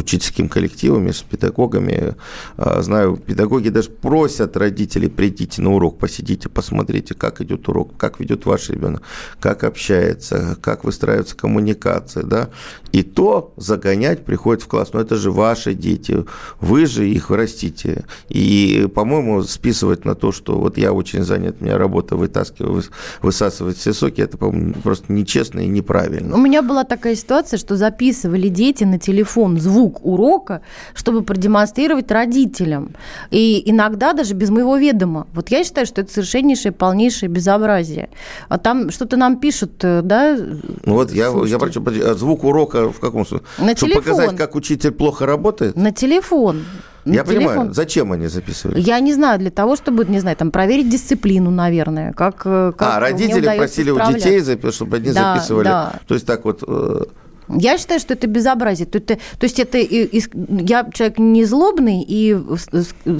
учительским 0.00 0.48
коллективами, 0.48 1.12
с 1.12 1.22
педагогами. 1.22 2.16
А, 2.56 2.82
знаю, 2.82 3.16
педагоги 3.16 3.68
даже 3.68 3.90
просят 3.90 4.56
родителей, 4.56 5.08
придите 5.08 5.62
на 5.62 5.72
урок, 5.74 5.98
посидите, 5.98 6.48
посмотрите, 6.48 7.14
как 7.14 7.40
идет 7.40 7.68
урок, 7.68 7.96
как 7.96 8.20
ведет 8.20 8.46
ваш 8.46 8.70
ребенок, 8.70 9.02
как 9.38 9.64
общается, 9.64 10.56
как 10.60 10.84
выстраивается 10.84 11.36
коммуникация, 11.36 12.24
да. 12.24 12.48
И 12.92 13.02
то 13.02 13.52
загонять 13.56 14.24
приходит 14.24 14.62
в 14.62 14.66
класс. 14.66 14.92
Но 14.92 15.00
это 15.00 15.16
же 15.16 15.30
ваши 15.30 15.74
дети, 15.74 16.24
вы 16.60 16.86
же 16.86 17.08
их 17.08 17.30
растите. 17.30 18.04
И, 18.28 18.88
по-моему, 18.94 19.42
списывать 19.42 20.04
на 20.04 20.14
то, 20.14 20.32
что 20.32 20.58
вот 20.58 20.78
я 20.78 20.92
очень 20.92 21.22
занят, 21.22 21.56
у 21.60 21.64
меня 21.64 21.78
работа 21.78 22.16
вытаскивать, 22.16 22.90
высасывать 23.22 23.76
все 23.76 23.92
соки, 23.92 24.20
это, 24.20 24.38
по-моему, 24.38 24.74
просто 24.82 25.12
нечестно 25.12 25.60
и 25.60 25.66
неправильно. 25.66 26.34
У 26.34 26.38
меня 26.38 26.62
была 26.62 26.84
такая 26.84 27.14
ситуация, 27.14 27.58
что 27.58 27.76
записывали 27.76 28.48
дети 28.48 28.84
на 28.84 28.98
телефон 28.98 29.58
звук 29.60 29.89
звук 29.90 30.06
урока, 30.06 30.60
чтобы 30.94 31.22
продемонстрировать 31.22 32.10
родителям. 32.10 32.90
И 33.30 33.62
иногда 33.70 34.12
даже 34.12 34.34
без 34.34 34.50
моего 34.50 34.76
ведома. 34.76 35.26
Вот 35.34 35.50
я 35.50 35.64
считаю, 35.64 35.86
что 35.86 36.00
это 36.00 36.12
совершеннейшее, 36.12 36.72
полнейшее 36.72 37.28
безобразие. 37.28 38.08
А 38.48 38.58
там 38.58 38.90
что-то 38.90 39.16
нам 39.16 39.36
пишут, 39.36 39.72
э, 39.82 40.02
да? 40.02 40.36
Ну 40.84 40.94
вот 40.94 41.12
я, 41.12 41.32
я 41.46 41.58
прошу, 41.58 41.82
а 41.86 42.14
звук 42.14 42.44
урока 42.44 42.90
в 42.92 43.00
каком 43.00 43.26
смысле? 43.26 43.46
На 43.58 43.76
Чтобы 43.76 43.92
телефон. 43.92 44.02
показать, 44.02 44.36
как 44.36 44.54
учитель 44.54 44.90
плохо 44.90 45.26
работает? 45.26 45.76
На 45.76 45.92
телефон. 45.92 46.64
На 47.04 47.14
я 47.14 47.24
телефон. 47.24 47.46
понимаю, 47.46 47.74
зачем 47.74 48.12
они 48.12 48.28
записывают? 48.28 48.78
Я 48.86 49.00
не 49.00 49.14
знаю, 49.14 49.38
для 49.38 49.50
того, 49.50 49.76
чтобы, 49.76 50.04
не 50.04 50.20
знаю, 50.20 50.36
там 50.36 50.50
проверить 50.50 50.90
дисциплину, 50.90 51.50
наверное. 51.50 52.12
Как, 52.12 52.42
э, 52.44 52.72
как 52.76 52.96
а, 52.96 53.00
родители 53.00 53.56
просили 53.56 53.90
у 53.90 53.98
детей, 54.12 54.40
чтобы 54.70 54.96
они 54.96 55.12
да, 55.12 55.34
записывали. 55.34 55.64
Да. 55.64 55.92
То 56.06 56.14
есть 56.14 56.26
так 56.26 56.44
вот 56.44 56.62
э, 56.66 57.04
я 57.58 57.78
считаю, 57.78 58.00
что 58.00 58.14
это 58.14 58.26
безобразие. 58.26 58.86
То, 58.86 58.98
это, 58.98 59.16
то 59.16 59.44
есть 59.44 59.58
это 59.58 59.78
я 59.78 60.88
человек 60.92 61.18
не 61.18 61.44
злобный 61.44 62.04
и 62.06 62.38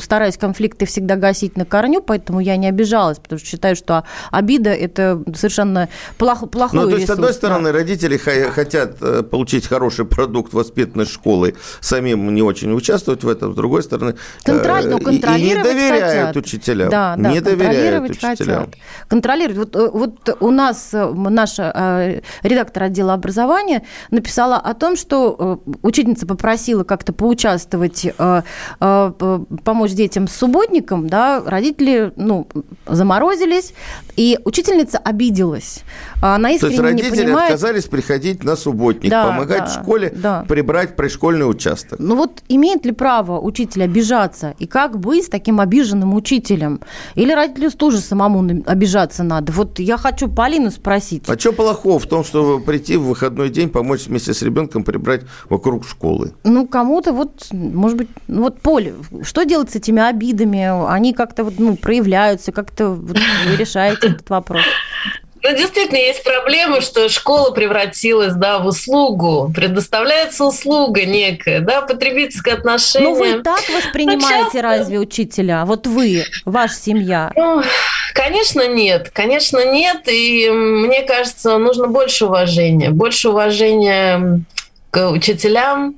стараюсь 0.00 0.36
конфликты 0.36 0.86
всегда 0.86 1.16
гасить 1.16 1.56
на 1.56 1.64
корню, 1.64 2.02
поэтому 2.02 2.40
я 2.40 2.56
не 2.56 2.68
обижалась, 2.68 3.18
потому 3.18 3.38
что 3.38 3.48
считаю, 3.48 3.76
что 3.76 4.04
обида 4.30 4.70
это 4.70 5.22
совершенно 5.34 5.88
плохо, 6.18 6.46
плохой 6.46 6.80
Ну, 6.80 6.84
то 6.84 6.96
есть, 6.96 7.02
ресурс, 7.02 7.16
с 7.16 7.18
одной 7.18 7.34
стороны, 7.34 7.72
да. 7.72 7.78
родители 7.78 8.16
хотят 8.16 8.96
э, 9.00 9.22
получить 9.22 9.66
хороший 9.66 10.04
продукт 10.04 10.52
воспитанной 10.52 11.06
школы, 11.06 11.54
самим 11.80 12.34
не 12.34 12.42
очень 12.42 12.72
участвовать 12.72 13.24
в 13.24 13.28
этом, 13.28 13.52
с 13.52 13.56
другой 13.56 13.82
стороны, 13.82 14.14
Контроль, 14.44 14.86
ну, 14.88 15.00
контролировать 15.00 15.40
и, 15.40 15.44
не 15.44 15.62
доверяют 15.62 16.28
хотят. 16.28 16.36
учителям. 16.36 16.90
Да, 16.90 17.14
да, 17.16 17.30
не 17.30 17.40
доверяют 17.40 18.10
учителям. 18.10 18.66
Хотят. 18.66 18.74
Контролировать. 19.08 19.58
Вот, 19.58 19.76
э, 19.76 19.90
вот 19.90 20.36
у 20.40 20.50
нас 20.50 20.90
э, 20.92 21.12
наша 21.12 22.20
редактор 22.42 22.84
отдела 22.84 23.14
образования 23.14 23.82
написала 24.20 24.56
о 24.56 24.74
том, 24.74 24.96
что 24.96 25.60
э, 25.64 25.70
учительница 25.82 26.26
попросила 26.26 26.84
как-то 26.84 27.12
поучаствовать, 27.12 28.04
э, 28.04 28.42
э, 28.80 29.40
помочь 29.64 29.92
детям 29.92 30.28
с 30.28 30.32
субботником, 30.32 31.08
да, 31.08 31.42
родители, 31.44 32.12
ну, 32.16 32.46
заморозились, 32.86 33.72
и 34.16 34.38
учительница 34.44 34.98
обиделась. 34.98 35.82
Она 36.20 36.50
искренне 36.50 36.76
То 36.76 36.82
есть 36.82 36.98
родители 37.00 37.24
понимает... 37.24 37.52
отказались 37.52 37.84
приходить 37.86 38.44
на 38.44 38.56
субботник, 38.56 39.10
да, 39.10 39.26
помогать 39.26 39.60
да, 39.60 39.66
в 39.66 39.82
школе 39.82 40.12
да. 40.14 40.44
прибрать 40.46 40.96
пришкольный 40.96 41.48
участок. 41.48 41.98
Ну 41.98 42.16
вот 42.16 42.42
имеет 42.48 42.84
ли 42.84 42.92
право 42.92 43.40
учитель 43.40 43.84
обижаться? 43.84 44.54
И 44.58 44.66
как 44.66 44.98
быть 44.98 45.24
с 45.24 45.28
таким 45.28 45.60
обиженным 45.60 46.14
учителем? 46.14 46.80
Или 47.14 47.32
родителю 47.32 47.70
тоже 47.70 47.98
самому 48.00 48.62
обижаться 48.66 49.22
надо? 49.22 49.52
Вот 49.52 49.78
я 49.78 49.96
хочу 49.96 50.28
Полину 50.28 50.70
спросить. 50.70 51.24
А 51.26 51.38
что 51.38 51.52
плохого 51.52 51.98
в 51.98 52.06
том, 52.06 52.22
чтобы 52.22 52.60
прийти 52.60 52.98
в 52.98 53.04
выходной 53.04 53.48
день, 53.48 53.70
помочь 53.70 53.99
вместе 54.06 54.34
с 54.34 54.42
ребенком 54.42 54.84
прибрать 54.84 55.22
вокруг 55.48 55.86
школы? 55.86 56.32
Ну, 56.44 56.66
кому-то 56.66 57.12
вот, 57.12 57.48
может 57.52 57.98
быть, 57.98 58.08
ну, 58.28 58.42
вот, 58.42 58.60
Поле, 58.60 58.94
что 59.22 59.44
делать 59.44 59.70
с 59.70 59.76
этими 59.76 60.02
обидами? 60.02 60.90
Они 60.90 61.12
как-то 61.12 61.44
вот, 61.44 61.54
ну, 61.58 61.76
проявляются, 61.76 62.52
как-то 62.52 62.90
вот, 62.90 63.18
вы 63.46 63.56
решаете 63.56 64.08
этот 64.08 64.28
вопрос. 64.30 64.62
Ну, 65.42 65.56
действительно, 65.56 65.98
есть 65.98 66.22
проблема, 66.22 66.80
что 66.80 67.08
школа 67.08 67.50
превратилась 67.50 68.34
да, 68.34 68.58
в 68.58 68.66
услугу. 68.66 69.50
Предоставляется 69.54 70.44
услуга 70.44 71.04
некая, 71.04 71.60
да, 71.60 71.80
потребительское 71.82 72.54
отношение. 72.54 73.10
Ну, 73.10 73.16
вы 73.16 73.42
так 73.42 73.62
воспринимаете 73.68 74.44
часто... 74.44 74.62
разве 74.62 74.98
учителя? 74.98 75.64
Вот 75.64 75.86
вы, 75.86 76.24
ваша 76.44 76.74
семья. 76.74 77.32
Ну, 77.36 77.62
конечно, 78.14 78.68
нет. 78.68 79.10
Конечно, 79.12 79.64
нет. 79.64 80.02
И 80.06 80.50
мне 80.50 81.02
кажется, 81.02 81.56
нужно 81.58 81.86
больше 81.86 82.26
уважения. 82.26 82.90
Больше 82.90 83.30
уважения 83.30 84.42
к 84.90 85.10
учителям, 85.10 85.96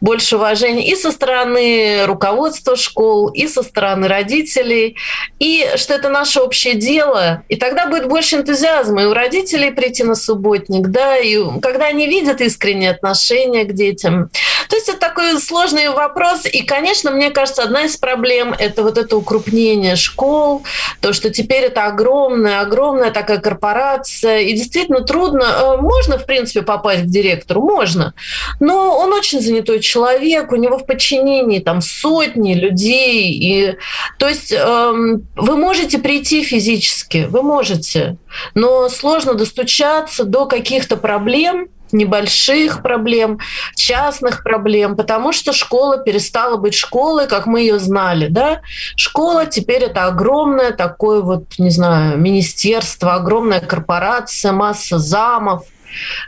больше 0.00 0.36
уважения 0.36 0.86
и 0.88 0.96
со 0.96 1.10
стороны 1.12 2.04
руководства 2.06 2.76
школ, 2.76 3.28
и 3.28 3.46
со 3.46 3.62
стороны 3.62 4.08
родителей, 4.08 4.96
и 5.38 5.66
что 5.76 5.94
это 5.94 6.08
наше 6.08 6.40
общее 6.40 6.74
дело, 6.74 7.42
и 7.48 7.56
тогда 7.56 7.86
будет 7.86 8.08
больше 8.08 8.36
энтузиазма 8.36 9.02
и 9.02 9.06
у 9.06 9.12
родителей 9.12 9.70
прийти 9.70 10.04
на 10.04 10.14
субботник, 10.14 10.88
да, 10.88 11.18
и 11.18 11.38
когда 11.60 11.86
они 11.86 12.06
видят 12.06 12.40
искреннее 12.40 12.90
отношение 12.90 13.64
к 13.64 13.72
детям. 13.72 14.30
То 14.68 14.76
есть 14.76 14.88
это 14.88 14.98
такой 14.98 15.38
сложный 15.38 15.90
вопрос, 15.90 16.46
и, 16.46 16.62
конечно, 16.62 17.10
мне 17.10 17.30
кажется, 17.30 17.62
одна 17.62 17.82
из 17.82 17.96
проблем– 17.98 18.54
это 18.58 18.82
вот 18.82 18.96
это 18.96 19.16
укрупнение 19.16 19.96
школ, 19.96 20.62
то, 21.00 21.12
что 21.12 21.28
теперь 21.30 21.64
это 21.64 21.84
огромная, 21.84 22.60
огромная 22.60 23.10
такая 23.10 23.38
корпорация, 23.38 24.38
и 24.38 24.54
действительно 24.54 25.02
трудно, 25.02 25.44
э, 25.44 25.76
можно, 25.76 26.16
в 26.18 26.24
принципе, 26.24 26.62
попасть 26.62 27.02
к 27.02 27.06
директору, 27.06 27.60
можно, 27.60 28.14
но 28.60 28.96
он 28.96 29.12
очень 29.12 29.40
занятой 29.40 29.80
человек, 29.80 30.52
у 30.52 30.56
него 30.56 30.78
в 30.78 30.86
подчинении 30.86 31.58
там 31.58 31.80
сотни 31.80 32.54
людей. 32.54 33.32
И, 33.32 33.76
то 34.18 34.28
есть 34.28 34.52
э, 34.52 34.92
вы 35.36 35.56
можете 35.56 35.98
прийти 35.98 36.42
физически, 36.42 37.26
вы 37.28 37.42
можете, 37.42 38.16
но 38.54 38.88
сложно 38.88 39.34
достучаться 39.34 40.24
до 40.24 40.46
каких-то 40.46 40.96
проблем, 40.96 41.68
небольших 41.92 42.82
проблем, 42.82 43.38
частных 43.76 44.42
проблем, 44.42 44.96
потому 44.96 45.32
что 45.32 45.52
школа 45.52 45.98
перестала 45.98 46.56
быть 46.56 46.74
школой, 46.74 47.26
как 47.26 47.46
мы 47.46 47.60
ее 47.60 47.78
знали, 47.78 48.28
да. 48.28 48.62
Школа 48.96 49.46
теперь 49.46 49.84
это 49.84 50.06
огромное 50.06 50.72
такое 50.72 51.20
вот, 51.20 51.44
не 51.58 51.70
знаю, 51.70 52.18
министерство, 52.18 53.14
огромная 53.14 53.60
корпорация, 53.60 54.52
масса 54.52 54.98
замов, 54.98 55.66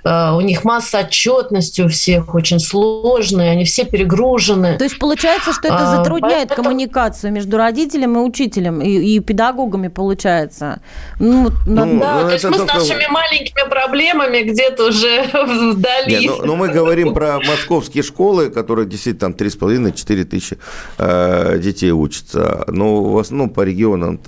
у 0.04 0.40
них 0.40 0.64
масса 0.64 1.00
отчетности 1.00 1.82
у 1.82 1.88
всех 1.88 2.34
очень 2.34 2.60
сложные, 2.60 3.50
они 3.50 3.64
все 3.64 3.84
перегружены. 3.84 4.76
То 4.78 4.84
есть 4.84 4.98
получается, 4.98 5.52
что 5.52 5.68
это 5.68 5.92
а, 5.92 5.96
затрудняет 5.96 6.52
а, 6.52 6.54
коммуникацию 6.54 7.32
между 7.32 7.56
родителем 7.56 8.16
и 8.16 8.20
учителем, 8.20 8.80
и, 8.80 8.88
и 8.88 9.20
педагогами 9.20 9.88
получается. 9.88 10.80
Ну, 11.18 11.50
ну, 11.66 12.00
да, 12.00 12.20
ну, 12.20 12.28
то 12.28 12.32
есть 12.32 12.44
мы 12.44 12.56
только... 12.58 12.80
с 12.80 12.88
нашими 12.88 13.06
маленькими 13.10 13.68
проблемами 13.68 14.42
где-то 14.42 14.88
уже 14.88 15.22
вдали. 15.72 16.20
Нет, 16.20 16.34
ну, 16.40 16.46
ну, 16.46 16.56
мы 16.56 16.68
говорим 16.68 17.14
про 17.14 17.38
московские 17.40 18.02
школы, 18.02 18.50
которые 18.50 18.86
действительно 18.86 19.32
там 19.32 19.46
3,5-4 19.46 20.24
тысячи 20.24 20.58
э, 20.98 21.58
детей 21.58 21.90
учатся. 21.90 22.64
Но 22.68 23.02
в 23.02 23.18
основном 23.18 23.50
по 23.50 23.62
регионам 23.62 24.20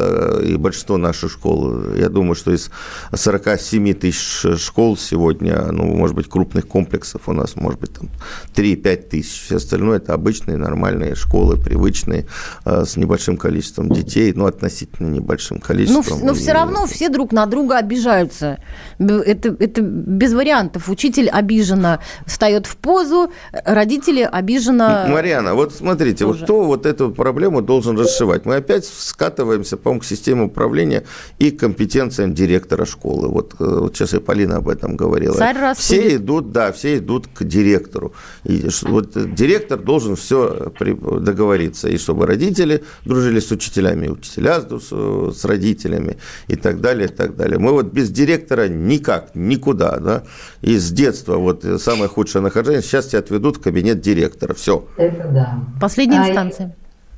и 0.42 0.56
большинство 0.56 0.96
наших 0.96 1.32
школ, 1.32 1.94
я 1.94 2.08
думаю, 2.08 2.34
что 2.34 2.52
из 2.52 2.70
47 3.12 3.94
тысяч 3.94 4.60
школ 4.60 4.96
всего 4.96 5.25
сегодня, 5.26 5.72
ну, 5.72 5.84
может 5.84 6.14
быть, 6.14 6.28
крупных 6.28 6.68
комплексов 6.68 7.28
у 7.28 7.32
нас, 7.32 7.56
может 7.56 7.80
быть, 7.80 7.92
там 7.92 8.08
3-5 8.54 8.96
тысяч. 9.08 9.44
Все 9.46 9.56
остальное– 9.56 9.96
это 9.98 10.14
обычные 10.14 10.56
нормальные 10.56 11.14
школы, 11.14 11.56
привычные, 11.56 12.26
э, 12.64 12.84
с 12.84 12.96
небольшим 12.96 13.36
количеством 13.36 13.88
детей, 13.88 14.32
ну, 14.34 14.46
относительно 14.46 15.08
небольшим 15.08 15.58
количеством. 15.58 16.20
Но, 16.20 16.26
но 16.26 16.34
все 16.34 16.52
равно 16.52 16.86
все 16.86 17.08
друг 17.08 17.32
на 17.32 17.46
друга 17.46 17.78
обижаются. 17.78 18.58
Это, 18.98 19.56
это 19.58 19.80
без 19.80 20.32
вариантов. 20.32 20.88
Учитель 20.88 21.28
обиженно 21.28 22.00
встает 22.26 22.66
в 22.66 22.76
позу, 22.76 23.32
родители 23.52 24.28
обиженно... 24.30 25.06
Марьяна, 25.08 25.54
вот 25.54 25.74
смотрите, 25.74 26.24
тоже. 26.24 26.38
вот 26.38 26.44
кто 26.44 26.64
вот 26.64 26.86
эту 26.86 27.10
проблему 27.10 27.62
должен 27.62 27.98
расшивать? 27.98 28.46
Мы 28.46 28.56
опять 28.56 28.84
скатываемся, 28.84 29.76
по-моему, 29.76 30.00
к 30.00 30.04
системе 30.04 30.42
управления 30.42 31.02
и 31.40 31.50
компетенциям 31.50 32.34
директора 32.34 32.84
школы. 32.84 33.28
Вот, 33.28 33.54
э, 33.58 33.64
вот 33.64 33.96
сейчас 33.96 34.14
и 34.14 34.18
Полина 34.18 34.56
об 34.56 34.68
этом 34.68 34.96
говорила. 35.16 35.34
Царь 35.34 35.74
все 35.74 36.16
идут, 36.16 36.52
да, 36.52 36.72
все 36.72 36.98
идут 36.98 37.26
к 37.26 37.44
директору. 37.44 38.12
И 38.44 38.68
вот 38.82 39.34
директор 39.34 39.78
должен 39.78 40.16
все 40.16 40.72
договориться, 40.78 41.88
и 41.88 41.98
чтобы 41.98 42.26
родители 42.26 42.84
дружили 43.04 43.40
с 43.40 43.50
учителями, 43.50 44.08
учителя 44.08 44.60
с, 44.60 45.36
с 45.38 45.44
родителями 45.44 46.18
и 46.48 46.56
так 46.56 46.80
далее, 46.80 47.08
и 47.08 47.12
так 47.12 47.36
далее. 47.36 47.58
Мы 47.58 47.72
вот 47.72 47.92
без 47.92 48.10
директора 48.10 48.68
никак, 48.68 49.34
никуда, 49.34 49.98
да, 49.98 50.22
и 50.62 50.76
с 50.76 50.90
детства 50.90 51.36
вот 51.36 51.64
самое 51.78 52.08
худшее 52.08 52.42
нахождение, 52.42 52.82
сейчас 52.82 53.06
тебя 53.06 53.20
отведут 53.20 53.56
в 53.58 53.60
кабинет 53.60 54.00
директора, 54.00 54.54
все. 54.54 54.86
Это 54.96 55.28
да. 55.28 55.58
Последняя 55.80 56.20
а, 56.20 56.28
инстанция. 56.28 56.74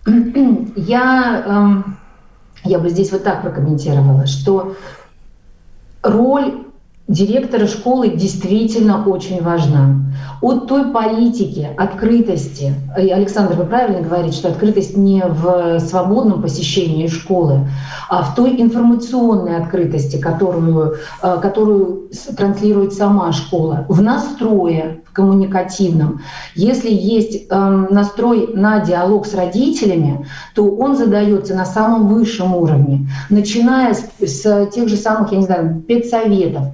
Я, 0.77 1.45
эм, 1.47 1.97
я 2.65 2.79
бы 2.79 2.89
здесь 2.89 3.13
вот 3.13 3.25
так 3.25 3.43
прокомментировала, 3.43 4.27
что 4.27 4.75
роль 6.03 6.68
директора 7.09 7.67
школы 7.67 8.11
действительно 8.11 9.03
очень 9.05 9.43
важна. 9.43 9.97
От 10.43 10.69
той 10.69 10.93
политики, 10.93 11.69
открытости, 11.77 12.75
и 13.01 13.09
Александр, 13.09 13.55
вы 13.55 13.65
правильно 13.65 14.03
говорите, 14.03 14.37
что 14.37 14.49
открытость 14.49 14.97
не 14.97 15.23
в 15.25 15.81
свободном 15.81 16.43
посещении 16.43 17.07
школы, 17.09 17.67
а 18.09 18.23
в 18.23 18.35
той 18.35 18.61
информационной 18.61 19.57
открытости, 19.57 20.19
которую, 20.19 20.97
э, 21.23 21.39
которую 21.41 22.11
транслирует 22.37 22.93
сама 22.93 23.33
школа, 23.33 23.87
в 23.89 24.01
настрое, 24.03 25.01
в 25.05 25.13
коммуникативном. 25.13 26.21
Если 26.55 26.91
есть 26.91 27.47
эм, 27.51 27.89
настрой 27.91 28.51
на 28.55 28.81
диалог 28.81 29.27
с 29.27 29.35
родителями, 29.35 30.27
то 30.55 30.65
он 30.65 30.97
задается 30.97 31.55
на 31.55 31.65
самом 31.65 32.09
высшем 32.09 32.55
уровне, 32.55 33.09
начиная 33.31 33.95
с, 33.95 34.07
с 34.21 34.67
тех 34.67 34.89
же 34.89 34.97
самых, 34.97 35.33
я 35.33 35.39
не 35.39 35.45
знаю, 35.45 35.83
педсоветов. 35.87 36.65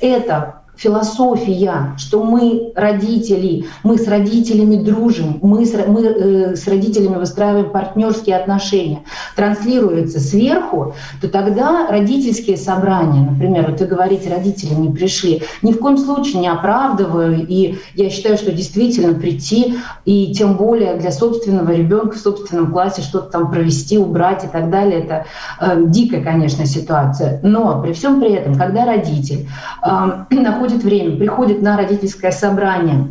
Это 0.00 0.63
философия, 0.76 1.94
что 1.96 2.22
мы 2.24 2.72
родители, 2.74 3.66
мы 3.82 3.98
с 3.98 4.08
родителями 4.08 4.76
дружим, 4.76 5.38
мы 5.42 5.64
с, 5.64 5.72
мы, 5.86 6.02
э, 6.02 6.56
с 6.56 6.66
родителями 6.66 7.16
выстраиваем 7.16 7.70
партнерские 7.70 8.36
отношения, 8.36 9.02
транслируется 9.36 10.20
сверху, 10.20 10.94
то 11.20 11.28
тогда 11.28 11.86
родительские 11.88 12.56
собрания, 12.56 13.30
например, 13.30 13.70
вот 13.70 13.80
вы 13.80 13.86
говорите, 13.86 14.30
родители 14.30 14.74
не 14.74 14.90
пришли, 14.90 15.42
ни 15.62 15.72
в 15.72 15.78
коем 15.78 15.96
случае 15.96 16.40
не 16.40 16.48
оправдываю, 16.48 17.46
и 17.46 17.76
я 17.94 18.10
считаю, 18.10 18.36
что 18.36 18.52
действительно 18.52 19.14
прийти, 19.14 19.76
и 20.04 20.34
тем 20.34 20.56
более 20.56 20.96
для 20.96 21.12
собственного 21.12 21.70
ребенка 21.70 22.16
в 22.16 22.20
собственном 22.20 22.72
классе 22.72 23.02
что-то 23.02 23.30
там 23.30 23.50
провести, 23.50 23.96
убрать 23.98 24.44
и 24.44 24.48
так 24.48 24.70
далее, 24.70 25.00
это 25.00 25.26
э, 25.60 25.84
дикая, 25.86 26.22
конечно, 26.22 26.66
ситуация. 26.66 27.40
Но 27.42 27.80
при 27.80 27.92
всем 27.92 28.20
при 28.20 28.32
этом, 28.32 28.56
когда 28.56 28.84
родитель 28.84 29.46
э, 29.82 30.24
находится 30.30 30.63
находит 30.64 30.84
время, 30.84 31.16
приходит 31.16 31.60
на 31.60 31.76
родительское 31.76 32.30
собрание, 32.30 33.08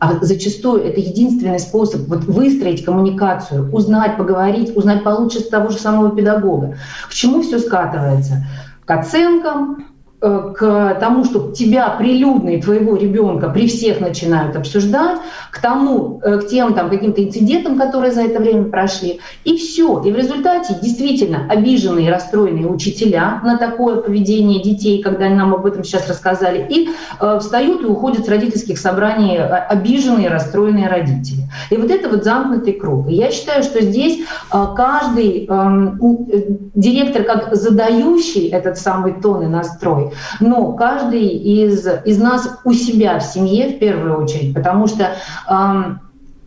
а 0.00 0.24
зачастую 0.24 0.82
это 0.82 0.98
единственный 1.00 1.60
способ 1.60 2.08
вот 2.08 2.24
выстроить 2.24 2.84
коммуникацию, 2.84 3.72
узнать, 3.72 4.16
поговорить, 4.16 4.76
узнать 4.76 5.04
получше 5.04 5.42
того 5.42 5.68
же 5.68 5.78
самого 5.78 6.14
педагога. 6.16 6.76
К 7.08 7.12
чему 7.12 7.42
все 7.42 7.58
скатывается? 7.58 8.44
К 8.84 8.90
оценкам, 8.98 9.84
к 10.20 10.96
тому, 11.00 11.24
что 11.24 11.52
тебя 11.52 11.88
прилюдно 11.90 12.50
и 12.50 12.60
твоего 12.60 12.96
ребенка 12.96 13.48
при 13.48 13.66
всех 13.66 14.00
начинают 14.00 14.54
обсуждать, 14.56 15.18
к 15.50 15.60
тому, 15.60 16.20
э, 16.22 16.38
к 16.38 16.48
тем 16.48 16.74
там 16.74 16.90
каким-то 16.90 17.22
инцидентам, 17.22 17.78
которые 17.78 18.12
за 18.12 18.22
это 18.22 18.40
время 18.40 18.64
прошли, 18.64 19.20
и 19.44 19.56
все. 19.56 20.02
И 20.02 20.12
в 20.12 20.16
результате 20.16 20.76
действительно 20.80 21.46
обиженные 21.48 22.06
и 22.06 22.10
расстроенные 22.10 22.66
учителя 22.66 23.40
на 23.44 23.56
такое 23.56 23.96
поведение 23.96 24.62
детей, 24.62 25.02
когда 25.02 25.26
они 25.26 25.34
нам 25.34 25.54
об 25.54 25.66
этом 25.66 25.84
сейчас 25.84 26.08
рассказали, 26.08 26.66
и 26.68 26.90
э, 27.20 27.38
встают 27.40 27.82
и 27.82 27.86
уходят 27.86 28.26
с 28.26 28.28
родительских 28.28 28.78
собраний 28.78 29.36
э, 29.36 29.42
обиженные 29.42 30.26
и 30.26 30.28
расстроенные 30.28 30.88
родители. 30.88 31.42
И 31.70 31.76
вот 31.76 31.90
это 31.90 32.08
вот 32.08 32.24
замкнутый 32.24 32.74
круг. 32.74 33.08
И 33.08 33.14
я 33.14 33.30
считаю, 33.30 33.62
что 33.62 33.80
здесь 33.80 34.20
э, 34.52 34.66
каждый 34.76 35.46
эм, 35.46 35.98
э, 36.28 36.42
директор, 36.74 37.24
как 37.24 37.54
задающий 37.54 38.48
этот 38.48 38.78
самый 38.78 39.14
тон 39.14 39.42
и 39.42 39.46
настрой, 39.46 40.09
но 40.40 40.72
каждый 40.72 41.26
из, 41.26 41.86
из 42.04 42.18
нас 42.18 42.58
у 42.64 42.72
себя 42.72 43.18
в 43.18 43.22
семье 43.22 43.68
в 43.68 43.78
первую 43.78 44.22
очередь, 44.22 44.54
потому 44.54 44.86
что 44.86 45.16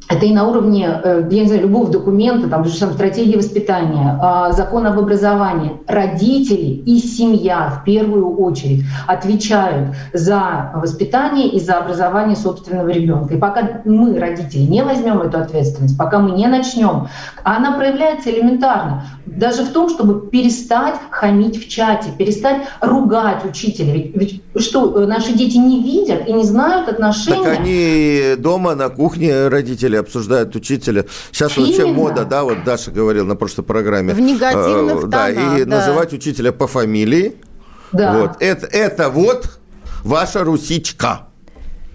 это 0.09 0.25
и 0.25 0.33
на 0.33 0.47
уровне, 0.47 0.99
э, 1.03 1.27
я 1.29 1.41
не 1.41 1.47
знаю, 1.47 1.63
любого 1.63 1.89
документа, 1.89 2.49
там, 2.49 2.65
же 2.65 2.77
там, 2.77 2.93
стратегии 2.93 3.37
воспитания, 3.37 4.17
а, 4.21 4.51
закон 4.51 4.85
об 4.85 4.99
образовании. 4.99 5.73
Родители 5.87 6.81
и 6.85 6.99
семья 6.99 7.69
в 7.69 7.83
первую 7.83 8.37
очередь 8.37 8.83
отвечают 9.07 9.95
за 10.11 10.71
воспитание 10.75 11.47
и 11.47 11.59
за 11.59 11.77
образование 11.77 12.35
собственного 12.35 12.89
ребенка. 12.89 13.33
И 13.33 13.37
пока 13.37 13.81
мы, 13.85 14.19
родители, 14.19 14.61
не 14.61 14.83
возьмем 14.83 15.21
эту 15.21 15.39
ответственность, 15.39 15.97
пока 15.97 16.19
мы 16.19 16.31
не 16.31 16.47
начнем, 16.47 17.07
она 17.43 17.71
проявляется 17.73 18.29
элементарно. 18.29 19.05
Даже 19.25 19.63
в 19.63 19.69
том, 19.69 19.89
чтобы 19.89 20.29
перестать 20.29 20.95
хамить 21.09 21.63
в 21.63 21.69
чате, 21.69 22.09
перестать 22.17 22.63
ругать 22.81 23.45
учителя. 23.45 23.93
Ведь, 23.93 24.15
ведь 24.15 24.43
что, 24.57 25.01
э, 25.01 25.05
наши 25.05 25.33
дети 25.33 25.57
не 25.57 25.81
видят 25.81 26.27
и 26.27 26.33
не 26.33 26.43
знают 26.43 26.89
отношения? 26.89 27.43
Так 27.43 27.59
они 27.59 28.35
дома 28.37 28.75
на 28.75 28.89
кухне 28.89 29.47
родители 29.47 29.92
обсуждают 29.99 30.55
учителя. 30.55 31.05
Сейчас 31.31 31.57
Именно. 31.57 31.67
вообще 31.67 31.85
мода, 31.85 32.25
да, 32.25 32.43
вот 32.43 32.63
Даша 32.63 32.91
говорила 32.91 33.25
на 33.25 33.35
прошлой 33.35 33.63
программе. 33.63 34.13
В 34.13 34.19
негативных 34.19 35.05
э, 35.05 35.07
Да, 35.07 35.29
и 35.29 35.65
да. 35.65 35.77
называть 35.77 36.13
учителя 36.13 36.51
по 36.51 36.67
фамилии. 36.67 37.35
Да. 37.91 38.17
Вот. 38.17 38.31
Это, 38.39 38.65
это 38.67 39.09
вот 39.09 39.59
ваша 40.03 40.43
русичка. 40.43 41.27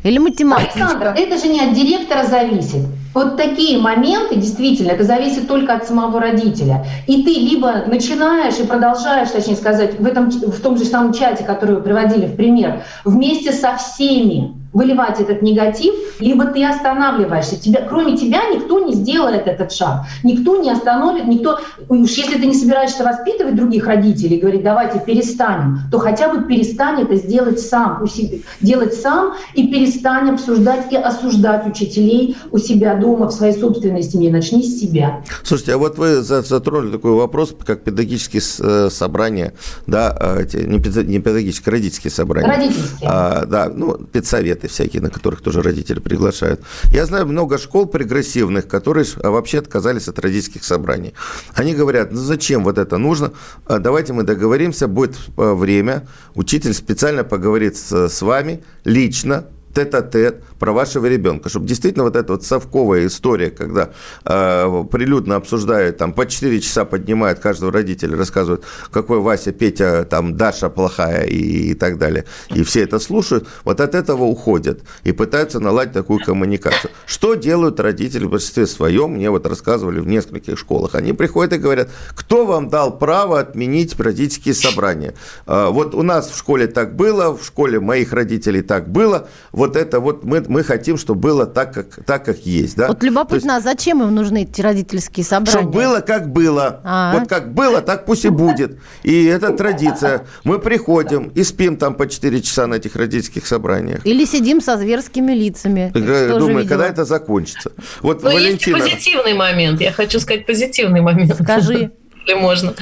Или 0.05 0.19
математика. 0.19 0.71
Александр, 0.75 1.07
это 1.17 1.39
же 1.39 1.49
не 1.49 1.61
от 1.61 1.75
директора 1.75 2.25
зависит. 2.25 2.87
Вот 3.15 3.37
такие 3.37 3.79
моменты, 3.79 4.37
действительно, 4.37 4.93
это 4.93 5.03
зависит 5.03 5.49
только 5.49 5.75
от 5.75 5.89
самого 5.89 6.21
родителя. 6.21 6.87
И 7.09 7.25
ты 7.25 7.31
либо 7.31 7.85
начинаешь 7.87 8.59
и 8.59 8.65
продолжаешь, 8.65 9.31
точнее 9.31 9.57
сказать, 9.57 9.99
в, 9.99 10.07
этом, 10.07 10.31
в 10.31 10.61
том 10.61 10.79
же 10.79 10.85
самом 10.85 11.13
чате, 11.13 11.43
который 11.43 11.77
вы 11.77 11.83
приводили 11.83 12.27
в 12.27 12.37
пример, 12.37 12.85
вместе 13.05 13.53
со 13.53 13.77
всеми 13.77 14.55
выливать 14.73 15.21
этот 15.21 15.43
негатив, 15.43 15.95
либо 16.21 16.47
ты 16.47 16.65
останавливаешься. 16.65 17.57
Тебя, 17.59 17.83
кроме 17.89 18.17
тебя 18.17 18.41
никто 18.51 18.81
не 18.81 18.95
сделает 18.95 19.47
этот 19.47 19.73
шаг. 19.73 20.03
Никто 20.23 20.59
не 20.59 20.71
остановит, 20.71 21.27
никто... 21.27 21.59
Уж 21.89 22.11
если 22.11 22.39
ты 22.39 22.47
не 22.47 22.55
собираешься 22.55 23.03
воспитывать 23.05 23.57
других 23.57 23.87
родителей, 23.87 24.39
говорить, 24.39 24.63
давайте 24.63 25.01
перестанем, 25.01 25.81
то 25.91 25.99
хотя 25.99 26.33
бы 26.33 26.45
перестань 26.47 27.03
это 27.03 27.17
сделать 27.17 27.61
сам, 27.61 28.03
у 28.03 28.07
себя, 28.07 28.39
делать 28.61 28.95
сам 28.95 29.35
и 29.55 29.69
перестань 29.69 30.31
обсуждать 30.31 30.93
и 30.93 30.97
осуждать 30.97 31.67
учителей 31.67 32.37
у 32.51 32.59
себя 32.59 32.95
дома, 32.95 33.29
в 33.29 33.33
своей 33.33 33.59
собственной 33.59 34.03
семье. 34.03 34.31
Начни 34.31 34.63
с 34.63 34.81
себя. 34.81 35.23
Слушайте, 35.43 35.75
а 35.75 35.79
вот 35.79 35.97
вы 35.97 36.23
затронули 36.23 36.93
такой 36.93 37.13
вопрос, 37.13 37.55
как 37.65 37.83
педагогические 37.83 38.43
э, 38.61 38.91
собрания, 38.91 39.55
да, 39.87 40.15
а, 40.19 40.41
эти, 40.41 40.59
не 40.59 40.79
педагогические, 40.79 41.73
родительские 41.73 42.11
собрания. 42.11 42.49
Родительские. 42.49 43.09
А, 43.11 43.47
да, 43.47 43.71
ну, 43.75 43.95
педсовет 43.95 44.58
советы 44.59 44.69
всякие, 44.69 45.03
на 45.03 45.11
которых 45.11 45.41
тоже 45.41 45.63
родители 45.63 46.01
приглашают. 46.01 46.61
Я 46.93 47.07
знаю 47.07 47.27
много 47.27 47.59
школ 47.59 47.87
прогрессивных, 47.87 48.67
которые 48.67 49.07
вообще 49.17 49.59
отказались 49.59 50.09
от 50.09 50.19
родительских 50.19 50.65
собраний. 50.65 51.15
Они 51.55 51.75
говорят, 51.75 52.13
ну 52.13 52.19
зачем 52.19 52.65
вот 52.65 52.79
это 52.79 52.99
нужно? 52.99 53.33
А 53.67 53.79
давайте 53.79 54.13
мы 54.13 54.23
договоримся, 54.23 54.89
будет 54.89 55.17
э, 55.37 55.55
время, 55.55 56.07
учитель 56.35 56.75
специально 56.75 57.25
поговорит 57.25 57.77
с 57.77 58.23
вами 58.23 58.63
лично, 58.85 59.45
тет-а-тет 59.75 60.43
про 60.59 60.73
вашего 60.73 61.07
ребенка, 61.07 61.49
чтобы 61.49 61.67
действительно 61.67 62.05
вот 62.05 62.17
эта 62.17 62.33
вот 62.33 62.45
совковая 62.45 63.07
история, 63.07 63.51
когда 63.51 63.91
э, 64.25 64.85
прилюдно 64.91 65.37
обсуждают, 65.37 65.99
там 65.99 66.13
по 66.13 66.27
4 66.27 66.61
часа 66.61 66.85
поднимают 66.85 67.39
каждого 67.39 67.73
родителя, 67.73 68.17
рассказывают, 68.17 68.65
какой 68.91 69.21
Вася, 69.21 69.53
Петя, 69.53 70.05
там 70.05 70.37
Даша 70.37 70.69
плохая 70.69 71.25
и, 71.25 71.71
и 71.71 71.75
так 71.75 71.99
далее, 71.99 72.25
и 72.55 72.63
все 72.63 72.83
это 72.83 72.99
слушают, 72.99 73.47
вот 73.65 73.81
от 73.81 73.95
этого 73.95 74.25
уходят 74.25 74.81
и 75.05 75.13
пытаются 75.13 75.61
наладить 75.61 75.93
такую 75.93 76.21
коммуникацию. 76.25 76.91
Что 77.07 77.35
делают 77.35 77.81
родители 77.81 78.25
в 78.25 78.31
большинстве 78.31 78.67
своем, 78.67 79.13
мне 79.13 79.31
вот 79.31 79.47
рассказывали 79.47 80.01
в 80.01 80.07
нескольких 80.07 80.59
школах, 80.59 80.95
они 80.95 81.13
приходят 81.13 81.53
и 81.53 81.59
говорят, 81.59 81.89
кто 82.15 82.47
вам 82.47 82.69
дал 82.69 82.99
право 82.99 83.39
отменить 83.39 83.99
родительские 83.99 84.55
собрания? 84.55 85.15
Э, 85.47 85.69
вот 85.71 85.95
у 85.95 86.03
нас 86.03 86.31
в 86.31 86.37
школе 86.37 86.67
так 86.67 86.97
было, 86.97 87.37
в 87.37 87.45
школе 87.45 87.81
моих 87.81 88.13
родителей 88.13 88.63
так 88.63 88.89
было, 88.89 89.29
вот 89.59 89.77
это 89.77 89.99
вот 89.99 90.25
мы, 90.25 90.43
мы 90.47 90.63
хотим, 90.63 90.97
чтобы 90.97 91.21
было 91.21 91.45
так, 91.45 91.75
как, 91.75 92.05
так, 92.05 92.25
как 92.25 92.39
есть. 92.47 92.77
Да? 92.77 92.87
Вот 92.89 93.03
любопытно, 93.03 93.55
есть, 93.55 93.67
а 93.67 93.71
зачем 93.71 94.03
им 94.03 94.15
нужны 94.15 94.45
эти 94.45 94.61
родительские 94.61 95.25
собрания? 95.25 95.59
Чтобы 95.59 95.73
было, 95.73 96.01
как 96.01 96.33
было. 96.33 96.81
А-а-а. 96.85 97.19
Вот 97.19 97.29
как 97.29 97.53
было, 97.53 97.83
так 97.83 98.07
пусть 98.07 98.25
и 98.25 98.29
будет. 98.29 98.79
И 99.03 99.25
это 99.25 99.53
традиция. 99.53 100.27
Мы 100.45 100.61
приходим 100.61 101.33
и 101.35 101.43
спим 101.43 101.77
там 101.77 101.95
по 101.95 102.07
4 102.07 102.41
часа 102.41 102.67
на 102.69 102.77
этих 102.77 102.95
родительских 102.95 103.47
собраниях. 103.47 104.07
Или 104.07 104.25
сидим 104.25 104.61
со 104.61 104.79
зверскими 104.79 105.33
лицами. 105.33 105.93
Я 105.95 106.39
думаю, 106.39 106.67
когда 106.67 106.87
это 106.87 107.05
закончится. 107.05 107.73
Вот, 108.01 108.23
Но 108.23 108.31
Валентина... 108.31 108.77
есть 108.77 108.91
позитивный 108.91 109.35
момент. 109.35 109.81
Я 109.81 109.91
хочу 109.91 110.21
сказать 110.21 110.47
позитивный 110.47 111.01
момент. 111.01 111.35
Скажи 111.35 111.91
если 112.29 112.35
можно, 112.35 112.75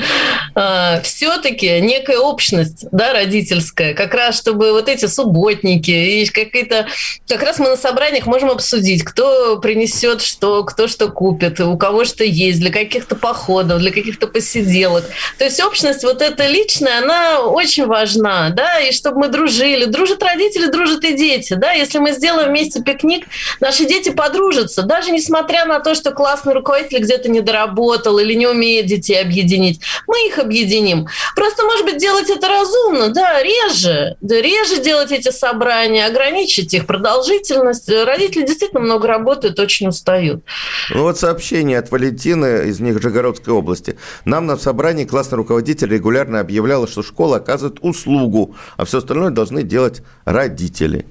а, 0.54 1.00
все-таки 1.02 1.80
некая 1.80 2.18
общность, 2.18 2.86
да, 2.90 3.12
родительская, 3.12 3.94
как 3.94 4.14
раз 4.14 4.38
чтобы 4.38 4.72
вот 4.72 4.88
эти 4.88 5.06
субботники 5.06 5.90
и 5.90 6.26
какие-то, 6.26 6.86
как 7.28 7.42
раз 7.42 7.58
мы 7.58 7.68
на 7.68 7.76
собраниях 7.76 8.26
можем 8.26 8.50
обсудить, 8.50 9.04
кто 9.04 9.58
принесет 9.58 10.22
что, 10.22 10.64
кто 10.64 10.88
что 10.88 11.08
купит, 11.08 11.60
у 11.60 11.76
кого 11.76 12.04
что 12.04 12.24
есть, 12.24 12.60
для 12.60 12.70
каких-то 12.70 13.14
походов, 13.14 13.80
для 13.80 13.92
каких-то 13.92 14.26
посиделок. 14.26 15.04
То 15.38 15.44
есть 15.44 15.62
общность 15.62 16.02
вот 16.02 16.22
эта 16.22 16.46
личная, 16.46 16.98
она 16.98 17.40
очень 17.40 17.86
важна, 17.86 18.50
да, 18.50 18.80
и 18.80 18.92
чтобы 18.92 19.20
мы 19.20 19.28
дружили. 19.28 19.84
Дружат 19.84 20.22
родители, 20.22 20.66
дружат 20.66 21.04
и 21.04 21.16
дети, 21.16 21.54
да, 21.54 21.72
если 21.72 21.98
мы 21.98 22.12
сделаем 22.12 22.48
вместе 22.48 22.82
пикник, 22.82 23.26
наши 23.60 23.84
дети 23.84 24.10
подружатся, 24.10 24.82
даже 24.82 25.10
несмотря 25.12 25.64
на 25.66 25.80
то, 25.80 25.94
что 25.94 26.10
классный 26.10 26.54
руководитель 26.54 27.02
где-то 27.02 27.30
не 27.30 27.40
доработал 27.40 28.18
или 28.18 28.34
не 28.34 28.46
умеет 28.46 28.86
детей 28.86 29.20
объяснить, 29.20 29.35
объединить, 29.36 29.80
мы 30.06 30.26
их 30.26 30.38
объединим. 30.38 31.06
Просто, 31.34 31.64
может 31.64 31.84
быть, 31.84 31.98
делать 31.98 32.30
это 32.30 32.48
разумно, 32.48 33.08
да, 33.08 33.42
реже, 33.42 34.16
да, 34.20 34.40
реже 34.40 34.82
делать 34.82 35.12
эти 35.12 35.30
собрания, 35.30 36.06
ограничить 36.06 36.72
их 36.74 36.86
продолжительность. 36.86 37.88
Родители 37.88 38.46
действительно 38.46 38.80
много 38.80 39.06
работают, 39.06 39.58
очень 39.58 39.88
устают. 39.88 40.44
Ну 40.90 41.02
вот 41.02 41.18
сообщение 41.18 41.78
от 41.78 41.90
Валентины 41.90 42.68
из 42.68 42.80
Нижегородской 42.80 43.52
области. 43.52 43.98
Нам 44.24 44.46
на 44.46 44.56
собрании 44.56 45.04
классный 45.04 45.36
руководитель 45.36 45.88
регулярно 45.88 46.40
объявлял, 46.40 46.88
что 46.88 47.02
школа 47.02 47.36
оказывает 47.36 47.78
услугу, 47.80 48.56
а 48.76 48.84
все 48.84 48.98
остальное 48.98 49.30
должны 49.30 49.62
делать 49.62 50.02
родители. 50.24 51.06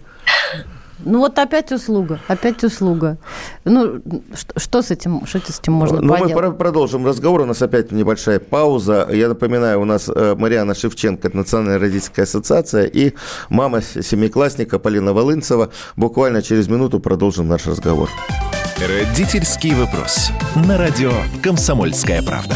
Ну 1.00 1.20
вот 1.20 1.38
опять 1.40 1.72
услуга, 1.72 2.20
опять 2.28 2.64
услуга. 2.64 3.18
Ну 3.66 4.02
что, 4.34 4.60
что 4.60 4.82
с 4.82 4.92
этим, 4.92 5.26
что 5.26 5.40
с 5.40 5.60
этим 5.60 5.74
можно 5.74 6.02
ну, 6.02 6.14
поделать? 6.14 6.34
Мы 6.34 6.54
продолжим 6.54 7.06
разговор, 7.06 7.42
у 7.42 7.46
нас 7.46 7.62
опять 7.62 7.92
небольшая 7.92 8.40
пауза. 8.40 9.08
Я 9.12 9.28
напоминаю, 9.28 9.82
у 9.82 9.86
нас 9.86 10.10
э, 10.10 10.36
Мариана 10.36 10.74
Шевченко, 10.74 11.30
Национальная 11.34 11.80
родительская 11.80 12.24
ассоциация, 12.24 12.86
и 12.86 13.14
мама 13.50 13.82
семиклассника 13.82 14.80
Полина 14.80 15.14
Волынцева. 15.14 15.72
Буквально 15.96 16.42
через 16.42 16.68
минуту 16.68 17.00
продолжим 17.00 17.48
наш 17.48 17.68
разговор. 17.68 18.10
Родительский 18.78 19.74
вопрос. 19.74 20.32
На 20.68 20.78
радио 20.78 21.12
«Комсомольская 21.42 22.22
правда». 22.22 22.56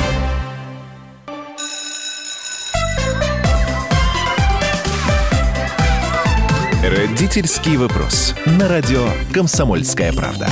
Родительский 6.83 7.77
вопрос. 7.77 8.33
На 8.57 8.67
радио 8.67 9.05
«Комсомольская 9.31 10.11
правда». 10.13 10.49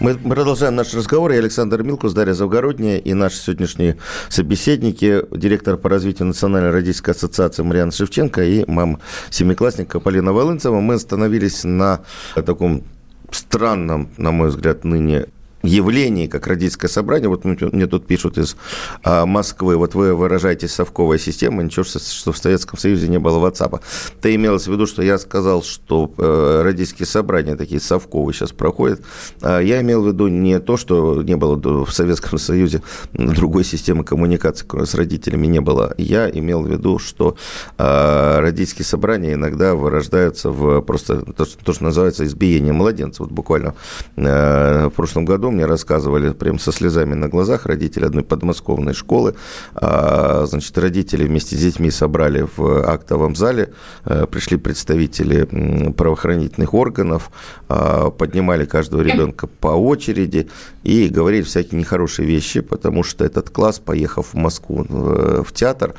Мы 0.00 0.16
продолжаем 0.16 0.74
наш 0.74 0.92
разговор. 0.92 1.30
Я 1.30 1.38
Александр 1.38 1.84
Милкус, 1.84 2.12
Дарья 2.14 2.32
Завгородняя 2.32 2.98
и 2.98 3.14
наши 3.14 3.36
сегодняшние 3.36 3.98
собеседники, 4.28 5.22
директор 5.30 5.76
по 5.76 5.88
развитию 5.88 6.26
Национальной 6.26 6.72
родительской 6.72 7.14
ассоциации 7.14 7.62
Марьяна 7.62 7.92
Шевченко 7.92 8.42
и 8.42 8.64
мама 8.68 8.98
семиклассника 9.30 10.00
Полина 10.00 10.32
Волынцева. 10.32 10.80
Мы 10.80 10.94
остановились 10.94 11.62
на 11.62 12.00
таком 12.34 12.82
странном, 13.30 14.10
на 14.16 14.32
мой 14.32 14.48
взгляд, 14.48 14.82
ныне 14.82 15.26
явлении, 15.62 16.26
как 16.26 16.46
родительское 16.46 16.90
собрание, 16.90 17.28
вот 17.28 17.44
мне 17.44 17.86
тут 17.86 18.06
пишут 18.06 18.38
из 18.38 18.56
а, 19.02 19.26
Москвы, 19.26 19.76
вот 19.76 19.94
вы 19.94 20.14
выражаетесь 20.14 20.72
совковая 20.72 21.18
система, 21.18 21.62
ничего, 21.62 21.84
что 21.84 22.32
в 22.32 22.38
Советском 22.38 22.78
Союзе 22.78 23.08
не 23.08 23.18
было 23.18 23.46
WhatsApp. 23.46 23.80
Ты 24.20 24.34
имелось 24.34 24.66
в 24.66 24.72
виду, 24.72 24.86
что 24.86 25.02
я 25.02 25.18
сказал, 25.18 25.62
что 25.62 26.12
э, 26.16 26.62
родительские 26.64 27.06
собрания 27.06 27.56
такие 27.56 27.80
совковые 27.80 28.34
сейчас 28.34 28.52
проходят. 28.52 29.02
А 29.42 29.60
я 29.60 29.80
имел 29.82 30.02
в 30.02 30.08
виду 30.08 30.28
не 30.28 30.58
то, 30.60 30.76
что 30.76 31.22
не 31.22 31.36
было 31.36 31.56
в 31.84 31.90
Советском 31.92 32.38
Союзе 32.38 32.82
другой 33.12 33.64
системы 33.64 34.04
коммуникации 34.04 34.66
с 34.84 34.94
родителями 34.94 35.46
не 35.46 35.60
было. 35.60 35.94
Я 35.98 36.30
имел 36.30 36.62
в 36.62 36.70
виду, 36.70 36.98
что 36.98 37.36
а, 37.76 38.40
родительские 38.40 38.84
собрания 38.84 39.34
иногда 39.34 39.74
вырождаются 39.74 40.50
в 40.50 40.80
просто 40.80 41.20
то, 41.32 41.44
что 41.44 41.84
называется 41.84 42.24
избиение 42.24 42.72
младенца. 42.72 43.22
Вот 43.22 43.32
буквально 43.32 43.74
э, 44.16 44.86
в 44.86 44.90
прошлом 44.90 45.24
году 45.24 45.49
мне 45.50 45.66
рассказывали 45.66 46.32
прям 46.32 46.58
со 46.58 46.72
слезами 46.72 47.14
на 47.14 47.28
глазах 47.28 47.66
родители 47.66 48.04
одной 48.04 48.24
подмосковной 48.24 48.94
школы. 48.94 49.34
А, 49.74 50.44
значит, 50.46 50.76
родители 50.78 51.24
вместе 51.24 51.56
с 51.56 51.60
детьми 51.60 51.90
собрали 51.90 52.46
в 52.56 52.88
актовом 52.88 53.36
зале, 53.36 53.72
э, 54.04 54.26
пришли 54.26 54.56
представители 54.56 55.92
правоохранительных 55.92 56.74
органов, 56.74 57.30
а, 57.68 58.10
поднимали 58.10 58.64
каждого 58.64 59.02
ребенка 59.02 59.46
по 59.46 59.68
очереди 59.68 60.48
и 60.82 61.08
говорили 61.08 61.42
всякие 61.42 61.78
нехорошие 61.78 62.26
вещи, 62.26 62.60
потому 62.60 63.02
что 63.02 63.24
этот 63.24 63.50
класс, 63.50 63.78
поехав 63.78 64.32
в 64.32 64.36
Москву 64.36 64.86
э, 64.88 65.42
в 65.46 65.52
театр, 65.52 65.94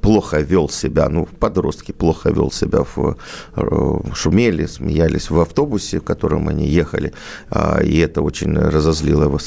плохо 0.00 0.40
вел 0.40 0.68
себя, 0.68 1.08
ну, 1.08 1.26
подростки 1.26 1.92
плохо 1.92 2.30
вел 2.30 2.50
себя, 2.50 2.84
в, 2.84 3.16
шумели, 4.14 4.66
смеялись 4.66 5.30
в 5.30 5.40
автобусе, 5.40 6.00
в 6.00 6.04
котором 6.04 6.48
они 6.48 6.66
ехали, 6.68 7.12
а, 7.50 7.80
и 7.82 7.98
это 7.98 8.22
очень 8.22 8.42
очень 8.42 8.58
разозлила 8.58 9.38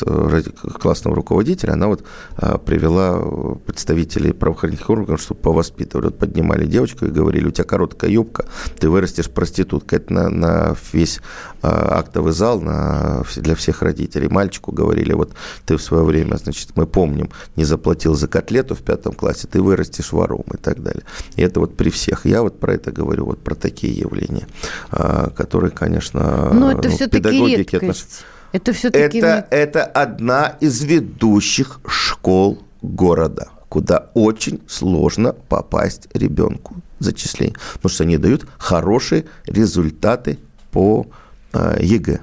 классного 0.80 1.16
руководителя, 1.16 1.74
она 1.74 1.88
вот 1.88 2.04
а, 2.38 2.58
привела 2.58 3.20
представителей 3.66 4.34
правоохранительных 4.34 4.90
органов, 4.90 5.22
чтобы 5.22 5.42
повоспитывали. 5.42 6.06
Вот 6.06 6.18
поднимали 6.18 6.66
девочку 6.66 7.06
и 7.06 7.10
говорили, 7.10 7.48
у 7.48 7.52
тебя 7.52 7.64
короткая 7.64 8.12
юбка, 8.12 8.46
ты 8.80 8.90
вырастешь 8.90 9.30
проституткой. 9.30 10.00
Это 10.00 10.14
на, 10.14 10.30
на 10.30 10.76
весь 10.94 11.20
а, 11.62 12.00
актовый 12.00 12.34
зал 12.34 12.62
на, 12.62 13.24
для 13.36 13.56
всех 13.56 13.82
родителей. 13.82 14.28
Мальчику 14.28 14.72
говорили, 14.72 15.14
вот 15.14 15.34
ты 15.66 15.78
в 15.78 15.82
свое 15.82 16.04
время, 16.04 16.38
значит, 16.38 16.70
мы 16.76 16.86
помним, 16.86 17.30
не 17.56 17.66
заплатил 17.66 18.16
за 18.16 18.28
котлету 18.28 18.76
в 18.76 18.82
пятом 18.82 19.14
классе, 19.14 19.48
ты 19.52 19.62
вырастешь 19.62 19.75
вором 20.12 20.44
и 20.54 20.58
так 20.58 20.82
далее. 20.82 21.04
И 21.36 21.42
это 21.42 21.60
вот 21.60 21.76
при 21.78 21.90
всех. 21.90 22.26
Я 22.26 22.42
вот 22.42 22.60
про 22.60 22.74
это 22.74 22.92
говорю, 22.92 23.26
вот 23.26 23.44
про 23.44 23.56
такие 23.56 23.94
явления, 23.94 24.48
а, 24.92 25.30
которые, 25.30 25.72
конечно, 25.72 26.52
Но 26.54 26.72
это 26.72 26.90
ну, 26.90 26.96
все-таки 26.96 27.56
редкость. 27.58 27.74
Отнош... 27.74 28.06
Это 28.52 28.74
все-таки... 28.74 29.18
Это, 29.18 29.48
это 29.50 29.84
одна 29.84 30.56
из 30.60 30.82
ведущих 30.84 31.80
школ 31.88 32.64
города, 32.82 33.50
куда 33.70 34.10
очень 34.14 34.62
сложно 34.68 35.34
попасть 35.34 36.08
ребенку 36.14 36.76
зачисление, 37.00 37.56
потому 37.74 37.90
что 37.90 38.04
они 38.04 38.18
дают 38.18 38.46
хорошие 38.58 39.26
результаты 39.46 40.40
по 40.72 41.08
э, 41.54 41.78
ЕГЭ. 41.82 42.20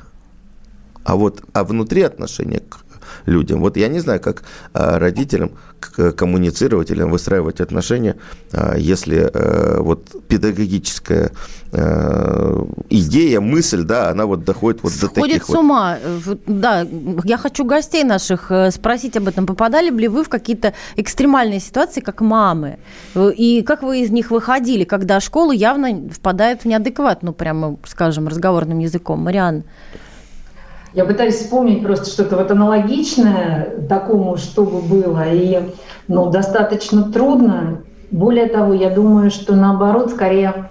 А 1.04 1.16
вот 1.16 1.42
а 1.52 1.64
внутри 1.64 2.02
отношения 2.02 2.60
к 2.60 2.81
людям. 3.26 3.60
Вот 3.60 3.76
я 3.76 3.88
не 3.88 4.00
знаю, 4.00 4.20
как 4.20 4.42
а, 4.72 4.98
родителям 4.98 5.52
коммуницировать 6.16 6.90
или 6.90 7.02
выстраивать 7.02 7.60
отношения, 7.60 8.16
а, 8.52 8.76
если 8.76 9.30
э, 9.32 9.80
вот 9.80 10.08
педагогическая 10.28 11.32
э, 11.72 12.64
идея, 12.90 13.40
мысль, 13.40 13.82
да, 13.82 14.10
она 14.10 14.26
вот 14.26 14.44
доходит 14.44 14.82
вот 14.82 14.92
Сходит 14.92 15.14
до 15.14 15.20
таких 15.20 15.44
с 15.44 15.50
ума. 15.50 15.98
Вот. 16.24 16.40
Да, 16.46 16.86
я 17.24 17.36
хочу 17.36 17.64
гостей 17.64 18.04
наших 18.04 18.50
э, 18.50 18.70
спросить 18.70 19.16
об 19.16 19.28
этом. 19.28 19.46
Попадали 19.46 19.90
ли 19.90 20.08
вы 20.08 20.24
в 20.24 20.28
какие-то 20.28 20.72
экстремальные 20.96 21.60
ситуации, 21.60 22.00
как 22.00 22.20
мамы? 22.20 22.78
И 23.16 23.62
как 23.62 23.82
вы 23.82 24.02
из 24.02 24.10
них 24.10 24.30
выходили, 24.30 24.84
когда 24.84 25.20
школа 25.20 25.52
явно 25.52 26.08
впадает 26.10 26.62
в 26.62 26.64
неадекват, 26.66 27.22
ну, 27.22 27.32
прямо, 27.32 27.76
скажем, 27.86 28.28
разговорным 28.28 28.78
языком? 28.78 29.20
Мариан. 29.20 29.64
Я 30.94 31.04
пытаюсь 31.06 31.36
вспомнить 31.36 31.82
просто 31.82 32.10
что-то 32.10 32.36
вот 32.36 32.50
аналогичное 32.50 33.86
такому, 33.88 34.36
чтобы 34.36 34.80
было. 34.80 35.24
И 35.32 35.60
ну, 36.08 36.30
достаточно 36.30 37.10
трудно. 37.10 37.78
Более 38.10 38.46
того, 38.46 38.74
я 38.74 38.90
думаю, 38.90 39.30
что 39.30 39.54
наоборот, 39.54 40.10
скорее 40.10 40.70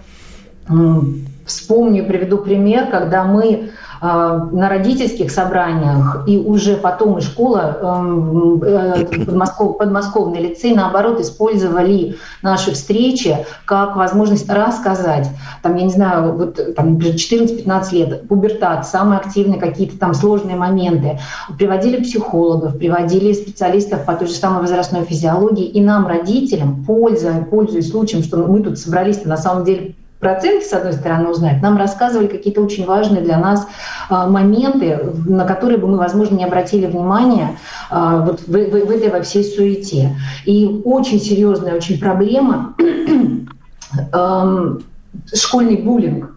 вспомню, 1.45 2.05
приведу 2.05 2.37
пример, 2.37 2.87
когда 2.91 3.23
мы 3.23 3.71
на 4.01 4.67
родительских 4.67 5.29
собраниях, 5.31 6.23
и 6.25 6.39
уже 6.39 6.75
потом 6.75 7.19
и 7.19 7.21
школа, 7.21 7.77
эм, 7.81 8.63
э, 8.63 9.05
подмосков, 9.05 9.77
подмосковный 9.77 10.41
лицей, 10.41 10.73
наоборот, 10.73 11.19
использовали 11.19 12.15
наши 12.41 12.71
встречи 12.71 13.37
как 13.65 13.95
возможность 13.95 14.49
рассказать, 14.49 15.29
там, 15.61 15.75
я 15.75 15.83
не 15.83 15.91
знаю, 15.91 16.33
вот 16.35 16.75
там 16.75 16.97
14-15 16.97 17.93
лет, 17.93 18.27
пубертат, 18.27 18.87
самые 18.87 19.19
активные 19.19 19.59
какие-то 19.59 19.99
там 19.99 20.15
сложные 20.15 20.55
моменты. 20.55 21.19
Приводили 21.59 22.01
психологов, 22.01 22.79
приводили 22.79 23.33
специалистов 23.33 24.05
по 24.05 24.13
той 24.13 24.27
же 24.27 24.33
самой 24.33 24.61
возрастной 24.61 25.05
физиологии, 25.05 25.65
и 25.65 25.79
нам, 25.79 26.07
родителям, 26.07 26.83
пользуясь, 26.85 27.45
пользуясь 27.51 27.91
случаем, 27.91 28.23
что 28.23 28.37
мы 28.37 28.63
тут 28.63 28.79
собрались 28.79 29.23
на 29.25 29.37
самом 29.37 29.63
деле 29.63 29.93
проценты, 30.21 30.65
с 30.65 30.71
одной 30.71 30.93
стороны, 30.93 31.29
узнать, 31.29 31.61
нам 31.61 31.77
рассказывали 31.77 32.27
какие-то 32.27 32.61
очень 32.61 32.85
важные 32.85 33.21
для 33.21 33.37
нас 33.37 33.67
а, 34.09 34.27
моменты, 34.27 34.99
на 35.25 35.45
которые 35.45 35.77
бы 35.77 35.87
мы, 35.87 35.97
возможно, 35.97 36.35
не 36.35 36.45
обратили 36.45 36.85
внимания 36.85 37.57
а, 37.89 38.19
вот 38.19 38.41
в, 38.41 38.47
в, 38.47 38.85
в 38.85 38.91
этой 38.91 39.09
во 39.09 39.21
всей 39.21 39.43
суете. 39.43 40.15
И 40.45 40.81
очень 40.85 41.19
серьезная 41.19 41.75
очень 41.75 41.99
проблема 41.99 42.75
школьный 45.33 45.77
буллинг. 45.77 46.35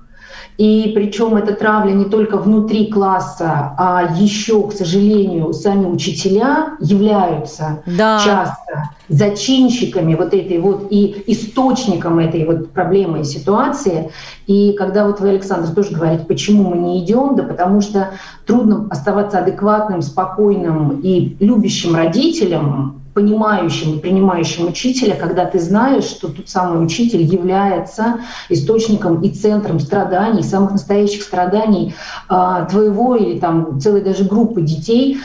И 0.57 0.93
причем 0.95 1.35
эта 1.37 1.55
травля 1.55 1.93
не 1.93 2.05
только 2.05 2.37
внутри 2.37 2.87
класса, 2.87 3.75
а 3.77 4.15
еще, 4.17 4.69
к 4.69 4.73
сожалению, 4.73 5.53
сами 5.53 5.87
учителя 5.87 6.77
являются 6.81 7.83
да. 7.87 8.21
часто 8.25 8.91
зачинщиками 9.09 10.15
вот 10.15 10.33
этой 10.33 10.59
вот 10.59 10.87
и 10.91 11.25
источником 11.27 12.21
этой 12.21 12.45
вот 12.47 12.71
проблемы 12.71 13.21
и 13.21 13.25
ситуации. 13.25 14.11
И 14.47 14.73
когда 14.73 15.07
вот 15.07 15.21
вы, 15.21 15.31
Александр, 15.31 15.75
тоже 15.75 15.91
говорите, 15.91 16.25
почему 16.25 16.71
мы 16.71 16.77
не 16.77 17.05
идем, 17.05 17.35
да 17.35 17.43
потому 17.43 17.81
что 17.81 18.11
трудно 18.47 18.87
оставаться 18.91 19.41
адекватным, 19.41 20.03
спокойным 20.03 21.01
и 21.01 21.37
любящим 21.41 21.97
родителем, 21.97 23.04
понимающим 23.15 23.95
и 23.95 24.01
принимающим 24.01 24.69
учителя, 24.69 25.15
когда 25.15 25.47
ты 25.47 25.61
знаешь, 25.61 26.05
что 26.05 26.29
тот 26.29 26.49
самый 26.49 26.85
учитель 26.85 27.23
является 27.23 28.19
источником 28.49 29.23
и 29.23 29.31
центром 29.31 29.79
страданий, 29.79 30.43
самых 30.43 30.73
настоящих 30.73 31.23
страданий 31.23 31.95
а, 32.29 32.65
твоего 32.65 33.15
или 33.15 33.39
там 33.39 33.81
целой 33.81 34.03
даже 34.03 34.25
группы 34.25 34.62
детей. 34.62 35.21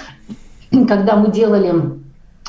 Когда 0.88 1.16
мы 1.16 1.32
делали 1.32 2.00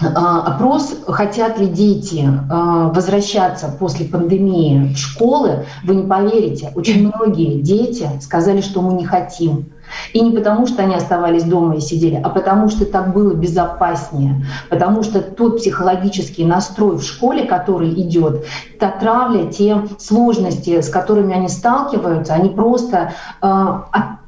а, 0.03 0.55
опрос, 0.55 0.95
хотят 1.07 1.59
ли 1.59 1.67
дети 1.67 2.29
а, 2.51 2.91
возвращаться 2.91 3.75
после 3.79 4.07
пандемии 4.07 4.93
в 4.95 4.99
школы, 4.99 5.65
вы 5.85 5.97
не 5.97 6.07
поверите, 6.07 6.71
очень 6.75 7.09
многие 7.09 7.61
дети 7.61 8.09
сказали, 8.21 8.61
что 8.61 8.83
мы 8.83 8.93
не 8.95 9.05
хотим. 9.05 9.67
И 10.13 10.21
не 10.21 10.31
потому, 10.31 10.67
что 10.67 10.83
они 10.83 10.95
оставались 10.95 11.45
дома 11.45 11.77
и 11.77 11.81
сидели, 11.81 12.21
а 12.23 12.29
потому 12.29 12.69
что 12.69 12.85
так 12.87 13.13
было 13.13 13.35
безопаснее. 13.35 14.45
Потому 14.69 15.03
что 15.03 15.21
тот 15.21 15.59
психологический 15.59 16.45
настрой 16.45 16.97
в 16.97 17.03
школе, 17.03 17.45
который 17.45 17.93
идет, 18.01 18.45
та 18.79 18.91
травля, 18.91 19.51
те 19.51 19.83
сложности, 19.99 20.81
с 20.81 20.89
которыми 20.89 21.35
они 21.35 21.49
сталкиваются, 21.49 22.35
они 22.35 22.51
просто 22.51 23.13
э, 23.43 23.47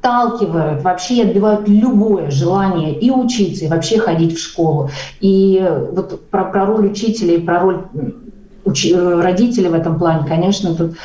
отталкивают 0.03 0.83
вообще 0.83 1.23
отбивают 1.23 1.67
любое 1.67 2.29
желание 2.29 2.97
и 2.97 3.09
учиться, 3.09 3.65
и 3.65 3.67
вообще 3.69 3.99
ходить 3.99 4.37
в 4.37 4.41
школу. 4.41 4.89
И 5.21 5.65
вот 5.91 6.29
про, 6.29 6.45
про 6.45 6.65
роль 6.65 6.87
учителя 6.87 7.35
и 7.35 7.41
про 7.41 7.59
роль 7.59 7.83
уч- 8.65 9.21
родителей 9.21 9.69
в 9.69 9.73
этом 9.73 9.97
плане, 9.97 10.27
конечно, 10.27 10.75
тут 10.75 10.95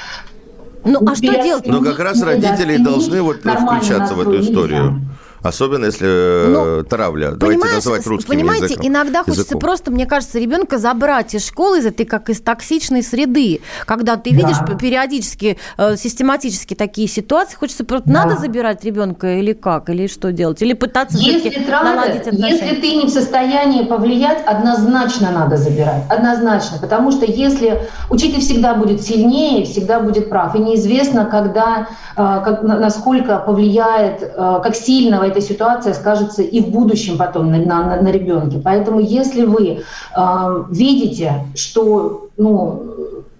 ну, 0.88 1.06
а 1.06 1.14
что 1.14 1.42
делать? 1.42 1.66
Но 1.66 1.82
как 1.82 1.98
раз 1.98 2.22
родители 2.22 2.76
должны 2.78 3.22
вот 3.22 3.38
включаться 3.38 4.14
в 4.14 4.20
эту 4.20 4.40
историю. 4.40 5.07
Особенно 5.42 5.86
если 5.86 6.48
ну, 6.48 6.84
травля. 6.84 7.32
Давайте 7.32 7.64
называть 7.74 8.06
русским 8.06 8.28
Понимаете, 8.28 8.64
языком, 8.64 8.88
иногда 8.88 9.18
хочется 9.20 9.42
языком. 9.42 9.60
просто, 9.60 9.90
мне 9.90 10.06
кажется, 10.06 10.38
ребенка 10.38 10.78
забрать 10.78 11.34
из 11.34 11.46
школы, 11.46 11.78
из 11.78 11.86
этой 11.86 12.06
как 12.06 12.28
из 12.28 12.40
токсичной 12.40 13.02
среды. 13.02 13.60
Когда 13.86 14.16
ты 14.16 14.30
видишь 14.30 14.58
да. 14.66 14.74
периодически, 14.74 15.58
э, 15.76 15.96
систематически 15.96 16.74
такие 16.74 17.08
ситуации, 17.08 17.56
хочется 17.56 17.84
просто, 17.84 18.08
да. 18.08 18.24
надо 18.24 18.40
забирать 18.40 18.84
ребенка 18.84 19.38
или 19.38 19.52
как, 19.52 19.90
или 19.90 20.06
что 20.06 20.32
делать? 20.32 20.60
Или 20.62 20.72
пытаться 20.72 21.16
если 21.18 21.50
травля, 21.62 21.94
наладить 21.94 22.26
отношения? 22.26 22.50
Если 22.50 22.80
ты 22.80 22.94
не 22.96 23.06
в 23.06 23.10
состоянии 23.10 23.84
повлиять, 23.84 24.42
однозначно 24.46 25.30
надо 25.30 25.56
забирать. 25.56 26.04
Однозначно. 26.08 26.78
Потому 26.80 27.12
что 27.12 27.24
если 27.26 27.82
учитель 28.10 28.40
всегда 28.40 28.74
будет 28.74 29.02
сильнее, 29.02 29.64
всегда 29.64 30.00
будет 30.00 30.28
прав. 30.28 30.54
И 30.54 30.58
неизвестно, 30.58 31.26
когда, 31.26 31.88
э, 32.16 32.16
как, 32.16 32.62
насколько 32.62 33.38
повлияет, 33.38 34.22
э, 34.22 34.60
как 34.62 34.74
сильно 34.74 35.27
эта 35.28 35.40
ситуация 35.40 35.94
скажется 35.94 36.42
и 36.42 36.60
в 36.60 36.68
будущем 36.68 37.16
потом 37.18 37.50
на, 37.50 37.58
на, 37.58 38.02
на 38.02 38.10
ребенке. 38.10 38.60
Поэтому 38.62 39.00
если 39.00 39.44
вы 39.44 39.82
э, 40.16 40.64
видите, 40.70 41.44
что 41.54 42.28
ну, 42.36 42.87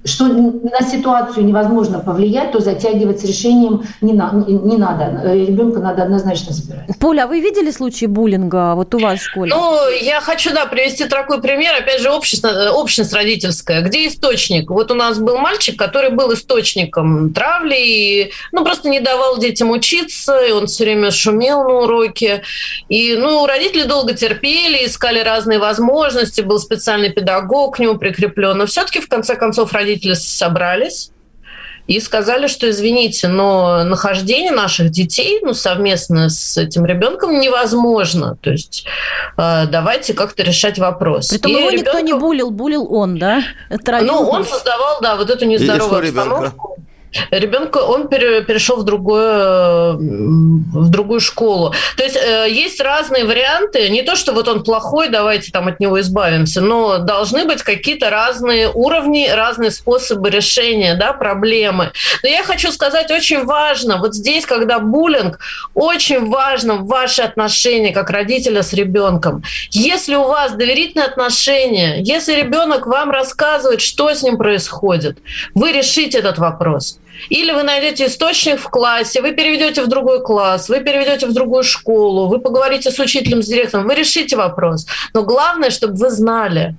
что 0.09 0.27
на 0.27 0.81
ситуацию 0.89 1.47
невозможно 1.47 2.01
повлиять, 2.01 2.53
то 2.53 2.61
затягивать 2.61 3.21
с 3.21 3.25
решением 3.25 3.85
не, 4.01 4.13
на, 4.13 4.33
не, 4.47 4.55
не 4.55 4.77
надо. 4.77 5.23
Ребенка 5.35 5.81
надо 5.81 6.03
однозначно 6.03 6.53
забирать. 6.53 6.87
Поля, 6.99 7.25
а 7.25 7.27
вы 7.27 7.41
видели 7.41 7.71
случаи 7.71 8.07
буллинга 8.07 8.75
вот 8.75 8.95
у 8.95 8.99
вас 8.99 9.21
в 9.21 9.25
школе? 9.25 9.53
Ну, 9.55 9.89
я 10.03 10.21
хочу, 10.21 10.53
да, 10.53 10.67
привести 10.67 11.05
такой 11.05 11.41
пример. 11.41 11.75
Опять 11.79 12.01
же, 12.01 12.11
общество, 12.11 12.71
общность 12.73 13.13
родительская. 13.13 13.83
Где 13.83 14.07
источник? 14.07 14.71
Вот 14.71 14.91
у 14.91 14.95
нас 14.95 15.19
был 15.19 15.39
мальчик, 15.39 15.79
который 15.79 16.11
был 16.11 16.33
источником 16.33 17.33
травли, 17.33 17.77
и, 17.79 18.33
ну, 18.53 18.65
просто 18.65 18.89
не 18.89 19.01
давал 19.01 19.39
детям 19.39 19.71
учиться, 19.71 20.39
и 20.41 20.53
он 20.53 20.67
все 20.67 20.85
время 20.85 21.11
шумел 21.11 21.63
на 21.65 21.75
уроке. 21.81 22.43
И, 22.89 23.17
ну, 23.17 23.47
родители 23.47 23.85
долго 23.85 24.15
терпели, 24.15 24.87
искали 24.87 25.21
разные 25.21 25.59
возможности, 25.59 26.41
был 26.41 26.59
специальный 26.59 27.11
педагог 27.11 27.77
к 27.77 27.79
нему 27.79 27.99
прикреплен. 27.99 28.57
Но 28.57 28.67
все-таки, 28.67 29.01
в 29.01 29.09
конце 29.09 29.35
концов, 29.37 29.73
родители 29.73 29.98
родители 29.99 30.15
собрались 30.15 31.11
и 31.87 32.01
сказали, 32.01 32.49
что 32.49 32.69
извините, 32.69 33.29
но 33.29 33.83
нахождение 33.85 34.53
наших 34.53 34.91
детей 34.91 35.41
ну, 35.43 35.55
совместно 35.55 36.29
с 36.29 36.59
этим 36.59 36.85
ребенком 36.85 37.41
невозможно. 37.41 38.37
То 38.43 38.51
есть 38.51 38.85
э, 39.39 39.65
давайте 39.67 40.13
как-то 40.13 40.43
решать 40.43 40.79
вопрос. 40.79 41.29
Притом 41.29 41.53
его 41.53 41.71
ребенка... 41.71 41.91
никто 41.91 42.01
не 42.01 42.13
булил, 42.13 42.51
булил 42.51 42.93
он, 42.93 43.19
да? 43.19 43.43
Травил. 43.85 44.07
Ну, 44.07 44.29
он 44.29 44.45
создавал, 44.45 45.01
да, 45.01 45.17
вот 45.17 45.31
эту 45.31 45.47
нездоровую 45.47 46.01
обстановку. 46.01 46.75
Ребенка? 46.77 46.88
Ребенка 47.31 47.79
он 47.79 48.09
перешел 48.09 48.77
в 48.77 48.85
другую, 48.85 49.97
в 49.99 50.91
другую 50.91 51.21
школу. 51.21 51.75
То 51.97 52.03
есть 52.03 52.17
э, 52.17 52.47
есть 52.51 52.81
разные 52.81 53.25
варианты. 53.25 53.89
Не 53.89 54.03
то, 54.03 54.17
что 54.17 54.33
вот 54.33 54.49
он 54.49 54.63
плохой, 54.63 55.09
давайте 55.09 55.51
там 55.51 55.69
от 55.69 55.81
него 55.81 56.01
избавимся, 56.01 56.61
но 56.61 56.99
должны 56.99 57.45
быть 57.45 57.63
какие-то 57.63 58.11
разные 58.11 58.71
уровни, 58.71 59.29
разные 59.29 59.71
способы 59.71 60.31
решения 60.31 60.95
да, 60.95 61.13
проблемы. 61.13 61.93
Но 62.23 62.29
я 62.29 62.43
хочу 62.43 62.73
сказать, 62.73 63.11
очень 63.11 63.45
важно, 63.45 63.99
вот 63.99 64.15
здесь, 64.15 64.47
когда 64.47 64.79
буллинг, 64.79 65.39
очень 65.75 66.29
важно 66.29 66.77
ваши 66.77 67.23
отношения 67.23 67.93
как 67.93 68.11
родителя 68.11 68.63
с 68.63 68.73
ребенком. 68.73 69.43
Если 69.71 70.15
у 70.15 70.25
вас 70.25 70.53
доверительные 70.53 71.07
отношения, 71.07 72.01
если 72.03 72.35
ребенок 72.35 72.87
вам 72.87 73.11
рассказывает, 73.11 73.81
что 73.81 74.13
с 74.13 74.23
ним 74.23 74.37
происходит, 74.37 75.19
вы 75.55 75.73
решите 75.73 76.19
этот 76.19 76.39
вопрос. 76.39 76.98
Или 77.29 77.53
вы 77.53 77.63
найдете 77.63 78.07
источник 78.07 78.61
в 78.61 78.69
классе, 78.69 79.21
вы 79.21 79.33
переведете 79.33 79.83
в 79.83 79.89
другой 79.89 80.23
класс, 80.23 80.69
вы 80.69 80.81
переведете 80.81 81.27
в 81.27 81.33
другую 81.33 81.63
школу, 81.63 82.29
вы 82.29 82.39
поговорите 82.39 82.91
с 82.91 82.99
учителем, 82.99 83.43
с 83.43 83.47
директором, 83.47 83.87
вы 83.87 83.95
решите 83.95 84.37
вопрос. 84.37 84.87
Но 85.15 85.23
главное, 85.23 85.71
чтобы 85.71 85.95
вы 85.95 86.11
знали. 86.11 86.77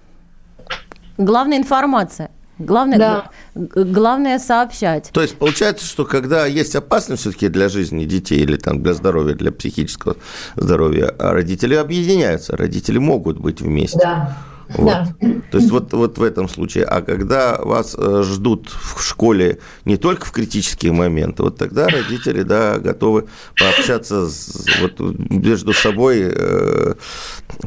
Главная 1.18 1.58
информация. 1.58 2.30
Главное, 2.60 2.98
да. 2.98 3.30
главное 3.56 4.38
сообщать. 4.38 5.12
То 5.14 5.22
есть 5.22 5.38
получается, 5.38 5.86
что 5.86 6.04
когда 6.04 6.46
есть 6.46 6.76
опасность 6.76 7.22
все-таки 7.22 7.48
для 7.48 7.70
жизни 7.70 8.04
детей 8.04 8.40
или 8.40 8.58
там 8.58 8.84
для 8.84 8.94
здоровья, 8.94 9.34
для 9.34 9.54
психического 9.54 10.18
здоровья, 10.58 11.16
родители 11.18 11.76
объединяются, 11.76 12.58
родители 12.58 12.98
могут 12.98 13.40
быть 13.40 13.62
вместе. 13.62 14.00
Да. 14.00 14.38
Вот. 14.76 14.86
Да. 14.86 15.08
То 15.52 15.58
есть 15.58 15.72
вот, 15.72 15.94
вот 15.94 16.18
в 16.18 16.24
этом 16.24 16.48
случае. 16.48 16.84
А 16.86 17.02
когда 17.02 17.58
вас 17.58 17.96
э, 17.98 18.24
ждут 18.24 18.70
в 18.70 19.02
школе 19.02 19.60
не 19.86 19.98
только 19.98 20.26
в 20.26 20.32
критические 20.32 20.92
моменты, 20.92 21.44
вот 21.44 21.58
тогда 21.58 21.88
родители 21.88 22.44
да, 22.44 22.78
готовы 22.78 23.26
пообщаться 23.58 24.30
с, 24.30 24.66
вот, 24.82 25.00
между 25.30 25.74
собой 25.74 26.22
э, 26.24 26.94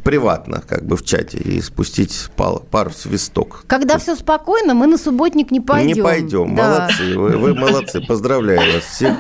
приватно, 0.05 0.63
как 0.67 0.85
бы 0.85 0.97
в 0.97 1.05
чате, 1.05 1.39
и 1.39 1.61
спустить 1.61 2.29
пар, 2.37 2.61
пар 2.71 2.93
свисток. 2.93 3.65
Когда 3.67 3.99
все 3.99 4.15
спокойно, 4.15 4.75
мы 4.75 4.87
на 4.87 4.97
субботник 4.97 5.51
не 5.51 5.61
пойдем. 5.61 5.97
Не 5.97 6.03
пойдем. 6.03 6.55
Да. 6.55 6.69
Молодцы. 6.69 7.19
Вы, 7.19 7.37
вы 7.37 7.55
молодцы. 7.55 8.01
Поздравляю 8.01 8.75
вас 8.75 8.85
всех. 8.85 9.17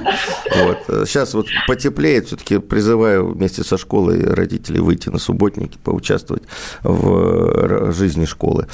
Вот. 0.57 1.09
Сейчас 1.09 1.35
вот 1.35 1.47
потеплеет, 1.66 2.28
все-таки 2.28 2.59
призываю 2.59 3.33
вместе 3.33 3.64
со 3.64 3.76
школой 3.76 4.24
родителей 4.24 4.80
выйти 4.80 5.09
на 5.09 5.18
субботники, 5.18 5.78
поучаствовать 5.83 6.45
в 6.83 7.71
жизни 7.92 8.24
школы. 8.26 8.66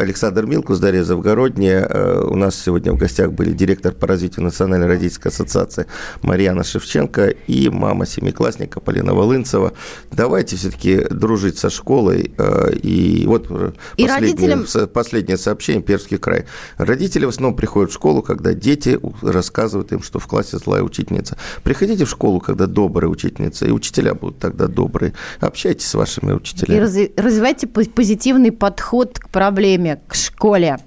Александр 0.00 0.46
Милкус, 0.46 0.78
Дарья 0.78 1.04
Завгородняя. 1.04 1.86
Э, 1.86 2.24
у 2.24 2.34
нас 2.34 2.58
сегодня 2.58 2.92
в 2.92 2.96
гостях 2.96 3.32
были 3.32 3.52
директор 3.52 3.92
по 3.92 4.06
развитию 4.06 4.44
Национальной 4.44 4.86
родительской 4.86 5.30
ассоциации 5.30 5.86
Марьяна 6.22 6.64
Шевченко 6.64 7.28
и 7.28 7.68
мама 7.68 8.06
семиклассника 8.06 8.80
Полина 8.80 9.14
Волынцева. 9.14 9.74
Давайте 10.10 10.56
все-таки 10.56 11.04
дружить 11.10 11.58
со 11.58 11.68
школой. 11.68 12.32
Э, 12.38 12.72
и 12.72 13.26
вот 13.26 13.50
и 13.96 14.06
последнее, 14.06 14.54
родителям... 14.54 14.88
последнее 14.88 15.36
сообщение, 15.36 15.82
Пермский 15.82 16.16
край. 16.16 16.46
Родители 16.78 17.26
в 17.26 17.28
основном 17.28 17.54
приходят 17.54 17.90
в 17.90 17.94
школу, 17.94 18.22
когда 18.22 18.54
дети 18.54 18.98
рассказывают 19.20 19.92
им, 19.92 20.02
что 20.02 20.18
в 20.18 20.26
классе 20.26 20.56
злая 20.56 20.82
учительница. 20.82 21.36
Приходите 21.62 22.06
в 22.06 22.10
школу, 22.10 22.40
когда 22.40 22.66
добрая 22.66 23.10
учительница, 23.10 23.66
и 23.66 23.70
учителя 23.70 24.14
будут 24.14 24.38
тогда 24.38 24.66
добрые. 24.66 25.12
Общайтесь 25.40 25.86
с 25.86 25.94
вашими 25.94 26.32
учителями. 26.32 26.78
И 26.78 27.12
развивайте 27.20 27.66
позитивный 27.66 28.52
подход 28.52 29.18
к 29.18 29.28
проблеме 29.28 29.89
время 29.90 30.00
к 30.06 30.14
школе. 30.14 30.78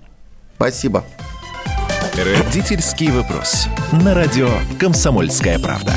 Спасибо. 0.56 1.04
Родительский 2.16 3.10
вопрос. 3.10 3.68
На 3.91 4.14
радио 4.14 4.49
«Комсомольская 4.80 5.58
правда». 5.60 5.93